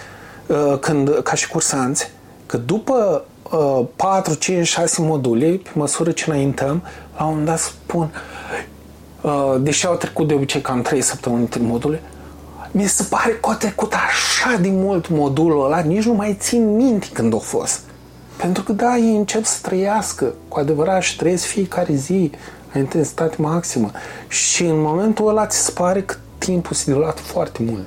uh, 0.46 0.78
când, 0.80 1.18
ca 1.22 1.34
și 1.34 1.48
cursanți, 1.48 2.10
că 2.46 2.56
după 2.56 3.24
4, 3.96 4.34
5, 4.34 4.66
6 4.66 5.02
module, 5.02 5.46
pe 5.46 5.70
măsură 5.72 6.10
ce 6.10 6.24
înaintăm, 6.26 6.82
la 7.16 7.24
un 7.24 7.28
moment 7.30 7.46
dat 7.46 7.58
spun, 7.58 8.10
uh, 9.20 9.54
deși 9.60 9.86
au 9.86 9.94
trecut 9.94 10.28
de 10.28 10.34
obicei 10.34 10.60
cam 10.60 10.82
3 10.82 11.00
săptămâni 11.00 11.40
între 11.40 11.60
module, 11.62 12.02
mi 12.70 12.86
se 12.86 13.06
pare 13.10 13.32
că 13.32 13.50
a 13.50 13.54
trecut 13.54 13.92
așa 13.92 14.56
de 14.60 14.68
mult 14.70 15.08
modulul 15.08 15.64
ăla, 15.64 15.78
nici 15.78 16.04
nu 16.04 16.12
mai 16.12 16.36
țin 16.40 16.74
minte 16.74 17.06
când 17.12 17.34
a 17.34 17.38
fost. 17.38 17.80
Pentru 18.36 18.62
că, 18.62 18.72
da, 18.72 18.96
ei 18.96 19.16
încep 19.16 19.44
să 19.44 19.58
trăiască 19.62 20.32
cu 20.48 20.58
adevărat 20.58 21.02
și 21.02 21.16
trăiesc 21.16 21.44
fiecare 21.44 21.94
zi 21.94 22.30
la 22.72 22.78
intensitate 22.78 23.36
maximă. 23.38 23.90
Și 24.28 24.64
în 24.64 24.80
momentul 24.80 25.28
ăla 25.28 25.46
ți 25.46 25.58
se 25.64 25.70
pare 25.70 26.02
că 26.02 26.14
timpul 26.38 26.76
se 26.76 26.92
dilat 26.92 27.18
foarte 27.20 27.62
mult. 27.62 27.86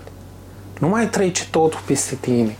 Nu 0.79 0.87
mai 0.87 1.09
trece 1.09 1.47
totul 1.51 1.79
peste 1.85 2.15
tine. 2.19 2.55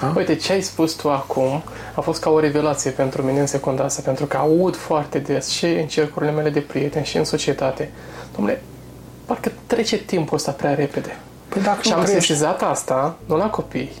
Da? 0.00 0.12
Uite, 0.16 0.34
ce 0.34 0.52
ai 0.52 0.62
spus 0.62 0.92
tu 0.92 1.10
acum 1.10 1.62
a 1.94 2.00
fost 2.00 2.20
ca 2.20 2.30
o 2.30 2.40
revelație 2.40 2.90
pentru 2.90 3.22
mine 3.22 3.40
în 3.40 3.46
secunda 3.46 3.84
asta, 3.84 4.02
pentru 4.04 4.26
că 4.26 4.36
aud 4.36 4.76
foarte 4.76 5.18
des 5.18 5.48
și 5.48 5.64
în 5.64 5.86
cercurile 5.86 6.30
mele 6.30 6.50
de 6.50 6.60
prieteni 6.60 7.04
și 7.04 7.16
în 7.16 7.24
societate. 7.24 7.90
Domnule, 8.34 8.62
parcă 9.24 9.52
trece 9.66 9.96
timpul 9.96 10.36
ăsta 10.36 10.50
prea 10.52 10.74
repede. 10.74 11.16
Păi 11.48 11.62
dacă 11.62 11.78
și 11.82 11.88
nu 11.90 11.94
am 11.96 12.04
trăiești- 12.04 12.26
sesizat 12.26 12.62
asta, 12.62 13.16
nu 13.26 13.36
la 13.36 13.50
copii, 13.50 13.92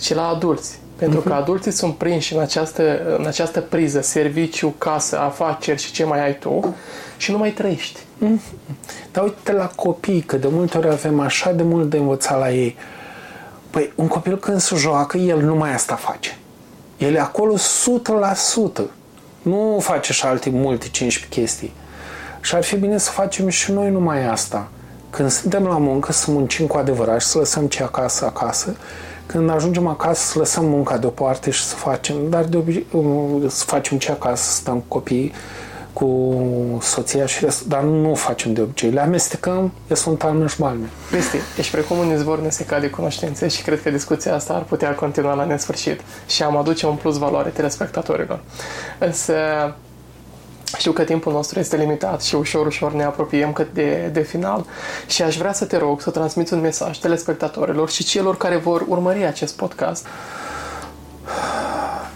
ci 0.00 0.14
la 0.14 0.28
adulți. 0.28 0.78
Pentru 1.02 1.20
că 1.20 1.32
adulții 1.32 1.70
sunt 1.70 1.94
prinși 1.94 2.34
în 2.34 2.40
această, 2.40 3.16
în 3.18 3.26
această 3.26 3.60
priză, 3.60 4.00
serviciu, 4.00 4.74
casă, 4.78 5.18
afaceri 5.18 5.82
și 5.82 5.92
ce 5.92 6.04
mai 6.04 6.24
ai 6.24 6.38
tu 6.38 6.74
și 7.16 7.30
nu 7.30 7.38
mai 7.38 7.50
trăiești. 7.50 8.00
Dar 9.12 9.24
uite 9.24 9.52
la 9.52 9.66
copii, 9.66 10.20
că 10.20 10.36
de 10.36 10.48
multe 10.50 10.78
ori 10.78 10.88
avem 10.88 11.20
așa 11.20 11.52
de 11.52 11.62
mult 11.62 11.90
de 11.90 11.96
învățat 11.96 12.38
la 12.38 12.50
ei. 12.50 12.76
Păi 13.70 13.92
un 13.94 14.06
copil 14.06 14.38
când 14.38 14.60
se 14.60 14.76
joacă, 14.76 15.16
el 15.16 15.40
numai 15.40 15.74
asta 15.74 15.94
face. 15.94 16.38
El 16.98 17.14
e 17.14 17.20
acolo 17.20 17.54
100%. 17.56 18.82
Nu 19.42 19.78
face 19.80 20.12
și 20.12 20.24
alte 20.24 20.50
multe 20.50 20.88
15 20.88 21.40
chestii. 21.40 21.72
Și 22.40 22.54
ar 22.54 22.62
fi 22.62 22.76
bine 22.76 22.98
să 22.98 23.10
facem 23.10 23.48
și 23.48 23.72
noi 23.72 23.90
numai 23.90 24.26
asta. 24.26 24.68
Când 25.10 25.30
suntem 25.30 25.64
la 25.64 25.78
muncă, 25.78 26.12
să 26.12 26.30
muncim 26.30 26.66
cu 26.66 26.76
adevărat 26.76 27.20
și 27.20 27.26
să 27.26 27.38
lăsăm 27.38 27.66
ce 27.66 27.82
acasă, 27.82 28.24
acasă. 28.24 28.76
Când 29.32 29.50
ajungem 29.50 29.86
acasă, 29.86 30.32
să 30.32 30.38
lăsăm 30.38 30.64
munca 30.64 30.98
deoparte 30.98 31.50
și 31.50 31.64
să 31.64 31.74
facem, 31.74 32.16
dar 32.28 32.44
de 32.44 32.56
obicei, 32.56 32.86
să 33.48 33.64
facem 33.64 33.98
ce 33.98 34.10
acasă, 34.10 34.50
să 34.50 34.56
stăm 34.56 34.74
cu 34.74 34.84
copiii, 34.88 35.32
cu 35.92 36.38
soția 36.80 37.26
și 37.26 37.44
restul, 37.44 37.66
dar 37.68 37.82
nu 37.82 38.10
o 38.10 38.14
facem 38.14 38.52
de 38.52 38.60
obicei. 38.60 38.90
Le 38.90 39.00
amestecăm, 39.00 39.72
e 39.88 39.94
sunt 39.94 40.24
al 40.24 40.48
și 40.48 40.58
balme. 40.58 40.88
Cristi, 41.10 41.36
ești 41.58 41.72
precum 41.72 41.98
un 41.98 42.12
izvor 42.12 42.40
nesecat 42.40 42.80
de 42.80 42.90
cunoștințe 42.90 43.48
și 43.48 43.62
cred 43.62 43.82
că 43.82 43.90
discuția 43.90 44.34
asta 44.34 44.54
ar 44.54 44.62
putea 44.62 44.94
continua 44.94 45.34
la 45.34 45.44
nesfârșit 45.44 46.00
și 46.26 46.42
am 46.42 46.56
aduce 46.56 46.86
un 46.86 46.94
plus 46.94 47.18
valoare 47.18 47.48
telespectatorilor. 47.48 48.40
Însă 48.98 49.34
știu 50.76 50.92
că 50.92 51.02
timpul 51.02 51.32
nostru 51.32 51.58
este 51.58 51.76
limitat 51.76 52.22
și 52.22 52.34
ușor, 52.34 52.66
ușor 52.66 52.92
ne 52.92 53.04
apropiem 53.04 53.52
cât 53.52 53.74
de, 53.74 54.10
de 54.12 54.20
final 54.20 54.66
și 55.06 55.22
aș 55.22 55.36
vrea 55.36 55.52
să 55.52 55.64
te 55.64 55.76
rog 55.76 56.00
să 56.00 56.10
transmiți 56.10 56.52
un 56.52 56.60
mesaj 56.60 56.98
telespectatorilor 56.98 57.90
și 57.90 58.04
celor 58.04 58.36
care 58.36 58.56
vor 58.56 58.84
urmări 58.88 59.24
acest 59.24 59.56
podcast. 59.56 60.06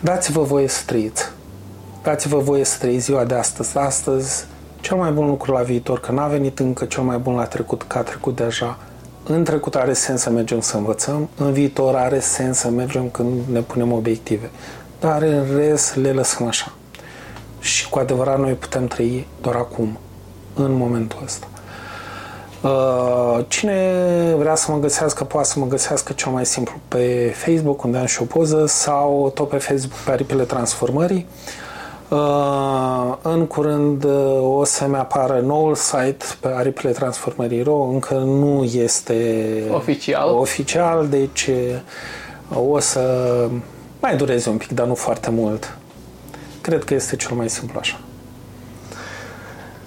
Dați-vă 0.00 0.42
voie 0.42 0.68
să 0.68 0.82
trăiți. 0.86 1.30
Dați-vă 2.02 2.38
voie 2.38 2.64
să 2.64 2.78
trăiți 2.78 3.04
ziua 3.04 3.24
de 3.24 3.34
astăzi. 3.34 3.78
Astăzi, 3.78 4.44
cel 4.80 4.96
mai 4.96 5.10
bun 5.10 5.26
lucru 5.26 5.52
la 5.52 5.60
viitor, 5.62 6.00
că 6.00 6.12
n-a 6.12 6.26
venit 6.26 6.58
încă 6.58 6.84
cel 6.84 7.02
mai 7.02 7.18
bun 7.18 7.34
la 7.34 7.44
trecut, 7.44 7.82
că 7.82 7.98
a 7.98 8.02
trecut 8.02 8.36
deja. 8.36 8.78
În 9.24 9.44
trecut 9.44 9.74
are 9.74 9.92
sens 9.92 10.20
să 10.20 10.30
mergem 10.30 10.60
să 10.60 10.76
învățăm, 10.76 11.28
în 11.36 11.52
viitor 11.52 11.94
are 11.94 12.20
sens 12.20 12.58
să 12.58 12.68
mergem 12.68 13.08
când 13.08 13.40
ne 13.52 13.60
punem 13.60 13.92
obiective. 13.92 14.50
Dar 15.00 15.22
în 15.22 15.44
rest 15.56 15.96
le 15.96 16.12
lăsăm 16.12 16.46
așa. 16.46 16.72
Și 17.96 18.02
cu 18.02 18.08
adevărat 18.12 18.38
noi 18.38 18.52
putem 18.52 18.86
trăi 18.86 19.26
doar 19.40 19.54
acum, 19.54 19.98
în 20.54 20.72
momentul 20.72 21.18
ăsta. 21.24 21.46
Uh, 22.62 23.44
Cine 23.48 24.34
vrea 24.38 24.54
să 24.54 24.70
mă 24.72 24.78
găsească, 24.78 25.24
poate 25.24 25.48
să 25.48 25.58
mă 25.58 25.66
găsească 25.66 26.12
cel 26.12 26.32
mai 26.32 26.46
simplu 26.46 26.74
pe 26.88 27.34
Facebook, 27.44 27.82
unde 27.84 27.98
am 27.98 28.06
și 28.06 28.22
o 28.22 28.24
poză, 28.24 28.64
sau 28.66 29.30
tot 29.34 29.48
pe 29.48 29.56
Facebook 29.56 29.98
pe 30.00 30.10
Aripile 30.10 30.42
Transformării. 30.42 31.26
Uh, 32.08 33.14
În 33.22 33.46
curând 33.46 34.04
uh, 34.04 34.58
o 34.58 34.64
să-mi 34.64 34.96
apară 34.96 35.40
noul 35.40 35.74
site 35.74 36.24
pe 36.40 36.48
Aripile 36.54 36.90
Transformării.ro, 36.92 37.82
încă 37.82 38.14
nu 38.14 38.64
este 38.64 39.14
Oficial. 39.74 40.28
oficial, 40.28 41.06
deci 41.08 41.46
uh, 42.50 42.72
o 42.72 42.78
să 42.78 43.00
mai 44.00 44.16
dureze 44.16 44.48
un 44.48 44.56
pic, 44.56 44.70
dar 44.70 44.86
nu 44.86 44.94
foarte 44.94 45.30
mult. 45.30 45.76
Cred 46.66 46.84
că 46.84 46.94
este 46.94 47.16
cel 47.16 47.36
mai 47.36 47.48
simplu 47.48 47.78
așa. 47.78 48.00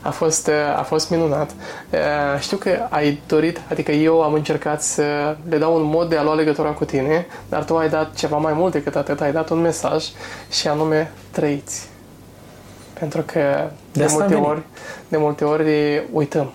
A 0.02 0.10
fost, 0.10 0.50
a 0.78 0.84
fost 0.84 1.10
minunat. 1.10 1.50
Uh, 1.90 2.40
Știu 2.40 2.58
că 2.58 2.70
ai 2.90 3.22
dorit, 3.28 3.62
adică 3.70 3.92
eu 3.92 4.22
am 4.22 4.34
încercat 4.34 4.82
să 4.82 5.36
le 5.50 5.58
dau 5.58 5.76
un 5.76 5.84
mod 5.84 6.10
de 6.10 6.18
a 6.18 6.24
lua 6.24 6.34
legătura 6.34 6.70
cu 6.70 6.86
tine, 6.86 7.26
dar 7.50 7.64
tu 7.64 7.78
ai 7.78 7.90
dat 7.90 8.14
ceva 8.16 8.38
mai 8.38 8.54
mult 8.54 8.72
decât 8.72 8.96
atât, 8.96 9.22
ai 9.22 9.32
dat 9.32 9.50
un 9.50 9.60
mesaj 9.62 10.06
și 10.52 10.68
anume 10.68 11.12
trăiți. 11.32 11.88
Pentru 13.00 13.22
că 13.26 13.40
de, 13.92 14.00
De 14.00 14.04
asta 14.04 14.18
multe 14.18 14.34
am 14.36 14.42
venit. 14.42 14.56
ori, 14.58 14.62
de 15.08 15.18
multe 15.18 15.44
ori 15.44 16.04
uităm. 16.12 16.52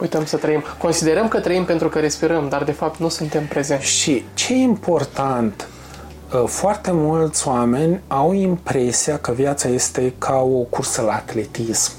Uităm 0.00 0.24
să 0.24 0.36
trăim. 0.36 0.64
Considerăm 0.78 1.28
că 1.28 1.40
trăim 1.40 1.64
pentru 1.64 1.88
că 1.88 1.98
respirăm, 2.00 2.48
dar 2.48 2.64
de 2.64 2.72
fapt 2.72 2.98
nu 2.98 3.08
suntem 3.08 3.46
prezenți. 3.46 3.86
Și 3.86 4.24
ce 4.34 4.52
e 4.52 4.56
important, 4.56 5.68
uh, 5.68 5.71
foarte 6.38 6.90
mulți 6.92 7.48
oameni 7.48 8.00
au 8.08 8.32
impresia 8.32 9.18
că 9.18 9.32
viața 9.32 9.68
este 9.68 10.12
ca 10.18 10.36
o 10.36 10.58
cursă 10.70 11.02
la 11.02 11.12
atletism. 11.12 11.92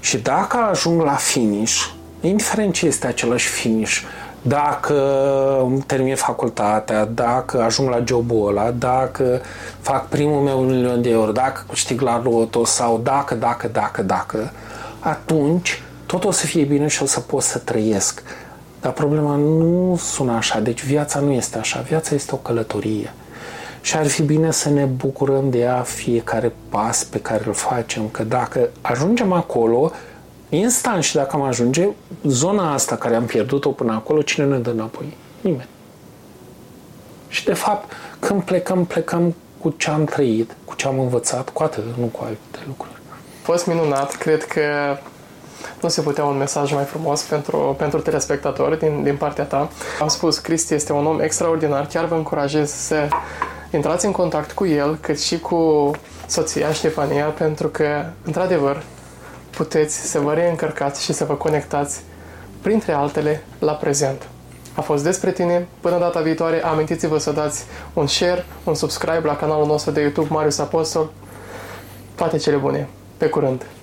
Și 0.00 0.18
dacă 0.18 0.56
ajung 0.56 1.02
la 1.02 1.14
finish, 1.14 1.90
indiferent 2.20 2.72
ce 2.72 2.86
este 2.86 3.06
același 3.06 3.48
finish, 3.48 4.00
dacă 4.42 4.94
termin 5.86 6.16
facultatea, 6.16 7.04
dacă 7.04 7.62
ajung 7.62 7.88
la 7.88 8.02
jobul 8.04 8.48
ăla, 8.48 8.70
dacă 8.70 9.40
fac 9.80 10.08
primul 10.08 10.40
meu 10.40 10.58
milion 10.58 11.02
de 11.02 11.10
euro, 11.10 11.32
dacă 11.32 11.64
câștig 11.68 12.00
la 12.00 12.20
loto 12.24 12.64
sau 12.64 13.00
dacă, 13.02 13.34
dacă, 13.34 13.68
dacă, 13.68 14.02
dacă, 14.02 14.52
atunci 14.98 15.82
tot 16.06 16.24
o 16.24 16.30
să 16.30 16.46
fie 16.46 16.64
bine 16.64 16.86
și 16.86 17.02
o 17.02 17.06
să 17.06 17.20
pot 17.20 17.42
să 17.42 17.58
trăiesc. 17.58 18.22
Dar 18.80 18.92
problema 18.92 19.36
nu 19.36 19.96
sună 20.02 20.32
așa, 20.32 20.60
deci 20.60 20.84
viața 20.84 21.20
nu 21.20 21.32
este 21.32 21.58
așa, 21.58 21.80
viața 21.80 22.14
este 22.14 22.34
o 22.34 22.36
călătorie. 22.36 23.12
Și 23.86 23.96
ar 23.96 24.06
fi 24.06 24.22
bine 24.22 24.50
să 24.50 24.68
ne 24.68 24.84
bucurăm 24.84 25.50
de 25.50 25.58
ea 25.58 25.82
fiecare 25.82 26.52
pas 26.68 27.04
pe 27.04 27.20
care 27.20 27.42
îl 27.46 27.52
facem, 27.52 28.08
că 28.08 28.24
dacă 28.24 28.68
ajungem 28.80 29.32
acolo, 29.32 29.92
instant 30.48 31.02
și 31.02 31.14
dacă 31.14 31.36
am 31.36 31.42
ajunge, 31.42 31.88
zona 32.24 32.72
asta 32.72 32.96
care 32.96 33.14
am 33.14 33.24
pierdut-o 33.24 33.70
până 33.70 33.92
acolo, 33.92 34.22
cine 34.22 34.46
ne 34.46 34.58
dă 34.58 34.70
înapoi? 34.70 35.16
Nimeni. 35.40 35.68
Și 37.28 37.44
de 37.44 37.52
fapt, 37.52 37.92
când 38.18 38.42
plecăm, 38.42 38.84
plecăm 38.84 39.34
cu 39.60 39.74
ce 39.76 39.90
am 39.90 40.04
trăit, 40.04 40.56
cu 40.64 40.74
ce 40.74 40.86
am 40.86 40.98
învățat, 40.98 41.48
cu 41.48 41.62
atât, 41.62 41.84
nu 41.98 42.06
cu 42.06 42.20
alte 42.22 42.58
lucruri. 42.66 42.94
A 43.12 43.42
fost 43.42 43.66
minunat, 43.66 44.14
cred 44.14 44.44
că 44.44 44.60
nu 45.82 45.88
se 45.88 46.00
putea 46.00 46.24
un 46.24 46.36
mesaj 46.36 46.72
mai 46.72 46.84
frumos 46.84 47.22
pentru, 47.22 47.74
pentru 47.78 48.00
telespectatori 48.00 48.78
din, 48.78 49.02
din 49.02 49.16
partea 49.16 49.44
ta. 49.44 49.70
Am 50.00 50.08
spus, 50.08 50.38
Cristi 50.38 50.74
este 50.74 50.92
un 50.92 51.06
om 51.06 51.20
extraordinar, 51.20 51.86
chiar 51.86 52.04
vă 52.04 52.14
încurajez 52.14 52.70
să 52.70 53.08
intrați 53.76 54.06
în 54.06 54.12
contact 54.12 54.52
cu 54.52 54.66
el, 54.66 54.98
cât 55.00 55.20
și 55.20 55.38
cu 55.38 55.90
soția 56.26 56.72
Ștefania, 56.72 57.24
pentru 57.24 57.68
că, 57.68 58.04
într-adevăr, 58.24 58.82
puteți 59.50 60.10
să 60.10 60.18
vă 60.18 60.32
reîncărcați 60.32 61.04
și 61.04 61.12
să 61.12 61.24
vă 61.24 61.34
conectați, 61.34 62.00
printre 62.62 62.92
altele, 62.92 63.42
la 63.58 63.72
prezent. 63.72 64.28
A 64.74 64.80
fost 64.80 65.04
despre 65.04 65.32
tine. 65.32 65.66
Până 65.80 65.98
data 65.98 66.20
viitoare, 66.20 66.64
amintiți-vă 66.64 67.18
să 67.18 67.30
dați 67.32 67.64
un 67.92 68.06
share, 68.06 68.44
un 68.64 68.74
subscribe 68.74 69.22
la 69.24 69.36
canalul 69.36 69.66
nostru 69.66 69.90
de 69.90 70.00
YouTube 70.00 70.28
Marius 70.30 70.58
Apostol. 70.58 71.10
Toate 72.14 72.36
cele 72.36 72.56
bune. 72.56 72.88
Pe 73.16 73.26
curând! 73.26 73.75